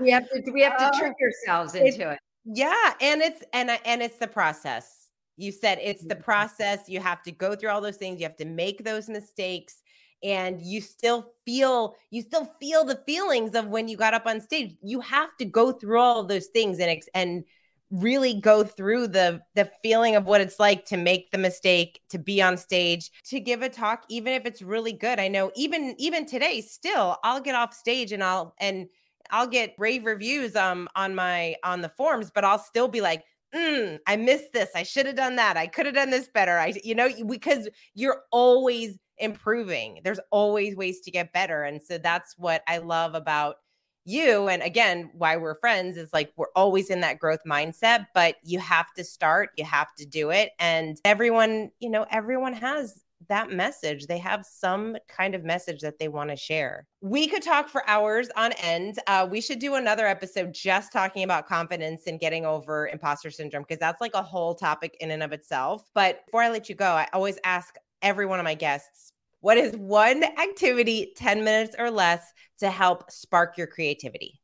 we 0.00 0.10
have 0.10 0.28
to 0.28 0.50
we 0.52 0.62
have 0.62 0.78
to 0.78 0.90
trick 0.98 1.14
ourselves 1.22 1.74
into 1.74 2.10
it. 2.10 2.18
Yeah. 2.44 2.94
And 3.00 3.22
it's 3.22 3.42
and 3.52 3.70
and 3.84 4.02
it's 4.02 4.18
the 4.18 4.28
process. 4.28 5.08
You 5.36 5.52
said 5.52 5.78
it's 5.82 6.02
the 6.02 6.14
mm-hmm. 6.14 6.24
process. 6.24 6.88
You 6.88 7.00
have 7.00 7.22
to 7.22 7.32
go 7.32 7.54
through 7.54 7.70
all 7.70 7.80
those 7.80 7.96
things. 7.96 8.20
You 8.20 8.26
have 8.26 8.36
to 8.36 8.44
make 8.44 8.84
those 8.84 9.08
mistakes 9.08 9.82
and 10.22 10.60
you 10.60 10.80
still 10.80 11.32
feel 11.46 11.94
you 12.10 12.22
still 12.22 12.44
feel 12.60 12.84
the 12.84 13.00
feelings 13.06 13.54
of 13.54 13.68
when 13.68 13.88
you 13.88 13.96
got 13.96 14.14
up 14.14 14.26
on 14.26 14.40
stage 14.40 14.76
you 14.82 15.00
have 15.00 15.34
to 15.38 15.44
go 15.44 15.72
through 15.72 15.98
all 15.98 16.24
those 16.24 16.48
things 16.48 16.78
and 16.78 17.02
and 17.14 17.44
really 17.90 18.34
go 18.34 18.62
through 18.62 19.08
the 19.08 19.40
the 19.54 19.70
feeling 19.82 20.16
of 20.16 20.24
what 20.24 20.40
it's 20.40 20.60
like 20.60 20.84
to 20.84 20.96
make 20.96 21.30
the 21.30 21.38
mistake 21.38 22.00
to 22.08 22.18
be 22.18 22.40
on 22.40 22.56
stage 22.56 23.10
to 23.24 23.40
give 23.40 23.62
a 23.62 23.68
talk 23.68 24.04
even 24.08 24.32
if 24.32 24.46
it's 24.46 24.62
really 24.62 24.92
good 24.92 25.18
i 25.18 25.26
know 25.26 25.50
even 25.56 25.94
even 25.98 26.24
today 26.24 26.60
still 26.60 27.16
i'll 27.24 27.40
get 27.40 27.54
off 27.54 27.74
stage 27.74 28.12
and 28.12 28.22
i'll 28.22 28.54
and 28.60 28.86
i'll 29.30 29.46
get 29.46 29.74
rave 29.78 30.04
reviews 30.04 30.54
um 30.54 30.88
on 30.94 31.14
my 31.14 31.54
on 31.64 31.80
the 31.80 31.88
forms 31.96 32.30
but 32.32 32.44
i'll 32.44 32.58
still 32.58 32.88
be 32.88 33.00
like 33.00 33.24
mm, 33.54 33.98
i 34.06 34.14
missed 34.14 34.52
this 34.52 34.70
i 34.76 34.84
should 34.84 35.06
have 35.06 35.16
done 35.16 35.34
that 35.34 35.56
i 35.56 35.66
could 35.66 35.86
have 35.86 35.94
done 35.94 36.10
this 36.10 36.28
better 36.32 36.58
i 36.58 36.72
you 36.84 36.94
know 36.94 37.08
because 37.26 37.68
you're 37.94 38.22
always 38.30 38.98
improving. 39.20 40.00
There's 40.02 40.20
always 40.30 40.74
ways 40.74 41.00
to 41.02 41.10
get 41.10 41.32
better. 41.32 41.62
And 41.62 41.80
so 41.80 41.98
that's 41.98 42.34
what 42.36 42.62
I 42.66 42.78
love 42.78 43.14
about 43.14 43.56
you. 44.04 44.48
And 44.48 44.62
again, 44.62 45.10
why 45.12 45.36
we're 45.36 45.58
friends 45.58 45.96
is 45.96 46.12
like 46.12 46.32
we're 46.36 46.46
always 46.56 46.90
in 46.90 47.00
that 47.00 47.18
growth 47.18 47.40
mindset, 47.46 48.06
but 48.14 48.36
you 48.42 48.58
have 48.58 48.92
to 48.94 49.04
start, 49.04 49.50
you 49.56 49.64
have 49.64 49.94
to 49.96 50.06
do 50.06 50.30
it. 50.30 50.50
And 50.58 50.98
everyone, 51.04 51.70
you 51.80 51.90
know, 51.90 52.06
everyone 52.10 52.54
has 52.54 53.02
that 53.28 53.50
message. 53.50 54.06
They 54.06 54.18
have 54.18 54.44
some 54.44 54.96
kind 55.08 55.34
of 55.34 55.44
message 55.44 55.80
that 55.80 55.98
they 55.98 56.08
want 56.08 56.30
to 56.30 56.36
share. 56.36 56.86
We 57.00 57.28
could 57.28 57.42
talk 57.42 57.68
for 57.68 57.88
hours 57.88 58.28
on 58.36 58.52
end. 58.52 58.98
Uh, 59.06 59.26
we 59.30 59.40
should 59.40 59.58
do 59.58 59.74
another 59.74 60.06
episode 60.06 60.52
just 60.52 60.92
talking 60.92 61.22
about 61.22 61.46
confidence 61.46 62.02
and 62.06 62.18
getting 62.18 62.46
over 62.46 62.88
imposter 62.88 63.30
syndrome 63.30 63.62
because 63.62 63.78
that's 63.78 64.00
like 64.00 64.14
a 64.14 64.22
whole 64.22 64.54
topic 64.54 64.96
in 65.00 65.10
and 65.10 65.22
of 65.22 65.32
itself. 65.32 65.90
But 65.94 66.24
before 66.26 66.42
I 66.42 66.48
let 66.50 66.68
you 66.68 66.74
go, 66.74 66.86
I 66.86 67.08
always 67.12 67.38
ask 67.44 67.76
every 68.02 68.26
one 68.26 68.40
of 68.40 68.44
my 68.44 68.54
guests 68.54 69.12
what 69.40 69.58
is 69.58 69.74
one 69.76 70.22
activity, 70.22 71.12
10 71.16 71.44
minutes 71.44 71.74
or 71.78 71.90
less, 71.90 72.32
to 72.58 72.70
help 72.70 73.10
spark 73.10 73.56
your 73.56 73.66
creativity? 73.66 74.40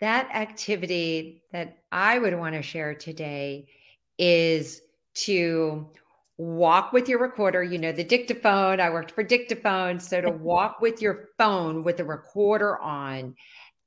That 0.00 0.30
activity 0.32 1.42
that 1.52 1.78
I 1.92 2.18
would 2.18 2.38
want 2.38 2.54
to 2.54 2.62
share 2.62 2.94
today 2.94 3.66
is 4.18 4.80
to 5.14 5.90
walk 6.38 6.92
with 6.92 7.08
your 7.08 7.18
recorder. 7.18 7.62
You 7.62 7.78
know, 7.78 7.92
the 7.92 8.04
dictaphone, 8.04 8.80
I 8.80 8.90
worked 8.90 9.10
for 9.10 9.22
dictaphone. 9.22 10.00
So 10.00 10.20
to 10.20 10.30
walk 10.30 10.80
with 10.80 11.02
your 11.02 11.28
phone 11.36 11.84
with 11.84 11.98
the 11.98 12.04
recorder 12.04 12.78
on 12.78 13.34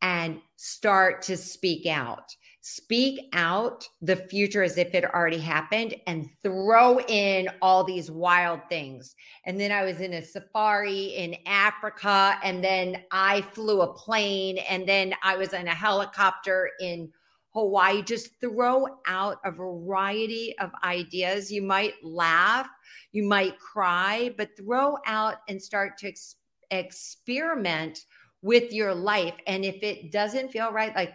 and 0.02 0.39
start 0.58 1.24
to 1.24 1.38
speak 1.38 1.88
out 1.88 2.36
speak 2.66 3.28
out 3.34 3.86
the 4.01 4.16
future 4.16 4.64
as 4.64 4.78
if 4.78 4.95
it 4.95 5.03
already 5.03 5.38
happened 5.38 5.93
and 6.07 6.30
throw 6.41 6.97
in 7.01 7.49
all 7.61 7.84
these 7.84 8.09
wild 8.09 8.61
things. 8.70 9.16
And 9.45 9.59
then 9.59 9.70
I 9.70 9.84
was 9.84 9.99
in 9.99 10.14
a 10.14 10.24
safari 10.24 11.07
in 11.07 11.36
Africa, 11.45 12.39
and 12.41 12.64
then 12.64 13.03
I 13.11 13.41
flew 13.41 13.82
a 13.82 13.93
plane, 13.93 14.59
and 14.70 14.88
then 14.88 15.14
I 15.22 15.36
was 15.36 15.51
in 15.51 15.68
a 15.68 15.76
helicopter 15.76 16.70
in 16.80 17.11
Hawaii. 17.49 18.01
Just 18.01 18.39
throw 18.39 18.88
out 19.07 19.39
a 19.43 19.51
variety 19.51 20.57
of 20.59 20.72
ideas. 20.86 21.51
You 21.51 21.64
might 21.64 21.95
laugh, 22.01 22.70
you 23.11 23.26
might 23.26 23.59
cry, 23.59 24.34
but 24.38 24.55
throw 24.55 24.97
out 25.05 25.39
and 25.49 25.61
start 25.61 25.97
to 25.97 26.07
ex- 26.07 26.38
experiment 26.72 28.05
with 28.41 28.72
your 28.72 28.95
life. 28.95 29.36
And 29.47 29.66
if 29.66 29.84
it 29.84 30.14
doesn't 30.14 30.53
feel 30.53 30.72
right, 30.72 30.95
like, 30.95 31.14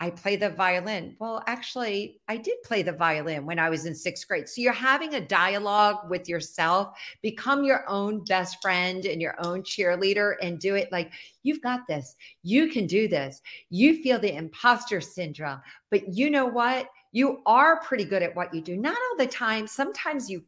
I 0.00 0.10
play 0.10 0.36
the 0.36 0.50
violin. 0.50 1.16
Well, 1.18 1.42
actually, 1.46 2.20
I 2.28 2.36
did 2.36 2.62
play 2.62 2.82
the 2.82 2.92
violin 2.92 3.44
when 3.44 3.58
I 3.58 3.68
was 3.68 3.84
in 3.84 3.94
sixth 3.94 4.28
grade. 4.28 4.48
So 4.48 4.60
you're 4.60 4.72
having 4.72 5.14
a 5.14 5.20
dialogue 5.20 6.08
with 6.08 6.28
yourself, 6.28 6.96
become 7.20 7.64
your 7.64 7.88
own 7.88 8.22
best 8.24 8.62
friend 8.62 9.04
and 9.04 9.20
your 9.20 9.34
own 9.44 9.62
cheerleader 9.62 10.34
and 10.40 10.60
do 10.60 10.76
it 10.76 10.92
like 10.92 11.12
you've 11.42 11.62
got 11.62 11.80
this. 11.88 12.14
You 12.42 12.68
can 12.68 12.86
do 12.86 13.08
this. 13.08 13.42
You 13.70 14.00
feel 14.02 14.20
the 14.20 14.36
imposter 14.36 15.00
syndrome, 15.00 15.60
but 15.90 16.14
you 16.14 16.30
know 16.30 16.46
what? 16.46 16.88
You 17.10 17.42
are 17.46 17.80
pretty 17.80 18.04
good 18.04 18.22
at 18.22 18.36
what 18.36 18.54
you 18.54 18.60
do. 18.60 18.76
Not 18.76 18.96
all 18.96 19.16
the 19.16 19.26
time. 19.26 19.66
Sometimes 19.66 20.30
you 20.30 20.44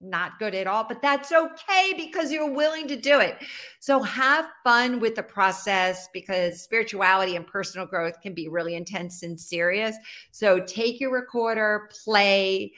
not 0.00 0.38
good 0.38 0.54
at 0.54 0.66
all, 0.66 0.84
but 0.84 1.02
that's 1.02 1.32
okay 1.32 1.92
because 1.96 2.30
you're 2.30 2.50
willing 2.50 2.86
to 2.88 2.96
do 2.96 3.18
it. 3.18 3.36
So 3.80 4.00
have 4.02 4.48
fun 4.64 5.00
with 5.00 5.14
the 5.14 5.22
process 5.22 6.08
because 6.12 6.62
spirituality 6.62 7.36
and 7.36 7.46
personal 7.46 7.86
growth 7.86 8.20
can 8.20 8.34
be 8.34 8.48
really 8.48 8.74
intense 8.74 9.22
and 9.22 9.38
serious. 9.38 9.96
So 10.30 10.60
take 10.60 11.00
your 11.00 11.12
recorder, 11.12 11.88
play, 12.04 12.72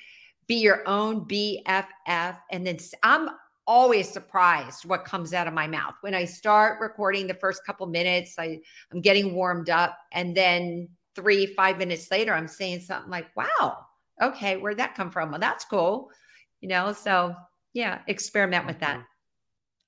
be 0.46 0.56
your 0.56 0.86
own 0.88 1.26
BFF. 1.26 2.38
And 2.50 2.66
then 2.66 2.78
I'm 3.02 3.30
always 3.66 4.08
surprised 4.08 4.84
what 4.84 5.04
comes 5.04 5.34
out 5.34 5.46
of 5.46 5.54
my 5.54 5.66
mouth. 5.66 5.94
When 6.00 6.14
I 6.14 6.24
start 6.24 6.80
recording 6.80 7.26
the 7.26 7.34
first 7.34 7.64
couple 7.64 7.86
minutes, 7.86 8.34
I, 8.38 8.60
I'm 8.92 9.00
getting 9.00 9.34
warmed 9.34 9.70
up. 9.70 9.96
And 10.12 10.36
then 10.36 10.88
three, 11.14 11.46
five 11.46 11.76
minutes 11.76 12.10
later, 12.10 12.32
I'm 12.32 12.48
saying 12.48 12.80
something 12.80 13.10
like, 13.10 13.26
wow, 13.36 13.86
okay, 14.22 14.56
where'd 14.56 14.78
that 14.78 14.94
come 14.94 15.10
from? 15.10 15.30
Well, 15.30 15.40
that's 15.40 15.64
cool 15.66 16.10
you 16.60 16.68
know 16.68 16.92
so 16.92 17.34
yeah 17.72 18.00
experiment 18.06 18.66
with 18.66 18.78
that. 18.80 18.96
Mm-hmm. 18.96 19.04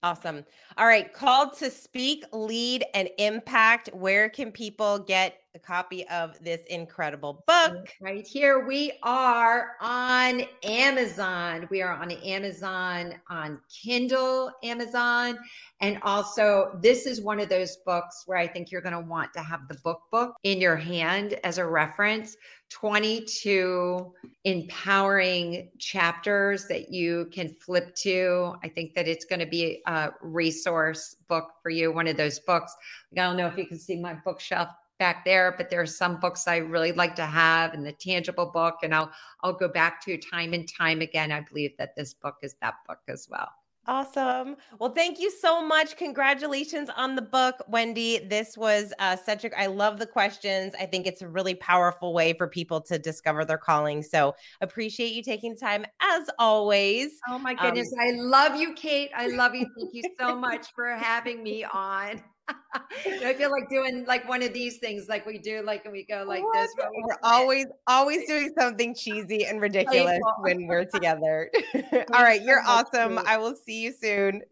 Awesome. 0.04 0.44
All 0.76 0.86
right 0.86 1.12
called 1.12 1.56
to 1.58 1.70
speak 1.70 2.24
lead 2.32 2.84
and 2.94 3.08
impact. 3.18 3.88
Where 3.92 4.28
can 4.28 4.50
people 4.50 4.98
get 4.98 5.36
a 5.54 5.58
copy 5.58 6.08
of 6.08 6.42
this 6.42 6.62
incredible 6.70 7.44
book 7.46 7.88
right 8.00 8.26
here 8.26 8.66
we 8.66 8.92
are 9.02 9.72
on 9.82 10.42
amazon 10.64 11.68
we 11.70 11.82
are 11.82 11.92
on 11.92 12.10
amazon 12.10 13.14
on 13.28 13.60
kindle 13.70 14.50
amazon 14.64 15.38
and 15.80 15.98
also 16.04 16.78
this 16.80 17.04
is 17.04 17.20
one 17.20 17.38
of 17.38 17.50
those 17.50 17.76
books 17.84 18.22
where 18.24 18.38
i 18.38 18.46
think 18.46 18.70
you're 18.70 18.80
going 18.80 18.94
to 18.94 19.10
want 19.10 19.30
to 19.34 19.40
have 19.40 19.68
the 19.68 19.76
book 19.84 20.00
book 20.10 20.34
in 20.42 20.58
your 20.58 20.76
hand 20.76 21.38
as 21.44 21.58
a 21.58 21.66
reference 21.66 22.36
22 22.70 24.14
empowering 24.44 25.68
chapters 25.78 26.66
that 26.68 26.90
you 26.90 27.28
can 27.30 27.54
flip 27.60 27.94
to. 27.94 28.54
I 28.64 28.68
think 28.70 28.94
that 28.94 29.06
it's 29.06 29.26
going 29.26 29.40
to 29.40 29.46
be 29.46 29.82
a 29.86 30.08
resource 30.22 31.16
book 31.28 31.50
for 31.62 31.68
you, 31.68 31.92
one 31.92 32.06
of 32.06 32.16
those 32.16 32.38
books. 32.38 32.74
I 33.12 33.16
don't 33.16 33.36
know 33.36 33.46
if 33.46 33.58
you 33.58 33.66
can 33.66 33.78
see 33.78 34.00
my 34.00 34.14
bookshelf 34.14 34.70
back 35.02 35.24
there, 35.24 35.52
but 35.58 35.68
there 35.68 35.80
are 35.80 35.86
some 35.86 36.20
books 36.20 36.46
I 36.46 36.58
really 36.58 36.92
like 36.92 37.16
to 37.16 37.26
have 37.26 37.74
and 37.74 37.84
the 37.84 37.90
tangible 37.90 38.46
book 38.46 38.76
and 38.84 38.94
I'll 38.94 39.10
I'll 39.40 39.52
go 39.52 39.66
back 39.66 40.00
to 40.04 40.16
time 40.16 40.52
and 40.52 40.68
time 40.72 41.00
again. 41.00 41.32
I 41.32 41.40
believe 41.40 41.76
that 41.78 41.96
this 41.96 42.14
book 42.14 42.36
is 42.40 42.54
that 42.62 42.74
book 42.86 43.00
as 43.08 43.26
well. 43.28 43.48
Awesome. 43.88 44.54
Well, 44.78 44.92
thank 44.92 45.18
you 45.18 45.28
so 45.28 45.66
much. 45.66 45.96
Congratulations 45.96 46.88
on 46.96 47.16
the 47.16 47.22
book, 47.22 47.56
Wendy. 47.66 48.20
This 48.20 48.56
was 48.56 48.92
uh, 49.00 49.16
such 49.16 49.44
a, 49.44 49.60
I 49.60 49.66
love 49.66 49.98
the 49.98 50.06
questions. 50.06 50.72
I 50.78 50.86
think 50.86 51.08
it's 51.08 51.20
a 51.20 51.26
really 51.26 51.56
powerful 51.56 52.14
way 52.14 52.32
for 52.32 52.46
people 52.46 52.80
to 52.82 52.96
discover 52.96 53.44
their 53.44 53.58
calling. 53.58 54.04
So 54.04 54.36
appreciate 54.60 55.14
you 55.14 55.22
taking 55.24 55.56
time 55.56 55.84
as 56.00 56.30
always. 56.38 57.10
Oh 57.28 57.40
my 57.40 57.54
goodness. 57.54 57.92
Um, 57.92 57.98
I 58.06 58.12
love 58.20 58.54
you, 58.54 58.72
Kate. 58.74 59.10
I 59.16 59.26
love 59.26 59.52
you. 59.56 59.66
Thank 59.76 59.94
you 59.94 60.04
so 60.16 60.36
much 60.46 60.68
for 60.76 60.90
having 60.90 61.42
me 61.42 61.64
on. 61.64 62.22
I 63.24 63.34
feel 63.34 63.50
like 63.50 63.68
doing 63.68 64.04
like 64.06 64.28
one 64.28 64.42
of 64.42 64.52
these 64.52 64.78
things, 64.78 65.08
like 65.08 65.26
we 65.26 65.38
do, 65.38 65.62
like 65.62 65.84
and 65.84 65.92
we 65.92 66.04
go 66.04 66.24
like 66.26 66.42
what? 66.42 66.52
this. 66.54 66.70
We're 66.78 67.18
always, 67.22 67.66
always 67.86 68.26
doing 68.28 68.52
something 68.58 68.94
cheesy 68.94 69.44
and 69.46 69.60
ridiculous 69.60 70.20
when 70.40 70.66
we're 70.66 70.84
together. 70.84 71.50
All 72.12 72.22
right, 72.22 72.42
you're 72.42 72.62
awesome. 72.66 73.18
I 73.18 73.38
will 73.38 73.56
see 73.56 73.82
you 73.82 73.92
soon. 73.92 74.42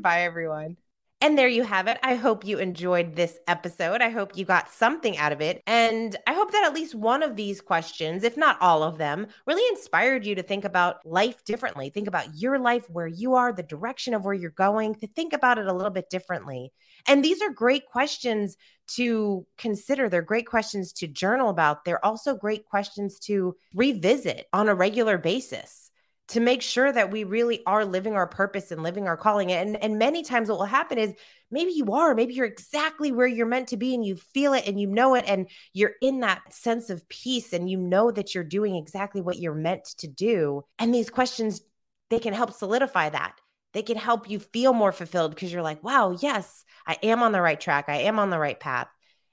Bye, 0.00 0.22
everyone. 0.22 0.76
And 1.22 1.38
there 1.38 1.46
you 1.46 1.62
have 1.62 1.86
it. 1.86 2.00
I 2.02 2.16
hope 2.16 2.44
you 2.44 2.58
enjoyed 2.58 3.14
this 3.14 3.38
episode. 3.46 4.02
I 4.02 4.08
hope 4.08 4.36
you 4.36 4.44
got 4.44 4.68
something 4.68 5.16
out 5.18 5.30
of 5.30 5.40
it. 5.40 5.62
And 5.68 6.16
I 6.26 6.32
hope 6.32 6.50
that 6.50 6.64
at 6.64 6.74
least 6.74 6.96
one 6.96 7.22
of 7.22 7.36
these 7.36 7.60
questions, 7.60 8.24
if 8.24 8.36
not 8.36 8.60
all 8.60 8.82
of 8.82 8.98
them, 8.98 9.28
really 9.46 9.62
inspired 9.68 10.26
you 10.26 10.34
to 10.34 10.42
think 10.42 10.64
about 10.64 11.06
life 11.06 11.44
differently. 11.44 11.90
Think 11.90 12.08
about 12.08 12.26
your 12.34 12.58
life, 12.58 12.90
where 12.90 13.06
you 13.06 13.36
are, 13.36 13.52
the 13.52 13.62
direction 13.62 14.14
of 14.14 14.24
where 14.24 14.34
you're 14.34 14.50
going, 14.50 14.96
to 14.96 15.06
think 15.06 15.32
about 15.32 15.58
it 15.58 15.68
a 15.68 15.72
little 15.72 15.92
bit 15.92 16.10
differently. 16.10 16.72
And 17.06 17.24
these 17.24 17.40
are 17.40 17.50
great 17.50 17.86
questions 17.86 18.56
to 18.96 19.46
consider. 19.56 20.08
They're 20.08 20.22
great 20.22 20.48
questions 20.48 20.92
to 20.94 21.06
journal 21.06 21.50
about. 21.50 21.84
They're 21.84 22.04
also 22.04 22.34
great 22.34 22.66
questions 22.66 23.20
to 23.20 23.54
revisit 23.72 24.48
on 24.52 24.68
a 24.68 24.74
regular 24.74 25.18
basis 25.18 25.91
to 26.28 26.40
make 26.40 26.62
sure 26.62 26.90
that 26.90 27.10
we 27.10 27.24
really 27.24 27.62
are 27.66 27.84
living 27.84 28.14
our 28.14 28.26
purpose 28.26 28.70
and 28.70 28.82
living 28.82 29.06
our 29.06 29.16
calling. 29.16 29.52
And, 29.52 29.76
and 29.82 29.98
many 29.98 30.22
times, 30.22 30.48
what 30.48 30.58
will 30.58 30.66
happen 30.66 30.98
is 30.98 31.12
maybe 31.50 31.72
you 31.72 31.92
are, 31.92 32.14
maybe 32.14 32.34
you're 32.34 32.46
exactly 32.46 33.12
where 33.12 33.26
you're 33.26 33.46
meant 33.46 33.68
to 33.68 33.76
be 33.76 33.94
and 33.94 34.04
you 34.04 34.16
feel 34.16 34.54
it 34.54 34.66
and 34.66 34.80
you 34.80 34.86
know 34.86 35.14
it, 35.14 35.24
and 35.26 35.48
you're 35.72 35.92
in 36.00 36.20
that 36.20 36.52
sense 36.52 36.90
of 36.90 37.08
peace 37.08 37.52
and 37.52 37.68
you 37.68 37.76
know 37.76 38.10
that 38.10 38.34
you're 38.34 38.44
doing 38.44 38.76
exactly 38.76 39.20
what 39.20 39.38
you're 39.38 39.54
meant 39.54 39.84
to 39.98 40.06
do. 40.06 40.62
And 40.78 40.94
these 40.94 41.10
questions, 41.10 41.60
they 42.08 42.18
can 42.18 42.34
help 42.34 42.52
solidify 42.52 43.10
that. 43.10 43.38
They 43.72 43.82
can 43.82 43.96
help 43.96 44.28
you 44.28 44.38
feel 44.38 44.72
more 44.72 44.92
fulfilled 44.92 45.34
because 45.34 45.52
you're 45.52 45.62
like, 45.62 45.82
wow, 45.82 46.16
yes, 46.20 46.64
I 46.86 46.98
am 47.02 47.22
on 47.22 47.32
the 47.32 47.40
right 47.40 47.60
track. 47.60 47.86
I 47.88 48.02
am 48.02 48.18
on 48.18 48.30
the 48.30 48.38
right 48.38 48.58
path. 48.58 48.88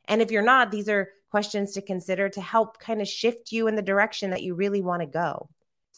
And 0.06 0.22
if 0.22 0.32
you're 0.32 0.42
not, 0.42 0.72
these 0.72 0.90
are 0.90 1.10
questions 1.30 1.74
to 1.74 1.82
consider 1.82 2.30
to 2.30 2.42
help 2.42 2.80
kind 2.80 3.02
of 3.02 3.08
shift 3.08 3.52
you 3.52 3.68
in 3.68 3.76
the 3.76 3.82
direction 3.82 4.32
that 4.32 4.42
you 4.42 4.56
really 4.56 4.82
want 4.82 5.02
to 5.02 5.06
go. 5.06 5.50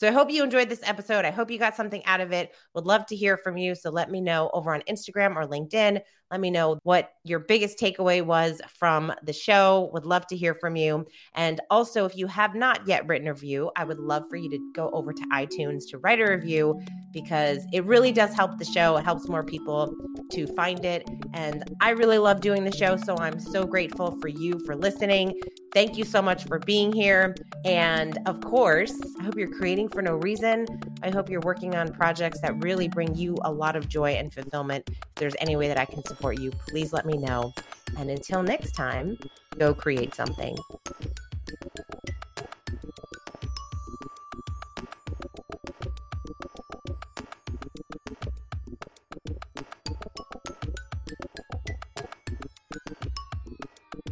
So 0.01 0.07
I 0.07 0.11
hope 0.11 0.31
you 0.31 0.43
enjoyed 0.43 0.67
this 0.67 0.79
episode. 0.81 1.25
I 1.25 1.29
hope 1.29 1.51
you 1.51 1.59
got 1.59 1.75
something 1.75 2.03
out 2.07 2.21
of 2.21 2.31
it. 2.31 2.55
Would 2.73 2.87
love 2.87 3.05
to 3.05 3.15
hear 3.15 3.37
from 3.37 3.55
you. 3.55 3.75
So 3.75 3.91
let 3.91 4.09
me 4.09 4.19
know 4.19 4.49
over 4.51 4.73
on 4.73 4.81
Instagram 4.89 5.35
or 5.35 5.45
LinkedIn. 5.45 6.01
Let 6.31 6.39
me 6.39 6.49
know 6.49 6.79
what 6.83 7.13
your 7.23 7.39
biggest 7.39 7.77
takeaway 7.77 8.25
was 8.25 8.61
from 8.79 9.11
the 9.21 9.33
show. 9.33 9.89
Would 9.93 10.05
love 10.05 10.25
to 10.27 10.37
hear 10.37 10.55
from 10.55 10.77
you. 10.77 11.05
And 11.35 11.59
also, 11.69 12.05
if 12.05 12.15
you 12.15 12.25
have 12.27 12.55
not 12.55 12.87
yet 12.87 13.05
written 13.05 13.27
a 13.27 13.33
review, 13.33 13.69
I 13.75 13.83
would 13.83 13.99
love 13.99 14.23
for 14.29 14.37
you 14.37 14.49
to 14.49 14.71
go 14.73 14.89
over 14.91 15.11
to 15.11 15.21
iTunes 15.33 15.81
to 15.89 15.97
write 15.97 16.21
a 16.21 16.31
review 16.31 16.81
because 17.11 17.65
it 17.73 17.83
really 17.85 18.13
does 18.13 18.33
help 18.33 18.57
the 18.57 18.65
show. 18.65 18.95
It 18.95 19.03
helps 19.03 19.27
more 19.27 19.43
people 19.43 19.93
to 20.31 20.47
find 20.47 20.85
it. 20.85 21.07
And 21.33 21.63
I 21.81 21.89
really 21.89 22.17
love 22.17 22.39
doing 22.39 22.63
the 22.63 22.75
show. 22.75 22.95
So 22.95 23.17
I'm 23.17 23.39
so 23.39 23.65
grateful 23.65 24.17
for 24.21 24.29
you 24.29 24.59
for 24.65 24.75
listening. 24.75 25.37
Thank 25.73 25.97
you 25.97 26.03
so 26.03 26.21
much 26.21 26.45
for 26.45 26.59
being 26.59 26.91
here. 26.91 27.35
And 27.65 28.17
of 28.25 28.41
course, 28.41 28.97
I 29.19 29.23
hope 29.23 29.37
you're 29.37 29.51
creating 29.51 29.89
for 29.89 30.01
no 30.01 30.15
reason. 30.15 30.65
I 31.03 31.09
hope 31.09 31.29
you're 31.29 31.41
working 31.41 31.75
on 31.75 31.93
projects 31.93 32.41
that 32.41 32.61
really 32.63 32.87
bring 32.87 33.15
you 33.15 33.37
a 33.43 33.51
lot 33.51 33.75
of 33.75 33.87
joy 33.87 34.11
and 34.11 34.33
fulfillment. 34.33 34.89
If 34.89 35.15
there's 35.15 35.35
any 35.39 35.55
way 35.55 35.67
that 35.67 35.77
I 35.77 35.85
can 35.85 36.03
support 36.03 36.20
you, 36.33 36.51
please 36.67 36.93
let 36.93 37.05
me 37.05 37.17
know. 37.17 37.53
And 37.97 38.09
until 38.09 38.43
next 38.43 38.73
time, 38.73 39.17
go 39.57 39.73
create 39.73 40.13
something. 40.13 40.55